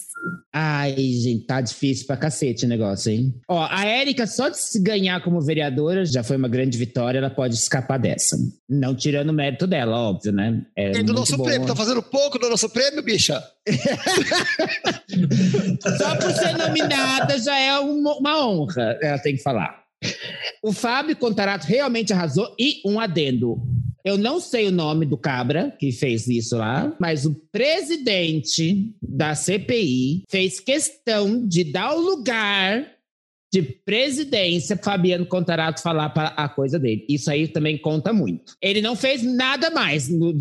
[0.53, 3.35] Ai, gente, tá difícil pra cacete o negócio, hein?
[3.49, 7.31] Ó, a Érica, só de se ganhar como vereadora, já foi uma grande vitória, ela
[7.31, 8.37] pode escapar dessa.
[8.69, 10.63] Não tirando o mérito dela, óbvio, né?
[10.77, 11.49] É Tem do nosso boa.
[11.49, 13.43] prêmio, tá fazendo pouco do nosso prêmio, bicha?
[15.99, 19.83] Só por ser nominada já é uma, uma honra, ela tem que falar.
[20.63, 23.63] O Fábio Contarato realmente arrasou e um adendo.
[24.05, 29.35] Eu não sei o nome do cabra que fez isso lá, mas o presidente da
[29.35, 32.87] CPI fez questão de dar o lugar
[33.53, 37.05] de presidência Fabiano Contarato falar para a coisa dele.
[37.07, 38.55] Isso aí também conta muito.
[38.63, 40.33] Ele não fez nada mais no-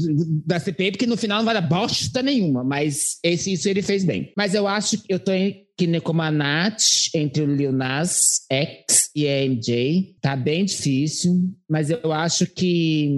[0.46, 4.06] da CPI, porque no final não vai dar bosta nenhuma, mas esse, isso ele fez
[4.06, 4.32] bem.
[4.38, 5.66] Mas eu acho que eu tô em-
[6.32, 6.82] Nath,
[7.16, 7.72] entre o Lil
[8.50, 10.16] X e a MJ.
[10.22, 13.10] Tá bem difícil, mas eu acho que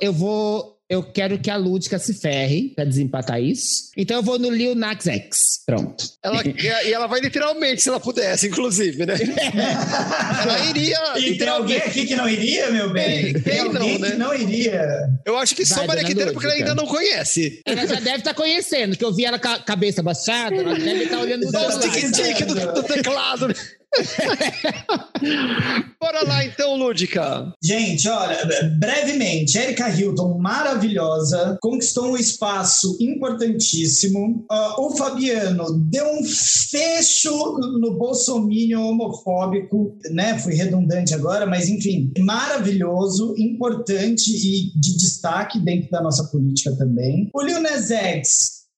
[0.00, 0.72] eu vou.
[0.90, 3.90] Eu quero que a Lúdica se ferre pra desempatar isso.
[3.96, 5.62] Então eu vou no Lil Nas X.
[5.64, 6.04] Pronto.
[6.22, 6.42] Ela,
[6.84, 9.14] e ela vai literalmente, se ela pudesse, inclusive, né?
[10.42, 10.98] ela iria.
[11.18, 13.32] E tem alguém aqui que não iria, meu bem?
[13.32, 14.10] Tem- Tem, tem alguém não, né?
[14.10, 14.86] que não iria.
[15.24, 17.62] Eu acho que só Vai, Maria dona Quitéria, porque ela ainda não conhece.
[17.64, 21.04] Ela já deve estar conhecendo, que eu vi ela com a cabeça baixada, ela deve
[21.04, 23.46] estar olhando os Só dois o tic-tic do, do teclado.
[26.00, 27.52] Bora lá então, Lúdica.
[27.62, 28.38] Gente, olha,
[28.78, 34.44] brevemente, Erika Hilton, maravilhosa, conquistou um espaço importantíssimo.
[34.50, 40.38] Ah, o Fabiano deu um fecho no bolsominion homofóbico, né?
[40.38, 47.30] Fui redundante agora, mas enfim, maravilhoso, importante e de destaque dentro da nossa política também.
[47.34, 47.60] O Lil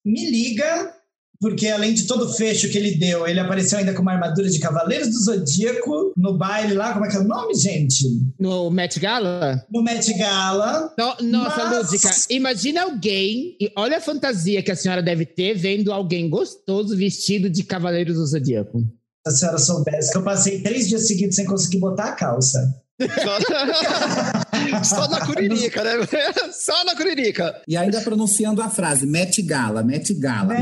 [0.05, 0.95] me liga,
[1.41, 4.49] porque além de todo o fecho que ele deu, ele apareceu ainda com uma armadura
[4.49, 8.05] de Cavaleiros do Zodíaco no baile lá, como é que é o nome, gente?
[8.39, 9.65] No Met Gala?
[9.73, 10.93] No Met Gala.
[10.99, 15.55] No- nossa, Mas- Lúdica, imagina alguém, e olha a fantasia que a senhora deve ter
[15.55, 18.81] vendo alguém gostoso vestido de Cavaleiros do Zodíaco.
[19.27, 22.61] Se a senhora soubesse que eu passei três dias seguidos sem conseguir botar a calça.
[24.85, 25.93] Só na curirica, né?
[26.53, 27.63] Só na curirica.
[27.67, 30.55] E ainda pronunciando a frase, mete gala, mete gala.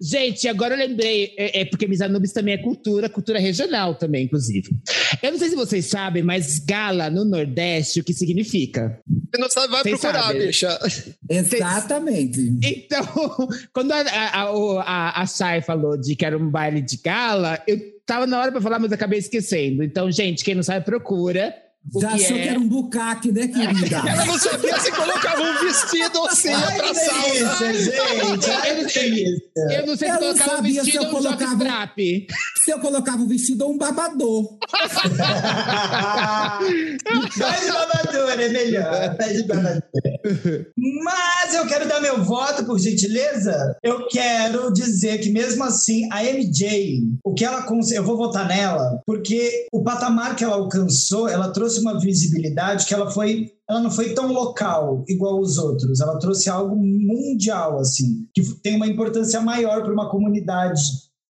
[0.00, 4.68] Gente, agora eu lembrei, é, é porque Misanubis também é cultura, cultura regional também, inclusive.
[5.22, 9.00] Eu não sei se vocês sabem, mas gala no Nordeste, o que significa?
[9.06, 10.46] Você não sabe, vai Vocês procurar, sabem.
[10.46, 10.78] bicha.
[11.30, 12.40] Exatamente.
[12.62, 13.06] Então,
[13.72, 14.42] quando a, a,
[14.82, 18.52] a, a, Chay falou de que era um baile de gala, eu tava na hora
[18.52, 19.82] pra falar, mas acabei esquecendo.
[19.82, 21.54] Então, gente, quem não sabe, procura.
[21.94, 22.42] O Já que achou é...
[22.42, 23.96] que era um bucaque, né, querida?
[24.10, 27.22] Ela não sabia se colocava um vestido assim Ai, pra que sauna.
[27.58, 28.50] delícia, gente.
[28.50, 29.42] Ai, que delícia.
[29.70, 32.26] Eu não sei se Eu colocava um se vestido eu ou um colocava- jockstrap.
[32.66, 34.58] Se eu colocava um vestido ou um babador.
[37.38, 39.16] Vai de babador, é melhor.
[39.16, 39.82] Vai de babador.
[40.76, 43.76] Mas eu quero dar meu voto, por gentileza.
[43.84, 48.48] Eu quero dizer que, mesmo assim, a MJ, o que ela cons- eu vou votar
[48.48, 53.52] nela, porque o patamar que ela alcançou, ela trouxe uma visibilidade que ela foi.
[53.70, 56.00] Ela não foi tão local igual os outros.
[56.00, 60.80] Ela trouxe algo mundial, assim, que tem uma importância maior para uma comunidade.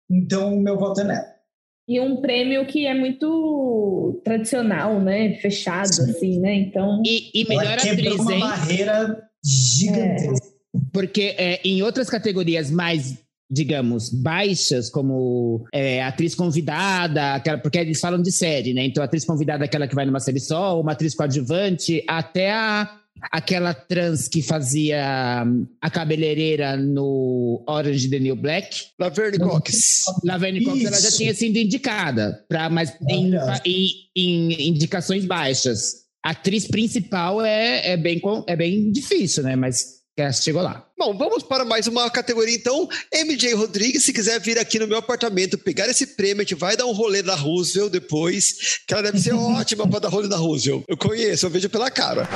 [0.09, 1.39] Então, o meu voto é nela.
[1.87, 5.33] E um prêmio que é muito tradicional, né?
[5.41, 6.11] Fechado, Sim.
[6.11, 6.53] assim, né?
[6.53, 8.39] Então, E, e Ela melhor quebrou atriz, uma hein?
[8.39, 10.47] barreira gigantesca.
[10.93, 13.17] Porque é, em outras categorias mais,
[13.49, 18.85] digamos, baixas, como é, atriz convidada, aquela, porque eles falam de série, né?
[18.85, 22.98] Então, atriz convidada é aquela que vai numa série só, uma atriz coadjuvante, até a,
[23.31, 30.01] aquela trans que fazia hum, a cabeleireira no Orange the New Black, Laverne Cox.
[30.23, 33.31] Laverne Cox, ela já tinha sido indicada, pra, mas em,
[33.65, 36.07] em- em indicações baixas.
[36.23, 39.55] A atriz principal é, é, bem, é bem difícil, né?
[39.55, 39.98] Mas
[40.33, 40.85] chegou lá.
[40.97, 42.87] Bom, vamos para mais uma categoria então.
[43.13, 46.75] MJ Rodrigues, se quiser vir aqui no meu apartamento pegar esse prêmio, a gente vai
[46.75, 50.37] dar um rolê na Roosevelt depois, que ela deve ser ótima para dar rolê na
[50.37, 50.83] Roosevelt.
[50.87, 52.27] Eu conheço, eu vejo pela cara.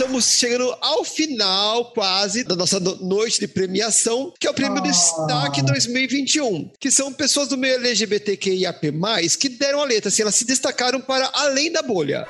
[0.00, 4.78] Estamos chegando ao final quase da nossa no- noite de premiação, que é o Prêmio
[4.78, 4.80] Ah.
[4.80, 8.80] Destaque 2021, que são pessoas do meio LGBTQIAP+,
[9.38, 12.26] que deram a letra, assim, elas se destacaram para além da bolha.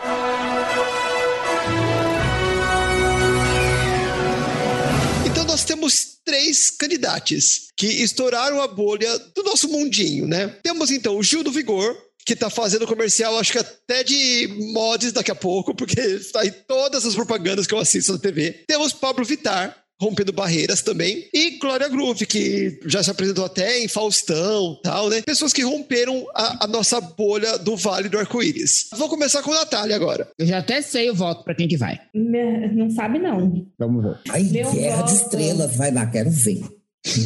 [5.26, 10.48] Então nós temos três candidatos que estouraram a bolha do nosso mundinho, né?
[10.62, 11.97] Temos então o Gil do Vigor,
[12.31, 16.52] que tá fazendo comercial, acho que até de mods daqui a pouco, porque está em
[16.69, 18.65] todas as propagandas que eu assisto na TV.
[18.69, 21.28] Temos Pablo Vittar, rompendo barreiras também.
[21.35, 25.20] E Glória Groove, que já se apresentou até em Faustão tal, né?
[25.23, 28.89] Pessoas que romperam a, a nossa bolha do Vale do Arco-Íris.
[28.97, 30.28] Vou começar com a Natália agora.
[30.39, 32.01] Eu já até sei o voto para quem que vai.
[32.15, 33.66] me- não sabe, não.
[33.78, 34.19] Vamos ver.
[34.31, 35.23] Ai, Meu guerra de voto.
[35.24, 36.61] estrelas, vai lá, quero ver.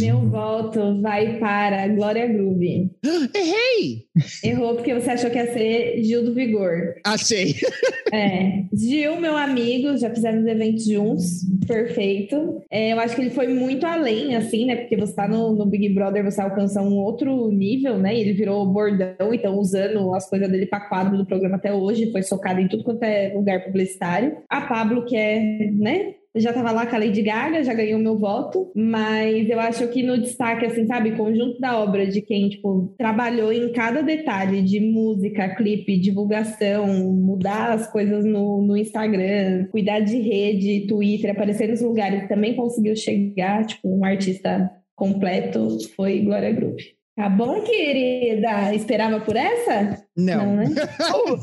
[0.01, 2.91] Meu voto vai para Glória Groove.
[3.35, 4.07] Errei!
[4.45, 6.95] Errou porque você achou que ia ser Gil do Vigor.
[7.05, 7.57] Achei.
[8.13, 8.65] É.
[8.73, 11.45] Gil, meu amigo, já fizemos eventos juntos.
[11.67, 12.63] Perfeito.
[12.71, 14.77] É, eu acho que ele foi muito além, assim, né?
[14.77, 18.15] Porque você tá no, no Big Brother, você alcança um outro nível, né?
[18.15, 22.13] E ele virou bordão, então usando as coisas dele para quadro do programa até hoje,
[22.13, 24.37] foi socado em tudo quanto é lugar publicitário.
[24.49, 26.15] A Pablo, que é, né?
[26.37, 30.03] Já tava lá com a Lady Gaga, já ganhou meu voto, mas eu acho que
[30.03, 34.81] no destaque, assim, sabe, conjunto da obra de quem, tipo, trabalhou em cada detalhe de
[34.81, 41.81] música, clipe, divulgação, mudar as coisas no, no Instagram, cuidar de rede, Twitter, aparecer nos
[41.81, 47.04] lugares, também conseguiu chegar, tipo, um artista completo, foi Glória Groove.
[47.17, 48.75] Tá bom, querida?
[48.75, 50.05] Esperava por essa?
[50.17, 50.57] Não.
[50.57, 50.65] né?
[50.99, 51.43] Vamos,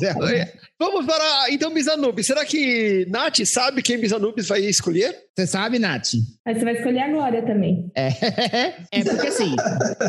[0.77, 2.27] vamos para, então, Misanubis.
[2.27, 5.15] Será que Nath sabe quem Misanubis vai escolher?
[5.33, 6.09] Você sabe, Nath?
[6.45, 7.89] Mas você vai escolher a Glória também.
[7.95, 8.07] É,
[8.91, 9.55] é porque assim,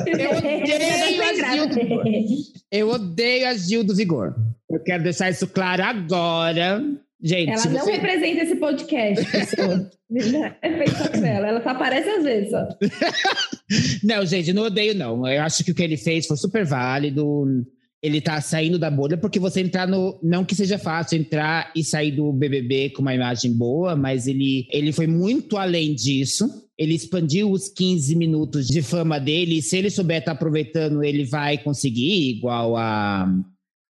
[0.06, 2.04] eu odeio a Gil do Vigor.
[2.70, 4.34] Eu odeio a Gil do Vigor.
[4.68, 6.82] Eu quero deixar isso claro agora.
[7.22, 7.92] Gente, Ela não você...
[7.92, 9.90] representa esse podcast, pessoa.
[10.60, 11.46] é feita dela.
[11.46, 12.68] Ela só aparece às vezes, só.
[14.02, 15.26] Não, gente, não odeio, não.
[15.26, 17.46] Eu acho que o que ele fez foi super válido.
[18.02, 20.20] Ele tá saindo da bolha, porque você entrar no.
[20.22, 24.66] Não que seja fácil entrar e sair do BBB com uma imagem boa, mas ele,
[24.70, 26.46] ele foi muito além disso.
[26.76, 29.58] Ele expandiu os 15 minutos de fama dele.
[29.58, 33.26] E se ele souber estar aproveitando, ele vai conseguir, igual a,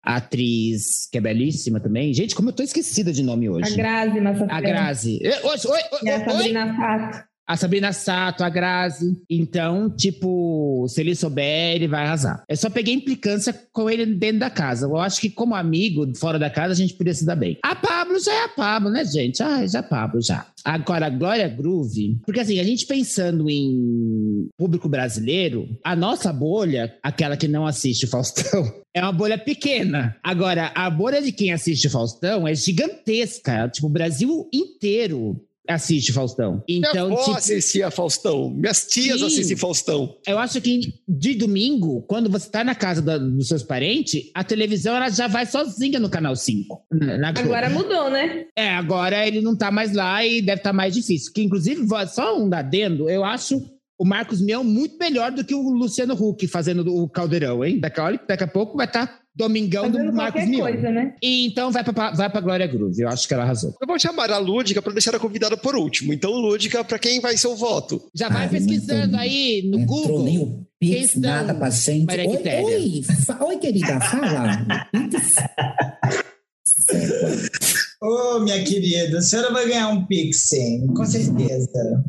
[0.05, 2.15] a atriz, que é belíssima também.
[2.15, 3.77] Gente, como eu tô esquecida de nome A hoje.
[3.77, 4.55] Grazi Massafera.
[4.57, 5.19] A Grazi.
[5.23, 6.25] Eh, Oi, oi, E a oi, oi.
[6.25, 7.28] Sabrina Sato.
[7.49, 9.17] A Sabrina Sato, a Grazi.
[9.29, 12.45] Então, tipo, se ele souber, ele vai arrasar.
[12.47, 14.85] Eu só peguei implicância com ele dentro da casa.
[14.85, 17.57] Eu acho que, como amigo, fora da casa, a gente podia se dar bem.
[17.65, 19.43] A Pablo já é a Pablo, né, gente?
[19.43, 20.47] Ah, já é a Pablo, já.
[20.63, 26.95] Agora, a Glória Groove, porque assim, a gente pensando em público brasileiro, a nossa bolha,
[27.03, 30.17] aquela que não assiste o Faustão, é uma bolha pequena.
[30.23, 33.69] Agora, a bolha de quem assiste o Faustão é gigantesca.
[33.69, 36.63] Tipo, o Brasil inteiro assiste Faustão.
[36.69, 38.51] Então, Minha avó tipo, assistia Faustão.
[38.51, 39.27] Minhas tias Sim.
[39.27, 40.17] assistem Faustão.
[40.27, 44.43] eu acho que de domingo, quando você tá na casa da- dos seus parentes, a
[44.43, 46.83] televisão ela já vai sozinha no canal 5.
[46.91, 47.29] na- na.
[47.29, 48.47] Agora mudou, né?
[48.57, 51.33] É, agora ele não tá mais lá e deve estar mais difícil.
[51.33, 53.63] Que, inclusive, só um adendo, eu acho
[54.01, 57.81] o Marcos Mion muito melhor do que o Luciano Huck fazendo o Caldeirão, hein?
[57.81, 60.61] Daqui daqui a pouco vai estar Domingão Fazendo do Marcos Mion.
[60.61, 61.15] coisa, né?
[61.23, 63.73] E então vai pra, vai pra Glória Groove, eu acho que ela arrasou.
[63.81, 66.13] Eu vou chamar a Lúdica para deixar a convidada por último.
[66.13, 68.03] Então, Lúdica, para quem vai ser o voto?
[68.13, 70.25] Já vai Ai, pesquisando não aí no Entrou Google.
[70.25, 72.11] nem o Pix, Quem nada pra gente.
[72.11, 73.03] Oi, oi,
[73.47, 74.67] oi, querida, fala.
[78.01, 82.05] Ô, minha querida, a senhora vai ganhar um Pix, sim, com certeza.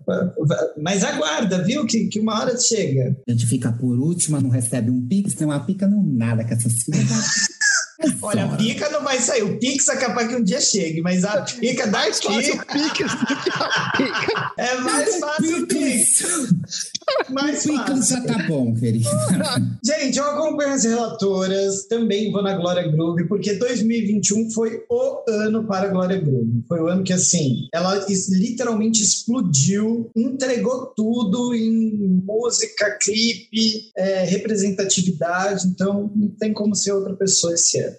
[0.79, 1.85] Mas aguarda, viu?
[1.85, 3.17] Que, que uma hora chega.
[3.27, 6.53] A gente fica por última, não recebe um Pix, não uma pica, não nada com
[6.53, 7.49] essas filhas.
[8.21, 9.43] Olha, a pica não vai sair.
[9.43, 13.25] O Pix é capaz que um dia chegue, mas a pica daqui Fácil Pix do
[13.25, 14.53] que a Pica.
[14.57, 16.23] é mais fácil o Pix.
[17.27, 18.15] Pix fácil.
[18.15, 19.09] já tá bom, querida.
[19.83, 25.65] Gente, eu acompanho as relatoras, também vou na Glória Groove, porque 2021 foi o ano
[25.65, 26.63] para a Glória Groove.
[26.67, 35.67] Foi o ano que, assim, ela literalmente explodiu, entregou tudo em música, clipe, é, representatividade,
[35.67, 37.95] então não tem como ser outra pessoa esse ano.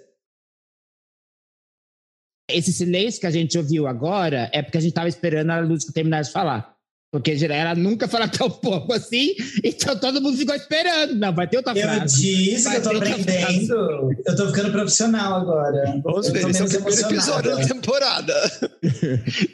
[2.52, 5.92] Esse silêncio que a gente ouviu agora é porque a gente tava esperando a Lúdica
[5.92, 6.79] terminar de falar.
[7.12, 9.34] Porque ela nunca fala tão pouco assim,
[9.64, 11.16] então todo mundo ficou esperando.
[11.16, 12.20] Não, vai ter outra Eu frase.
[12.20, 16.00] disse Vai que eu tô aprendendo, eu tô ficando profissional agora.
[16.04, 18.34] Vamos ver, esse é o primeiro episódio da temporada.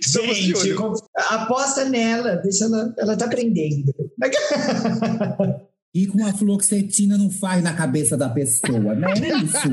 [0.01, 3.95] Estamos Gente, com- aposta nela, deixa ela, ela tá aprendendo.
[5.97, 9.15] E com a fluoxetina não faz na cabeça da pessoa, né?
[9.17, 9.69] É isso.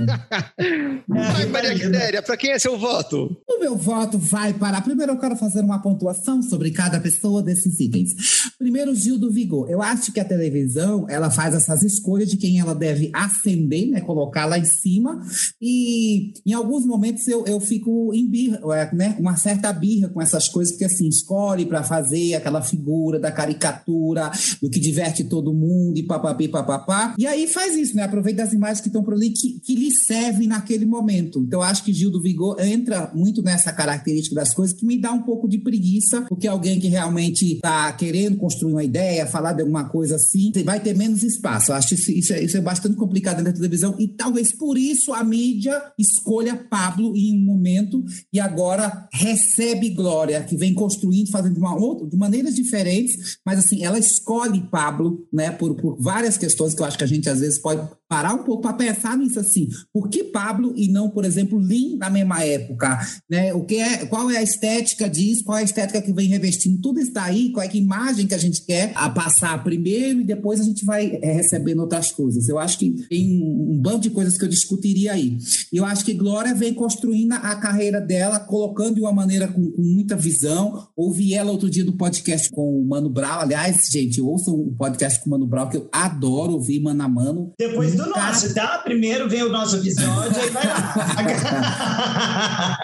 [1.06, 3.36] Vai, Maria Quitéria, para quem é seu voto?
[3.46, 4.80] O meu voto vai para.
[4.80, 8.12] Primeiro, eu quero fazer uma pontuação sobre cada pessoa desses itens.
[8.58, 9.70] Primeiro, Gil do Vigor.
[9.70, 14.00] Eu acho que a televisão ela faz essas escolhas de quem ela deve ascender, né?
[14.00, 15.22] Colocar lá em cima.
[15.62, 19.16] E em alguns momentos eu, eu fico em birra, é, né?
[19.20, 24.32] Uma certa birra com essas coisas, porque assim, escolhe para fazer aquela figura da caricatura,
[24.62, 27.16] do que diverte todo mundo e papapi, papapá.
[27.18, 28.04] E aí faz isso, né?
[28.04, 31.40] Aproveita as imagens que estão por ali que, que lhe servem naquele momento.
[31.40, 35.12] Então, acho que Gil do Vigor entra muito nessa característica das coisas que me dá
[35.12, 39.62] um pouco de preguiça, porque alguém que realmente está querendo construir uma ideia, falar de
[39.62, 41.72] alguma coisa assim, vai ter menos espaço.
[41.72, 45.14] Eu acho isso, isso, é, isso é bastante complicado da televisão e talvez por isso
[45.14, 51.54] a mídia escolha Pablo em um momento e agora recebe Glória, que vem construindo, fazendo
[51.54, 56.38] de, uma outra, de maneiras diferentes, mas assim, ela escolhe Pablo, né, por, por várias
[56.38, 59.18] questões que eu acho que a gente às vezes pode parar um pouco para pensar
[59.18, 59.70] nisso assim.
[59.92, 63.00] Por que Pablo e não, por exemplo, Lin na mesma época?
[63.30, 63.54] Né?
[63.54, 65.44] O que é, qual é a estética disso?
[65.44, 67.52] Qual é a estética que vem revestindo tudo isso daí?
[67.52, 70.86] Qual é a imagem que a gente quer a passar primeiro e depois a gente
[70.86, 72.48] vai é, recebendo outras coisas?
[72.48, 75.38] Eu acho que tem um, um bando de coisas que eu discutiria aí.
[75.72, 79.82] Eu acho que Glória vem construindo a carreira dela, colocando de uma maneira com, com
[79.82, 80.88] muita visão.
[80.96, 83.40] Ouvi ela outro dia no podcast com o Mano Brown.
[83.40, 87.08] Aliás, gente, ouçam o podcast com o Mano Brown, que eu adoro ouvir mano a
[87.08, 87.54] mano.
[87.58, 88.80] Depois do nosso, tá?
[88.80, 90.94] Primeiro vem o nosso episódio, aí vai lá.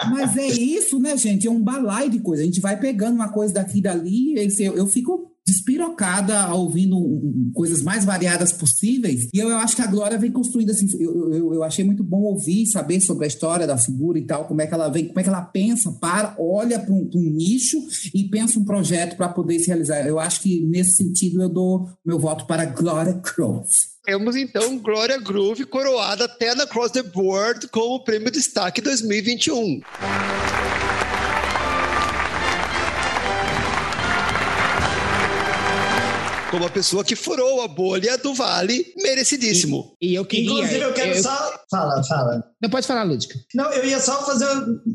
[0.10, 1.48] Mas é isso, né, gente?
[1.48, 2.42] É um balai de coisa.
[2.42, 4.34] A gente vai pegando uma coisa daqui e dali.
[4.60, 6.96] Eu, eu fico despirocada ouvindo
[7.52, 9.28] coisas mais variadas possíveis.
[9.32, 10.86] E eu, eu, acho que a Glória vem construindo assim.
[10.98, 14.46] Eu, eu, eu, achei muito bom ouvir, saber sobre a história da figura e tal,
[14.46, 17.30] como é que ela vem, como é que ela pensa, para, olha para um, um,
[17.30, 17.78] nicho
[18.14, 20.06] e pensa um projeto para poder se realizar.
[20.06, 23.90] Eu acho que nesse sentido eu dou meu voto para Glória Cross.
[24.04, 29.80] Temos então Glória Groove coroada até na Cross the Board com o Prêmio Destaque 2021.
[36.50, 39.96] Como a pessoa que furou a bolha do Vale, merecidíssimo.
[40.00, 40.50] E, e eu queria.
[40.50, 41.22] Inclusive, eu quero eu...
[41.22, 42.49] só Fala, fala.
[42.60, 43.38] Não pode falar, Lúdica.
[43.54, 44.46] Não, eu ia só fazer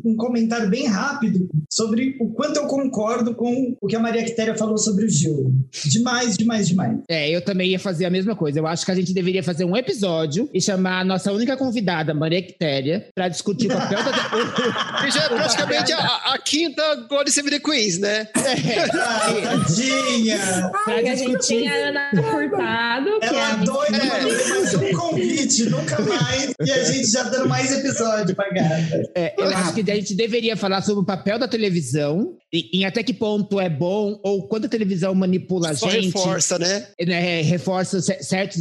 [0.06, 4.56] um comentário bem rápido sobre o quanto eu concordo com o que a Maria Quitéria
[4.56, 5.52] falou sobre o Gil.
[5.86, 7.00] Demais, demais, demais.
[7.10, 8.60] É, eu também ia fazer a mesma coisa.
[8.60, 12.14] Eu acho que a gente deveria fazer um episódio e chamar a nossa única convidada,
[12.14, 14.12] Maria Quitéria, pra discutir o papel da.
[15.06, 16.82] Que já é praticamente a, a quinta
[17.28, 18.28] Save the Queens, né?
[18.36, 20.72] Ah, tadinha!
[20.86, 21.58] pra a gente discutir.
[21.60, 24.78] tinha a Ana Furtado, é Ela a doida É.
[24.78, 26.54] um convite, nunca mais.
[26.66, 29.12] E a gente já dando mais episódio pra gata.
[29.16, 32.86] É, eu acho que a gente deveria falar sobre o papel da televisão, e, em
[32.86, 36.06] até que ponto é bom, ou quando a televisão manipula a Só gente.
[36.08, 36.88] reforça, né?
[37.06, 38.58] né, reforça ce- certos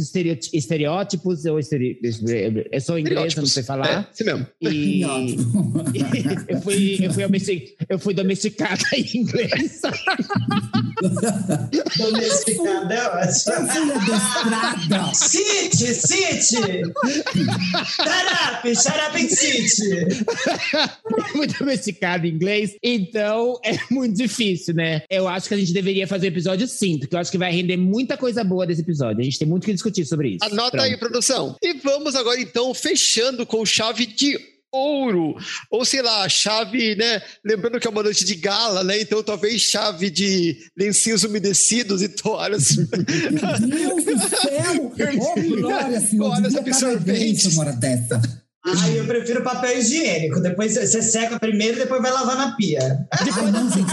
[0.53, 1.45] estereótipos.
[1.45, 1.99] Eu, estere-
[2.71, 4.09] eu sou inglesa, não sei É, falar.
[4.13, 4.45] isso mesmo.
[4.61, 5.01] E
[6.49, 9.81] eu fui, eu fui, domestic- eu fui domesticada em inglês.
[11.97, 13.91] Domesticada, é Eu ótimo.
[13.95, 15.13] adestrada.
[15.13, 16.83] City, City!
[17.85, 20.25] Shut up, shut up in City!
[21.31, 22.75] fui domesticada em inglês.
[22.83, 25.03] Então é muito difícil, né?
[25.09, 27.51] Eu acho que a gente deveria fazer o episódio sim, porque eu acho que vai
[27.51, 29.21] render muita coisa boa desse episódio.
[29.21, 30.45] A gente tem muito o que discutir sobre isso.
[30.45, 30.83] Anota Pronto.
[30.83, 31.55] aí, produção.
[31.61, 34.37] E vamos agora, então, fechando com chave de
[34.75, 35.35] ouro.
[35.71, 37.21] Ou sei lá, chave, né?
[37.43, 38.99] Lembrando que é uma noite de gala, né?
[38.99, 42.75] Então talvez chave de lencinhos umedecidos e toalhas.
[42.75, 44.91] Meu Deus do céu!
[45.21, 46.33] Ô, Glória, senhor!
[46.57, 47.53] Absorventes.
[47.53, 48.44] uma hora dessa.
[48.67, 50.39] Ai, eu prefiro papel higiênico.
[50.41, 53.05] Depois você seca primeiro e depois vai lavar na pia.
[53.11, 53.91] Ai, não, gente.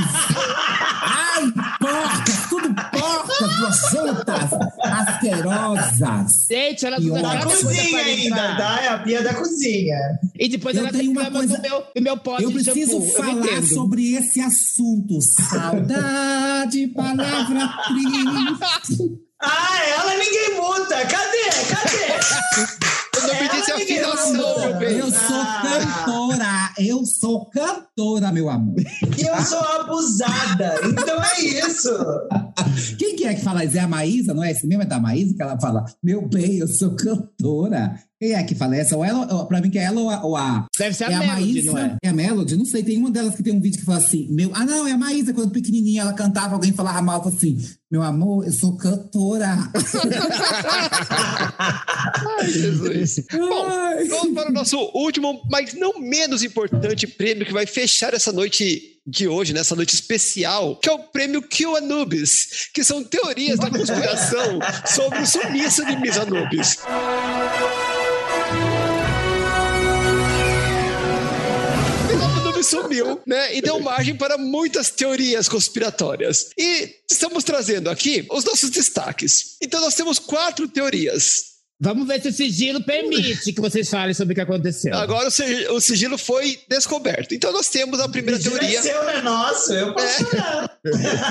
[1.04, 3.58] Ai, porcas, tudo porcas,
[3.92, 4.50] nojentas,
[4.82, 6.46] asquerosas.
[6.48, 8.80] Gente, ela E olha- Da cozinha ainda, tá?
[8.82, 9.96] É a pia da cozinha.
[10.38, 13.06] E depois Eu ela tenho uma coisa- do meu, do meu pote Eu preciso shampoo.
[13.06, 13.66] Eu falar entendo.
[13.74, 15.18] sobre esse assunto.
[15.20, 19.18] Saudade, palavra triste.
[19.42, 20.94] Ah, ela ninguém muta.
[21.04, 21.50] Cadê?
[21.68, 23.01] Cadê?
[23.28, 24.98] Eu não afinação, meu bem.
[24.98, 26.72] Eu sou cantora.
[26.78, 28.80] Eu sou cantora, meu amor.
[29.18, 30.74] E eu sou abusada.
[30.84, 31.90] Então é isso.
[32.98, 33.76] Quem que é que fala isso?
[33.76, 34.50] É a Maísa, não é?
[34.50, 37.98] Esse mesmo é da Maísa que ela fala, meu bem, eu sou cantora.
[38.22, 38.96] Quem é que fala essa?
[38.96, 40.24] Ou ela, ou- pra mim que é ela ou a...
[40.24, 41.72] Ou a Deve ser a é a Melody, Maísa?
[41.72, 41.98] não é?
[42.06, 42.54] a Melody?
[42.54, 42.84] Não sei.
[42.84, 44.52] Tem uma delas que tem um vídeo que fala assim, meu...
[44.54, 45.34] Ah, não, é a Maísa.
[45.34, 47.58] Quando pequenininha ela cantava, alguém falava mal, falava assim,
[47.90, 49.58] meu amor, eu sou cantora.
[51.58, 53.24] Ai, Jesus.
[53.32, 54.04] Bom, Ai.
[54.04, 59.00] vamos para o nosso último, mas não menos importante prêmio que vai fechar essa noite
[59.04, 63.68] de hoje, nessa noite especial, que é o prêmio Q Anubis, que são teorias da
[63.68, 66.78] conspiração sobre o sumiço de Miss Anubis.
[72.62, 73.56] Sumiu, né?
[73.56, 76.50] E deu margem para muitas teorias conspiratórias.
[76.58, 79.56] E estamos trazendo aqui os nossos destaques.
[79.60, 81.50] Então nós temos quatro teorias.
[81.84, 84.94] Vamos ver se o sigilo permite que vocês falem sobre o que aconteceu.
[84.94, 87.34] Agora o si- o sigilo foi descoberto.
[87.34, 88.78] Então nós temos a primeira teoria.
[88.78, 89.72] é seu, não é nosso.
[89.72, 90.70] Eu posso chorar.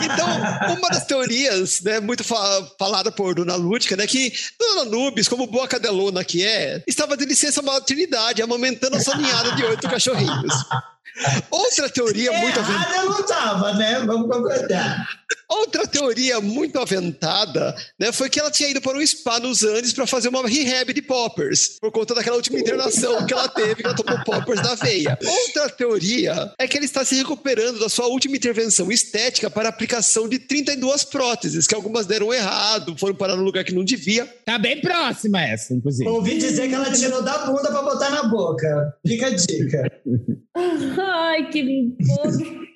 [0.03, 5.27] Então, uma das teorias, né, muito fa- falada por Dona Lúdica, né, que Dona Nubes,
[5.27, 9.89] como boa cadelona que é, estava de licença maternidade, amamentando a sua ninhada de oito
[9.89, 10.53] cachorrinhos.
[11.49, 12.95] Outra teoria muito aventada.
[12.95, 13.99] Eu não tava, né?
[14.05, 15.07] Vamos concordar.
[15.51, 19.91] Outra teoria muito aventada, né, foi que ela tinha ido para um spa nos Andes
[19.91, 23.85] para fazer uma rehab de poppers, por conta daquela última internação que ela teve, que
[23.85, 25.17] ela tomou poppers na veia.
[25.21, 30.29] Outra teoria é que ela está se recuperando da sua última intervenção estética para aplicação
[30.29, 34.25] de 32 próteses, que algumas deram errado, foram parar no lugar que não devia.
[34.45, 36.09] Tá bem próxima essa, inclusive.
[36.09, 38.93] Ouvi dizer que ela tirou da bunda pra botar na boca.
[39.05, 39.91] Fica a dica.
[41.03, 42.61] Ai, que podre.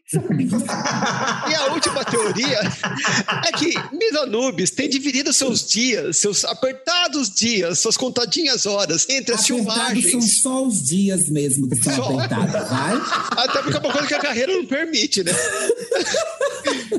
[1.50, 2.60] E a última teoria
[3.48, 9.34] é que Miss Anubis tem dividido seus dias, seus apertados dias, suas contadinhas horas entre
[9.34, 10.42] as Apertados são filmagens.
[10.42, 13.02] só os dias mesmo que são apertados, vai?
[13.46, 15.32] Até porque é uma coisa que a carreira não permite, né?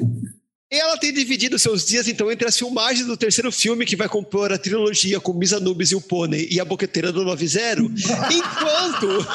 [0.69, 4.53] Ela tem dividido seus dias, então, entre as filmagens do terceiro filme, que vai compor
[4.53, 7.83] a trilogia com Miss Anubis e o Pônei e a Boqueteira do 90,
[8.35, 9.27] enquanto,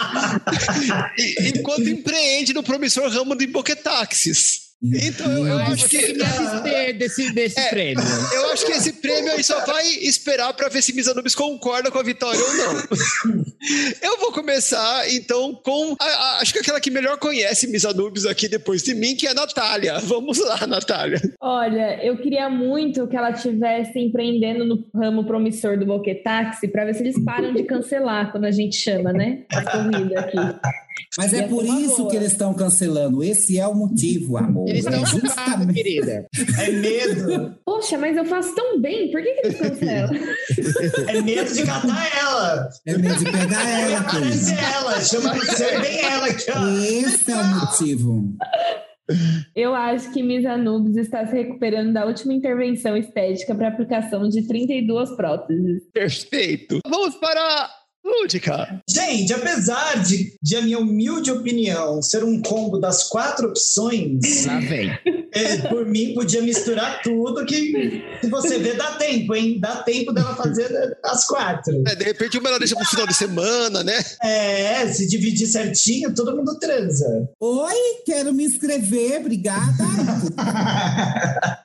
[1.56, 4.71] enquanto empreende no promissor ramo de boquetaxis.
[4.84, 6.14] Então, eu, eu acho que que...
[6.14, 7.70] me abster desse, desse É.
[7.70, 8.04] prêmio.
[8.34, 11.92] Eu acho que esse prêmio aí só vai esperar para ver se Miss Anubis concorda
[11.92, 12.74] com a vitória ou não.
[14.02, 15.96] Eu vou começar, então, com.
[16.00, 19.28] a- a- acho que aquela que melhor conhece Miss Anubis aqui depois de mim, que
[19.28, 20.00] é a Natália.
[20.00, 21.22] Vamos lá, Natália.
[21.40, 26.96] Olha, eu queria muito que ela estivesse empreendendo no ramo promissor do Boquetaxi para ver
[26.96, 29.44] se eles param de cancelar quando a gente chama, né?
[29.52, 30.38] A corrida aqui.
[31.18, 32.10] Mas é Ia por isso boa.
[32.10, 33.24] que eles estão cancelando.
[33.24, 34.70] Esse é o motivo, amor.
[34.70, 35.74] Eles estão É justamente.
[35.74, 36.28] querida.
[36.60, 37.56] É medo.
[37.66, 40.12] Poxa, mas eu faço tão bem, por que, que eles cancelam?
[41.08, 42.70] É medo de catar ela.
[42.86, 45.02] É medo de pegar Aí ela, aparece ela.
[45.02, 46.68] Chama pra ser bem ela aqui, ó.
[46.84, 48.24] Esse é o motivo.
[49.56, 54.48] Eu acho que Miss Anubis está se recuperando da última intervenção estética para aplicação de
[54.48, 55.84] 32 próteses.
[55.94, 56.80] Perfeito.
[56.88, 57.70] Vamos para
[58.04, 58.82] Lúdica.
[58.90, 64.60] Gente, apesar de, de a minha humilde opinião ser um combo das quatro opções, Lá
[64.60, 64.92] vem.
[65.34, 69.60] é, por mim podia misturar tudo que se você vê dá tempo, hein?
[69.60, 71.84] Dá tempo dela fazer as quatro.
[71.88, 74.04] É, de repente uma ela deixa pro final de semana, né?
[74.22, 77.30] É, se dividir certinho, todo mundo transa.
[77.40, 79.84] Oi, quero me inscrever, obrigada.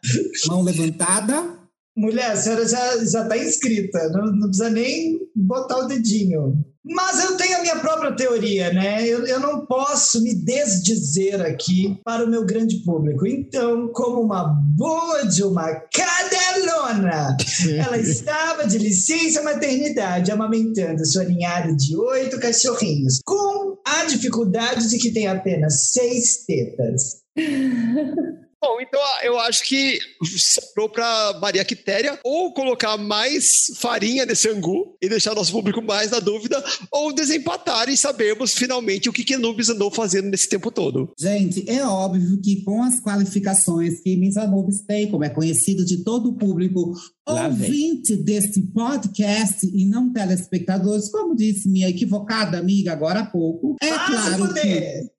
[0.47, 1.56] Mão levantada.
[1.97, 6.63] Mulher, a senhora já, já tá inscrita, não, não precisa nem botar o dedinho.
[6.85, 9.05] Mas eu tenho a minha própria teoria, né?
[9.05, 13.27] Eu, eu não posso me desdizer aqui para o meu grande público.
[13.27, 14.45] Então, como uma
[14.77, 17.37] boa de uma cadelona,
[17.85, 24.99] ela estava de licença maternidade, amamentando sua ninhada de oito cachorrinhos, com a dificuldade de
[24.99, 27.23] que tem apenas seis tetas.
[28.63, 34.97] Bom, então eu acho que sobrou pra Maria Quitéria ou colocar mais farinha nesse angu
[35.01, 39.69] e deixar nosso público mais na dúvida, ou desempatar e sabermos finalmente o que Nubes
[39.69, 41.13] andou fazendo nesse tempo todo.
[41.19, 46.03] Gente, é óbvio que com as qualificações que Miss Anubis tem, como é conhecido de
[46.03, 46.95] todo o público.
[47.27, 53.91] Ouvinte deste podcast e não telespectadores, como disse minha equivocada amiga agora há pouco, é
[53.91, 55.11] Ah, claro que...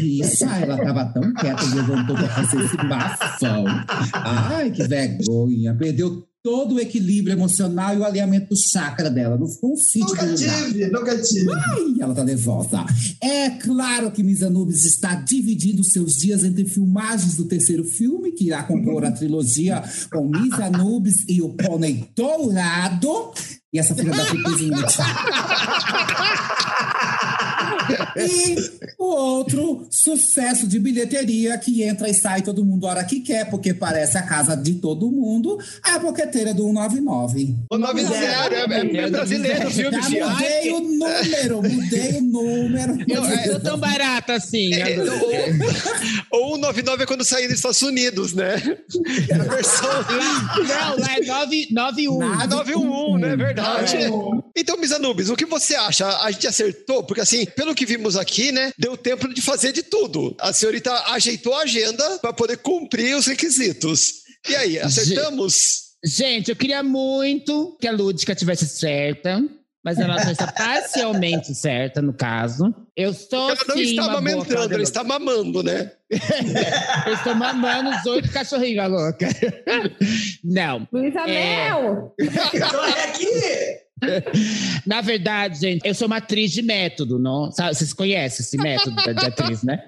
[0.00, 3.64] Isso, ela estava tão quieta, levantou para fazer esse bafão.
[4.14, 5.74] Ai, que vergonha.
[5.76, 9.38] Perdeu todo o equilíbrio emocional e o alinhamento do chakra dela.
[9.38, 11.52] Não ficou um sítio Nunca tive, nunca tive.
[11.52, 12.84] Ai, ela tá nervosa.
[13.20, 18.46] É claro que Miss Anubis está dividindo seus dias entre filmagens do terceiro filme, que
[18.46, 23.32] irá compor a trilogia com Miss Anubis e o Pônei Dourado.
[23.72, 24.42] E essa filha da puta.
[28.16, 33.20] E o outro sucesso de bilheteria que entra e sai todo mundo a hora que
[33.20, 37.56] quer, porque parece a casa de todo mundo, é a boqueteira do 199.
[37.70, 40.26] O 90 é, é, é brasileiro o filme, Já Fia.
[40.28, 42.98] mudei o número, mudei o número.
[43.08, 44.72] Eu não sou tão barata assim.
[44.74, 45.12] É, Ana.
[46.30, 48.54] Ou o 99 é quando sair dos Estados Unidos, né?
[49.28, 52.22] É a versão Não, lá é 991.
[52.22, 53.32] a 911, né?
[53.32, 53.96] É verdade.
[53.96, 54.10] É.
[54.56, 56.06] Então, Miss Anubis, o que você acha?
[56.22, 57.02] A gente acertou?
[57.04, 58.72] Porque, assim, pelo que vimos aqui, né?
[58.78, 60.34] Deu tempo de fazer de tudo.
[60.40, 64.22] A senhorita ajeitou a agenda para poder cumprir os requisitos.
[64.48, 65.92] E aí, acertamos?
[66.04, 69.40] Gente, eu queria muito que a Lúdica tivesse certa,
[69.84, 72.74] mas ela só está parcialmente certa, no caso.
[72.96, 75.92] Eu sou Ela não sim, está amamentando, ela está mamando, né?
[77.06, 79.28] Eu estou mamando os oito cachorrinhos, a louca.
[80.44, 80.86] Não.
[80.92, 81.70] Luísa É.
[81.70, 82.14] Mel!
[82.70, 83.81] Tô aqui!
[84.86, 87.50] Na verdade, gente, eu sou uma atriz de método, não?
[87.50, 89.82] Sabe, vocês conhecem esse método de atriz, né?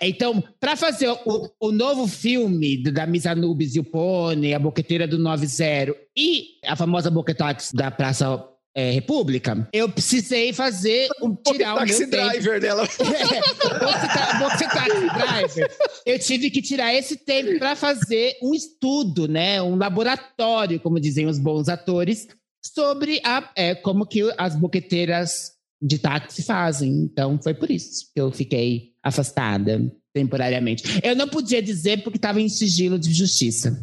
[0.00, 5.06] Então, para fazer o, o novo filme da Miss Anubis e o Pônei, a Boqueteira
[5.06, 11.74] do 90 e a famosa Boquetax da Praça é, República, eu precisei fazer um, tirar
[11.74, 12.28] o meu Taxi tempo.
[12.28, 12.88] driver dela.
[13.04, 14.84] É, você tá
[15.16, 15.70] driver.
[16.04, 19.62] Eu tive que tirar esse tempo para fazer um estudo, né?
[19.62, 22.26] Um laboratório, como dizem os bons atores,
[22.64, 26.90] sobre a, é, como que as boqueteiras de táxi fazem.
[26.90, 29.80] Então, foi por isso que eu fiquei afastada
[30.14, 31.00] temporariamente.
[31.02, 33.76] Eu não podia dizer porque estava em sigilo de justiça.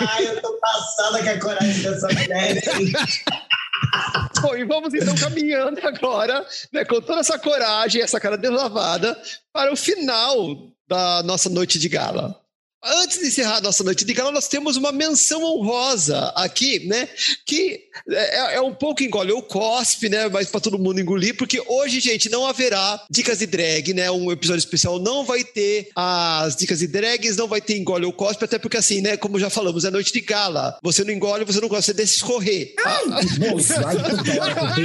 [0.00, 2.62] Ai, eu tô passada com a coragem dessa mulher.
[4.40, 9.20] Bom, e vamos então caminhando agora, né, com toda essa coragem, essa cara deslavada,
[9.52, 12.38] para o final da nossa noite de gala.
[12.84, 17.08] Antes de encerrar a nossa noite de gala, nós temos uma menção honrosa aqui, né?
[17.44, 20.28] Que é, é um pouco engole o cospe, né?
[20.28, 24.08] Mas para todo mundo engolir, porque hoje, gente, não haverá dicas de drag, né?
[24.10, 28.12] Um episódio especial não vai ter as dicas de drags, não vai ter engole o
[28.12, 29.16] cospe, até porque assim, né?
[29.16, 30.78] Como já falamos, é noite de gala.
[30.82, 32.74] Você não engole, você não gosta, você deixa escorrer.
[32.86, 33.26] Ai, ai,
[34.24, 34.82] toda hora que.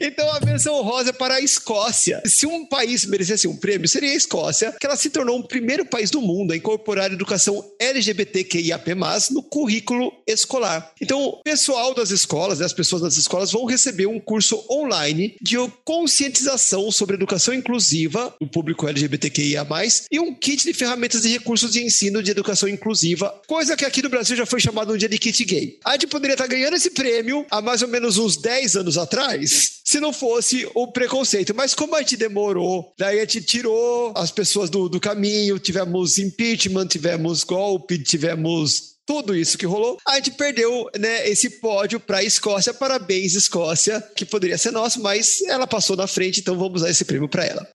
[0.00, 2.20] Então a menção honrosa é para a Escócia.
[2.26, 5.84] Se um país merecesse um prêmio, seria a Escócia, que ela se tornou o primeiro
[5.86, 8.94] país do mundo a incorporar a educação LGBTQIAP+,
[9.30, 10.92] no currículo escolar.
[11.00, 15.36] Então, o pessoal das escolas, né, as pessoas das escolas vão receber um curso online
[15.40, 19.66] de conscientização sobre educação inclusiva do público LGBTQIA+,
[20.10, 24.02] e um kit de ferramentas e recursos de ensino de educação inclusiva, coisa que aqui
[24.02, 25.78] no Brasil já foi chamado um dia de kit gay.
[25.84, 29.78] A gente poderia estar ganhando esse prêmio há mais ou menos uns 10 anos atrás,
[29.84, 31.54] se não fosse o preconceito.
[31.54, 36.18] Mas como a gente demorou, daí a gente tirou as pessoas do, do caminho, tivemos
[36.18, 42.18] impeachment, tivemos golpe, tivemos tudo isso que rolou, a gente perdeu né, esse pódio para
[42.18, 42.74] a Escócia.
[42.74, 47.06] Parabéns, Escócia, que poderia ser nosso, mas ela passou na frente, então vamos dar esse
[47.06, 47.66] prêmio para ela.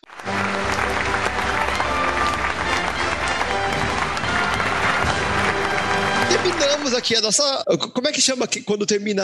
[6.94, 7.64] Terminamos aqui a nossa.
[7.94, 9.24] Como é que chama quando termina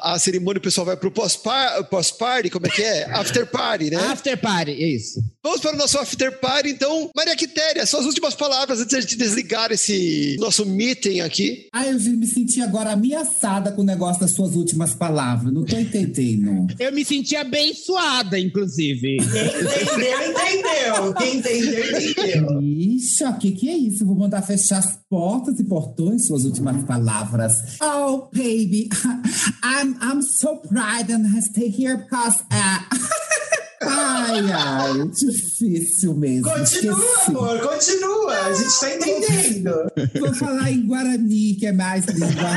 [0.00, 1.84] a cerimônia o pessoal vai pro pós-party?
[1.88, 2.10] Pós
[2.50, 3.04] como é que é?
[3.12, 3.96] After party, né?
[3.96, 5.22] After party, é isso.
[5.42, 7.10] Vamos para o nosso after party, então.
[7.14, 11.68] Maria Quitéria, suas últimas palavras antes de desligar esse nosso meeting aqui.
[11.72, 15.52] Ah, eu me senti agora ameaçada com o negócio das suas últimas palavras.
[15.52, 16.66] Não tô entendendo.
[16.78, 19.18] Eu me senti abençoada, inclusive.
[19.18, 21.14] Quem entendeu, entendeu.
[21.14, 22.62] Quem entendeu, entendeu.
[22.62, 24.04] Ixi, o que, que é isso?
[24.04, 27.78] Vou mandar fechar as portas e portões, suas últimas palavras.
[27.80, 28.88] Oh, baby,
[29.62, 32.42] I'm, I'm so proud and I stay here because...
[32.50, 32.80] Uh...
[33.86, 36.48] Ai, ai, difícil mesmo.
[36.50, 37.30] Continua, Esqueci.
[37.30, 38.32] amor, continua.
[38.32, 39.72] A gente tá entendendo.
[40.20, 42.50] Vou falar em Guarani, que é mais língua.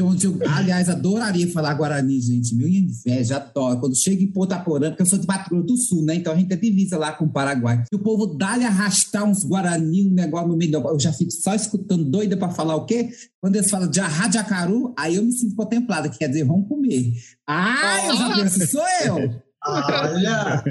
[0.00, 2.54] Onde eu, aliás, adoraria falar Guarani, gente.
[2.56, 3.78] Meu inveja, adoro.
[3.78, 6.16] Quando chego em Ponta Porã, porque eu sou de Patrulha do Sul, né?
[6.16, 7.84] Então a gente é divisa lá com o Paraguai.
[7.92, 10.72] E o povo dá-lhe arrastar uns Guarani, um negócio no meio.
[10.72, 10.88] Do...
[10.88, 13.10] Eu já fico só escutando doida para falar o quê?
[13.40, 17.12] Quando eles falam de arradiacaru, aí eu me sinto contemplada, que quer dizer, vamos comer.
[17.46, 19.43] Ah, eu já penso, sou eu.
[19.66, 20.62] Olha!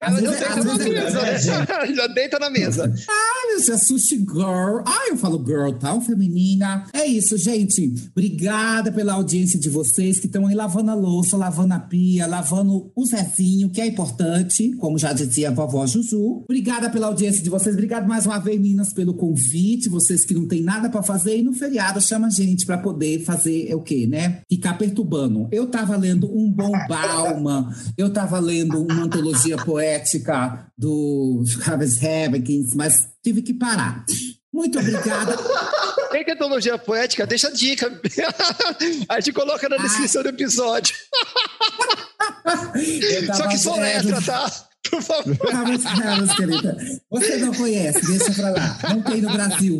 [0.00, 1.38] Ela já deita na mesa, né?
[1.94, 2.94] Já deita na mesa.
[3.08, 4.82] Ah, é sushi girl.
[4.86, 6.86] Ah, eu falo girl tal, feminina.
[6.92, 7.92] É isso, gente.
[8.10, 12.90] Obrigada pela audiência de vocês que estão aí lavando a louça, lavando a pia, lavando
[12.96, 16.44] o Zezinho, que é importante, como já dizia a vovó Juju.
[16.44, 17.74] Obrigada pela audiência de vocês.
[17.74, 19.88] Obrigado mais uma vez, meninas, pelo convite.
[19.88, 23.22] Vocês que não tem nada para fazer e no feriado chama a gente para poder
[23.24, 24.40] fazer o quê, né?
[24.48, 25.48] Ficar perturbando.
[25.52, 27.68] Eu tava lendo um bom Bauman
[27.98, 34.04] eu estava lendo uma antologia poética do Travis Hevkins, mas tive que parar.
[34.54, 35.36] Muito obrigada.
[36.12, 37.26] Tem que antologia poética?
[37.26, 38.00] Deixa a dica.
[39.10, 40.94] A gente coloca na descrição do episódio.
[43.36, 44.50] Só que só letra, tá?
[44.90, 45.36] Por favor.
[45.52, 46.76] Vamos, vamos, querida.
[47.10, 48.78] Você não conhece, deixa pra lá.
[48.88, 49.78] Não tem no Brasil.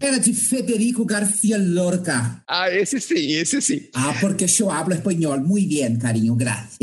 [0.00, 2.42] Era de Federico Garcia Lorca.
[2.48, 3.82] Ah, esse sim, esse sim.
[3.94, 6.78] Ah, porque eu hablo espanhol muito bem, carinho, graças.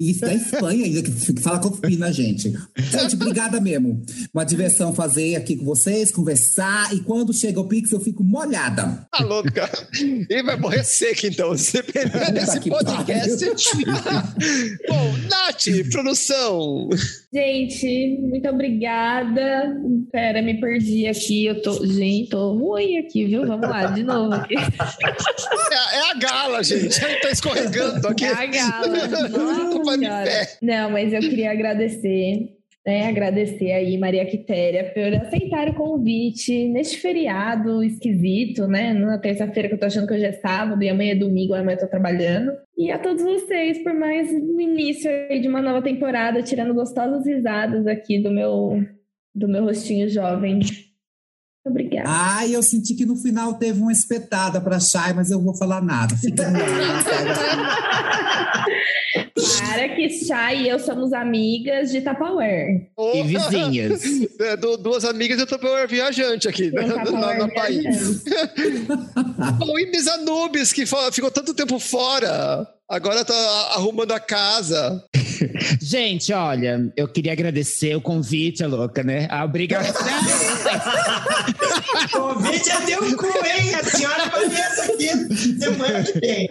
[0.00, 2.50] E isso é Espanha ainda, que fala com fina, gente.
[2.74, 4.02] Gente, obrigada mesmo.
[4.32, 6.94] Uma diversão fazer aqui com vocês, conversar.
[6.94, 9.06] E quando chega o Pix, eu fico molhada.
[9.12, 9.68] Tá louca.
[10.30, 13.44] E vai morrer seca, então, se perder esse podcast.
[14.88, 16.88] Bom, Nath, produção.
[17.32, 19.76] Gente, muito obrigada.
[20.10, 21.44] Pera, me perdi aqui.
[21.44, 21.84] Eu tô.
[21.84, 23.46] Gente, tô ruim aqui, viu?
[23.46, 24.54] Vamos lá, de novo aqui.
[24.56, 27.04] É, é a gala, gente.
[27.04, 28.24] A gente tá escorregando aqui.
[28.24, 29.28] É a gala.
[29.28, 29.89] Nossa,
[30.62, 36.96] Não, mas eu queria agradecer né, agradecer aí Maria Quitéria por aceitar o convite neste
[36.98, 38.94] feriado esquisito, né?
[38.94, 41.76] Na terça-feira que eu tô achando que hoje é sábado e amanhã é domingo, amanhã
[41.76, 42.52] eu tô trabalhando.
[42.78, 47.26] E a todos vocês por mais um início aí de uma nova temporada, tirando gostosas
[47.26, 48.82] risadas aqui do meu
[49.34, 50.60] do meu rostinho jovem.
[51.64, 52.08] Obrigada.
[52.08, 55.82] Ah, eu senti que no final teve uma espetada para Chay, mas eu vou falar
[55.82, 56.16] nada.
[56.16, 57.04] Fica no ar.
[59.58, 62.88] Para que Chay e eu somos amigas de Tupperware.
[62.96, 64.02] Oh, e vizinhas.
[64.40, 68.24] É, duas amigas de Tupperware viajante aqui né, no, no país.
[69.58, 73.34] Bom, e Miss Anubis, que ficou tanto tempo fora, agora tá
[73.74, 75.04] arrumando a casa.
[75.80, 79.26] Gente, olha, eu queria agradecer o convite, a louca, né?
[79.30, 79.94] A obrigação.
[82.12, 83.74] convite é teu cu, hein?
[83.74, 86.48] A senhora aparece aqui semana que vem.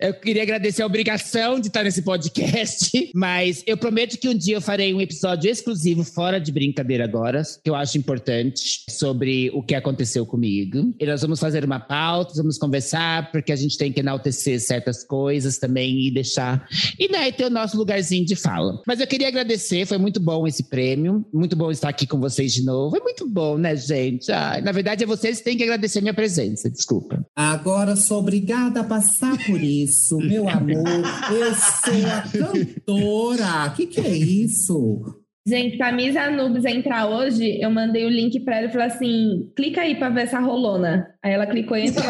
[0.00, 4.56] Eu queria agradecer a obrigação de estar nesse podcast, mas eu prometo que um dia
[4.56, 9.62] eu farei um episódio exclusivo, fora de brincadeira agora, que eu acho importante, sobre o
[9.62, 10.94] que aconteceu comigo.
[10.98, 15.04] E nós vamos fazer uma pauta, vamos conversar, porque a gente tem que enaltecer certas
[15.04, 16.66] coisas também e deixar.
[16.98, 18.80] E né, ter o nosso lugarzinho de fala.
[18.86, 22.52] Mas eu queria agradecer, foi muito bom esse prêmio, muito bom estar aqui com vocês
[22.52, 22.90] de novo.
[22.90, 24.30] Foi muito bom, né, gente?
[24.30, 27.24] Ai, na verdade, é vocês que têm que agradecer minha presença, desculpa.
[27.34, 31.02] Agora sou obrigada a passar por isso, meu amor?
[31.30, 33.66] Eu sou a cantora.
[33.68, 35.21] O que, que é isso?
[35.44, 39.50] Gente, pra Miss Anubis entrar hoje, eu mandei o link pra ela e falei assim:
[39.56, 41.12] clica aí pra ver essa rolona.
[41.20, 42.06] Aí ela clicou e entrou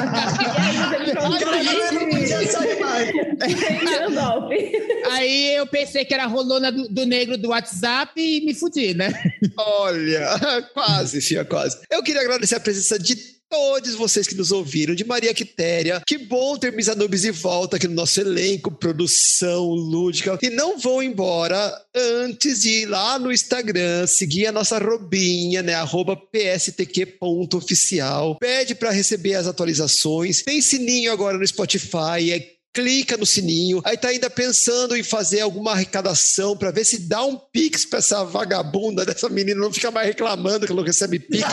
[5.10, 8.92] aí eu pensei que era a rolona do, do, negro do WhatsApp e me fudi,
[8.92, 9.10] né?
[9.56, 10.28] Olha,
[10.74, 11.78] quase, Fia, quase.
[11.90, 16.00] Eu queria agradecer a presença de todos vocês que nos ouviram, de Maria Quitéria.
[16.06, 20.38] Que bom ter Miss Anubis de volta aqui no nosso elenco, produção lúdica.
[20.40, 25.74] E não vão embora antes de ir lá no Instagram, seguir a nossa robinha, né?
[25.74, 28.38] Arroba pstq.oficial.
[28.38, 30.40] Pede para receber as atualizações.
[30.40, 32.32] Tem sininho agora no Spotify.
[32.32, 37.00] É clica no sininho, aí tá ainda pensando em fazer alguma arrecadação para ver se
[37.00, 41.18] dá um pix para essa vagabunda dessa menina não ficar mais reclamando que não recebe
[41.18, 41.44] pix.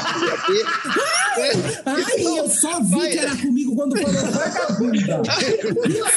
[1.85, 3.09] Ai, então, eu só vi vai...
[3.09, 5.21] que era comigo quando falou vagabunda.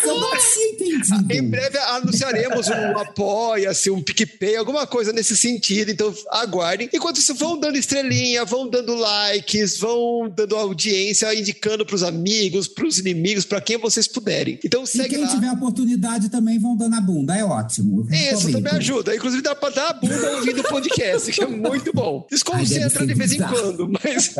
[0.05, 1.33] eu não tinha entendido.
[1.33, 6.89] Em breve anunciaremos um apoia-se, um PicPay, alguma coisa nesse sentido, então aguardem.
[6.93, 12.69] Enquanto isso, vão dando estrelinha, vão dando likes, vão dando audiência, indicando para os amigos,
[12.69, 14.59] para os inimigos, para quem vocês puderem.
[14.65, 15.29] Então e quem lá.
[15.29, 18.07] tiver oportunidade também vão dando a bunda, é ótimo.
[18.11, 19.15] Isso, também ajuda.
[19.15, 22.27] Inclusive dá pra dar a bunda ouvindo o podcast, que é muito bom.
[22.31, 24.35] Desconcentra de vez em quando, mas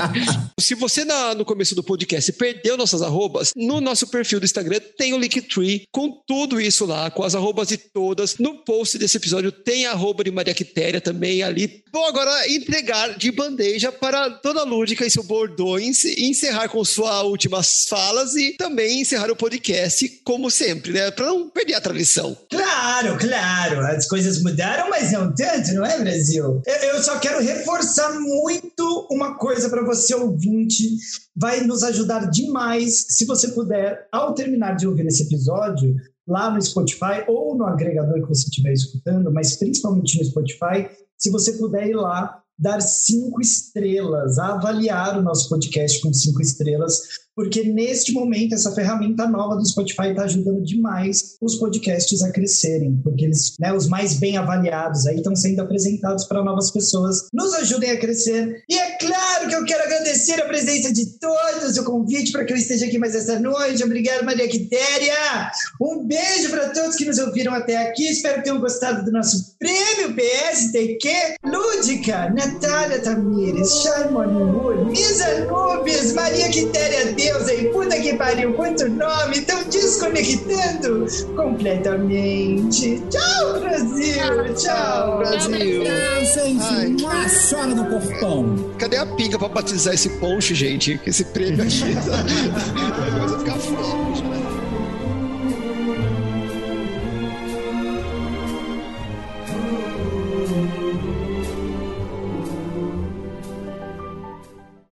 [0.58, 4.80] se você na, no começo do podcast perdeu nossas arrobas, no nosso perfil do Instagram
[4.96, 8.38] tem o Linktree com tudo isso lá, com as arrobas de todas.
[8.38, 11.82] No post desse episódio tem a arroba de Maria Quitéria também ali.
[11.92, 17.22] Vou agora entregar de bandeja para Dona Lúdica e seu bordões e encerrar com suas
[17.24, 19.93] últimas falas e também encerrar o podcast
[20.24, 21.10] como sempre, né?
[21.10, 22.36] Para não perder a tradição.
[22.50, 23.80] Claro, claro.
[23.86, 26.62] As coisas mudaram, mas não tanto, não é, Brasil?
[26.66, 30.96] Eu só quero reforçar muito uma coisa para você, ouvinte.
[31.36, 35.94] Vai nos ajudar demais se você puder, ao terminar de ouvir esse episódio,
[36.26, 40.88] lá no Spotify ou no agregador que você estiver escutando, mas principalmente no Spotify,
[41.18, 47.00] se você puder ir lá dar cinco estrelas, avaliar o nosso podcast com cinco estrelas,
[47.36, 53.00] porque neste momento essa ferramenta nova do Spotify está ajudando demais os podcasts a crescerem,
[53.02, 57.28] porque eles, né, os mais bem avaliados aí estão sendo apresentados para novas pessoas.
[57.32, 58.62] Nos ajudem a crescer.
[58.68, 62.52] E é claro que eu quero agradecer a presença de todos, o convite para que
[62.52, 63.82] eu esteja aqui mais essa noite.
[63.82, 65.50] Obrigado, Maria Quitéria.
[65.80, 68.08] Um beijo para todos que nos ouviram até aqui.
[68.08, 71.36] Espero que tenham gostado do nosso prêmio PSTQ.
[71.44, 77.70] Lúdica, Natália Tamires, Charmone Moore, Misa Nubes, Maria Quitéria Deus, hein?
[77.72, 79.38] Puta que pariu, quanto nome!
[79.38, 83.02] Estão desconectando completamente.
[83.10, 84.54] Tchau, Brasil!
[84.54, 85.84] Tchau, Brasil!
[86.22, 87.02] Gente!
[87.02, 88.74] Uma chora no portão.
[88.78, 91.00] Cadê a pinga pra batizar esse post, gente?
[91.06, 91.94] Esse prêmio aqui.